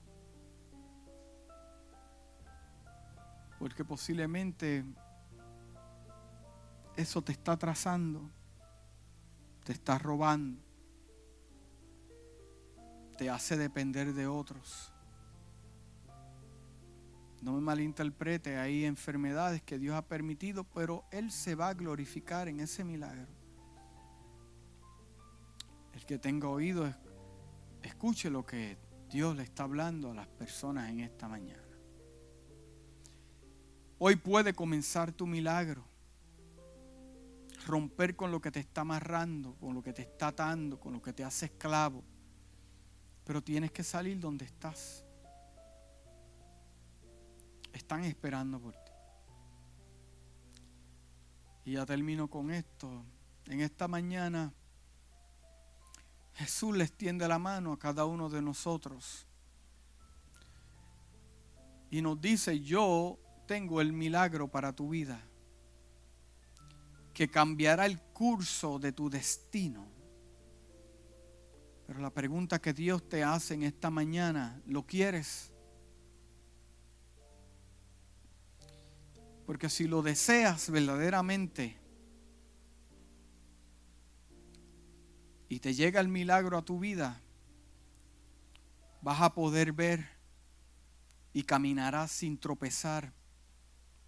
Porque 3.59 3.85
posiblemente 3.85 4.87
eso 6.97 7.21
te 7.21 7.33
está 7.33 7.59
trazando 7.59 8.31
te 9.65 9.73
está 9.73 9.99
robando, 9.99 10.63
te 13.17 13.31
hace 13.31 13.57
depender 13.57 14.13
de 14.13 14.27
otros. 14.27 14.94
No 17.45 17.53
me 17.53 17.61
malinterprete, 17.61 18.57
hay 18.57 18.87
enfermedades 18.87 19.63
que 19.63 19.79
Dios 19.79 19.95
ha 19.95 20.09
permitido, 20.09 20.65
pero 20.65 21.05
Él 21.11 21.31
se 21.31 21.55
va 21.55 21.69
a 21.69 21.75
glorificar 21.75 22.49
en 22.49 22.59
ese 22.59 22.85
milagro. 22.85 23.29
El 25.93 26.07
que 26.07 26.19
tenga 26.19 26.49
oído, 26.49 26.91
escuche 27.83 28.31
lo 28.31 28.47
que 28.47 28.79
Dios 29.11 29.37
le 29.37 29.43
está 29.43 29.65
hablando 29.65 30.13
a 30.13 30.15
las 30.15 30.27
personas 30.27 30.89
en 30.89 31.01
esta 31.01 31.29
mañana. 31.29 31.69
Hoy 33.99 34.17
puede 34.17 34.55
comenzar 34.55 35.13
tu 35.13 35.27
milagro. 35.27 35.85
Romper 37.67 38.17
con 38.17 38.31
lo 38.31 38.41
que 38.41 38.53
te 38.53 38.61
está 38.61 38.81
amarrando, 38.81 39.55
con 39.57 39.75
lo 39.75 39.83
que 39.83 39.93
te 39.93 40.01
está 40.01 40.29
atando, 40.29 40.81
con 40.81 40.95
lo 40.95 41.03
que 41.03 41.13
te 41.13 41.23
hace 41.23 41.45
esclavo. 41.45 42.03
Pero 43.23 43.43
tienes 43.43 43.71
que 43.71 43.83
salir 43.83 44.19
donde 44.19 44.47
estás 44.47 45.04
están 47.75 48.05
esperando 48.05 48.61
por 48.61 48.73
ti. 48.73 48.93
Y 51.67 51.73
ya 51.73 51.85
termino 51.85 52.29
con 52.29 52.51
esto. 52.51 53.05
En 53.47 53.61
esta 53.61 53.89
mañana 53.89 54.53
Jesús 56.35 56.77
les 56.77 56.93
tiende 56.93 57.29
la 57.29 57.39
mano 57.39 57.73
a 57.73 57.79
cada 57.79 58.05
uno 58.05 58.29
de 58.29 58.43
nosotros. 58.43 59.27
Y 61.91 62.03
nos 62.03 62.21
dice, 62.21 62.61
yo 62.61 63.19
tengo 63.47 63.81
el 63.81 63.93
milagro 63.93 64.49
para 64.49 64.73
tu 64.73 64.89
vida, 64.89 65.21
que 67.13 67.31
cambiará 67.31 67.87
el 67.87 68.01
curso 68.01 68.79
de 68.79 68.93
tu 68.93 69.09
destino. 69.09 69.87
Pero 71.87 72.01
la 72.01 72.11
pregunta 72.11 72.61
que 72.61 72.73
Dios 72.73 73.09
te 73.09 73.23
hace 73.23 73.55
en 73.55 73.63
esta 73.63 73.91
mañana, 73.91 74.61
¿lo 74.67 74.85
quieres? 74.85 75.54
Porque 79.47 79.69
si 79.69 79.87
lo 79.87 80.03
deseas 80.03 80.71
verdaderamente 80.71 81.77
y 85.49 85.61
te 85.61 85.75
llega 85.75 86.01
el 86.01 86.09
milagro 86.09 86.57
a 86.57 86.63
tu 86.63 86.79
vida, 86.79 87.21
vas 89.03 89.21
a 89.21 89.35
poder 89.35 89.73
ver 89.73 90.09
y 91.35 91.43
caminarás 91.43 92.11
sin 92.11 92.39
tropezar, 92.39 93.13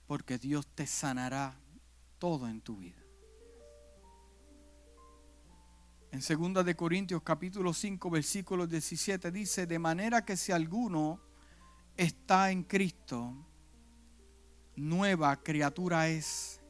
porque 0.07 0.39
Dios 0.39 0.67
te 0.75 0.87
sanará 0.87 1.61
todo 2.19 2.49
en 2.49 2.61
tu 2.63 2.79
vida. 2.79 2.97
En 6.13 6.53
2 6.53 6.65
de 6.65 6.75
Corintios 6.75 7.21
capítulo 7.23 7.75
5 7.75 8.09
versículo 8.09 8.67
17 8.67 9.31
dice, 9.31 9.67
de 9.67 9.79
manera 9.79 10.25
que 10.25 10.37
si 10.37 10.51
alguno 10.51 11.21
está 11.95 12.51
en 12.51 12.63
Cristo, 12.63 13.35
nueva 14.77 15.43
criatura 15.43 16.09
es. 16.09 16.61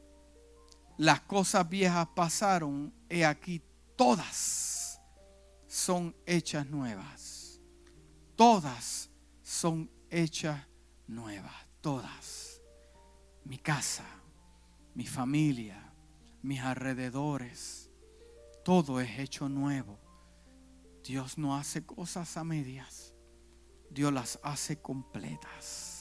Las 0.97 1.21
cosas 1.21 1.69
viejas 1.69 2.07
pasaron, 2.15 2.93
he 3.07 3.23
aquí 3.23 3.61
todas 3.95 4.99
son 5.67 6.15
hechas 6.25 6.65
nuevas. 6.65 7.61
Todas 8.35 9.09
son 9.43 9.91
hechas 10.09 10.65
nuevas, 11.07 11.53
todas. 11.81 12.61
Mi 13.43 13.57
casa, 13.57 14.05
mi 14.93 15.05
familia, 15.05 15.93
mis 16.41 16.61
alrededores, 16.61 17.89
todo 18.63 18.99
es 18.99 19.19
hecho 19.19 19.49
nuevo. 19.49 19.99
Dios 21.03 21.37
no 21.37 21.55
hace 21.55 21.85
cosas 21.85 22.35
a 22.37 22.43
medias, 22.43 23.13
Dios 23.89 24.11
las 24.11 24.39
hace 24.43 24.81
completas. 24.81 25.96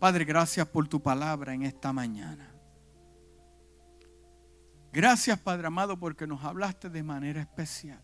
Padre, 0.00 0.24
gracias 0.24 0.66
por 0.66 0.88
tu 0.88 1.02
palabra 1.02 1.52
en 1.52 1.62
esta 1.62 1.92
mañana. 1.92 2.50
Gracias, 4.90 5.38
Padre 5.38 5.66
amado, 5.66 5.98
porque 5.98 6.26
nos 6.26 6.42
hablaste 6.42 6.88
de 6.88 7.02
manera 7.02 7.42
especial. 7.42 8.02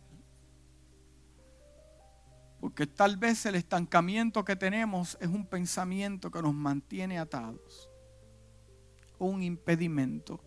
Porque 2.61 2.86
tal 2.86 3.16
vez 3.16 3.47
el 3.47 3.55
estancamiento 3.55 4.44
que 4.44 4.57
tenemos 4.57 5.16
es 5.22 5.28
un 5.28 5.47
pensamiento 5.47 6.30
que 6.30 6.42
nos 6.42 6.53
mantiene 6.53 7.18
atados. 7.18 7.88
Un 9.18 9.42
impedimento. 9.42 10.44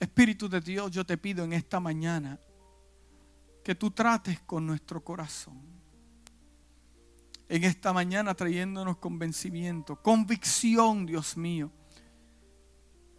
Espíritu 0.00 0.48
de 0.48 0.60
Dios, 0.60 0.90
yo 0.90 1.06
te 1.06 1.16
pido 1.16 1.44
en 1.44 1.52
esta 1.52 1.78
mañana 1.78 2.40
que 3.62 3.76
tú 3.76 3.92
trates 3.92 4.40
con 4.40 4.66
nuestro 4.66 5.04
corazón 5.04 5.79
en 7.50 7.64
esta 7.64 7.92
mañana 7.92 8.32
trayéndonos 8.34 8.98
convencimiento, 8.98 10.00
convicción, 10.00 11.04
Dios 11.04 11.36
mío, 11.36 11.72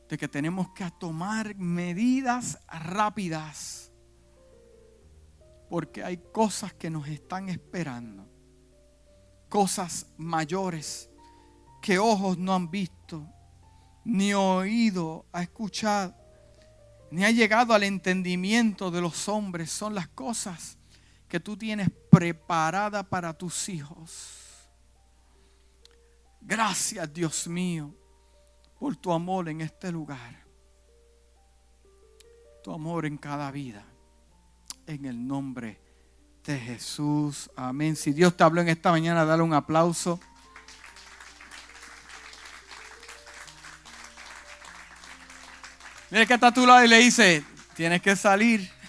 de 0.08 0.18
que 0.18 0.30
tenemos 0.30 0.70
que 0.70 0.90
tomar 0.92 1.54
medidas 1.58 2.58
rápidas, 2.70 3.92
porque 5.70 6.02
hay 6.02 6.18
cosas 6.32 6.74
que 6.74 6.90
nos 6.90 7.10
están 7.10 7.50
esperando, 7.50 8.26
cosas 9.50 10.08
mayores 10.18 11.10
que 11.82 12.00
ojos 12.00 12.38
no 12.38 12.56
han 12.56 12.72
visto, 12.72 13.28
ni 14.06 14.34
oído 14.34 15.26
ha 15.34 15.44
escuchado, 15.44 16.16
ni 17.12 17.26
ha 17.26 17.32
llegado 17.32 17.74
al 17.74 17.84
entendimiento 17.84 18.92
de 18.92 19.02
los 19.02 19.28
hombres, 19.28 19.70
son 19.72 19.94
las 19.94 20.08
cosas 20.08 20.78
que 21.32 21.40
tú 21.40 21.56
tienes 21.56 21.90
preparada 22.10 23.04
para 23.04 23.32
tus 23.32 23.70
hijos. 23.70 24.68
Gracias 26.42 27.14
Dios 27.14 27.48
mío 27.48 27.96
por 28.78 28.98
tu 28.98 29.14
amor 29.14 29.48
en 29.48 29.62
este 29.62 29.94
lugar. 29.94 30.44
Tu 32.62 32.74
amor 32.74 33.06
en 33.06 33.18
cada 33.18 33.50
vida. 33.50 33.86
En 34.86 35.06
el 35.06 35.26
nombre 35.26 35.80
de 36.44 36.60
Jesús. 36.60 37.50
Amén. 37.56 37.96
Si 37.96 38.12
Dios 38.12 38.36
te 38.36 38.44
habló 38.44 38.60
en 38.60 38.68
esta 38.68 38.92
mañana, 38.92 39.24
dale 39.24 39.42
un 39.42 39.54
aplauso. 39.54 40.20
Mira 46.10 46.26
que 46.26 46.34
está 46.34 46.48
a 46.48 46.54
tu 46.54 46.68
lado 46.68 46.84
y 46.84 46.90
le 46.90 46.98
dice, 46.98 47.46
tienes 47.74 48.02
que 48.02 48.18
salir. 48.18 48.81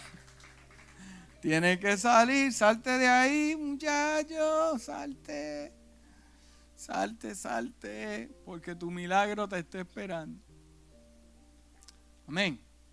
Tiene 1.43 1.77
que 1.81 1.97
salir, 1.97 2.53
salte 2.53 2.89
de 2.89 3.09
ahí, 3.09 3.57
muchacho, 3.57 4.79
salte. 4.79 5.73
Salte, 6.77 7.35
salte, 7.35 8.31
porque 8.45 8.77
tu 8.77 8.93
milagro 8.93 9.49
te 9.49 9.59
está 9.59 9.81
esperando. 9.81 10.41
Amén. 12.29 12.61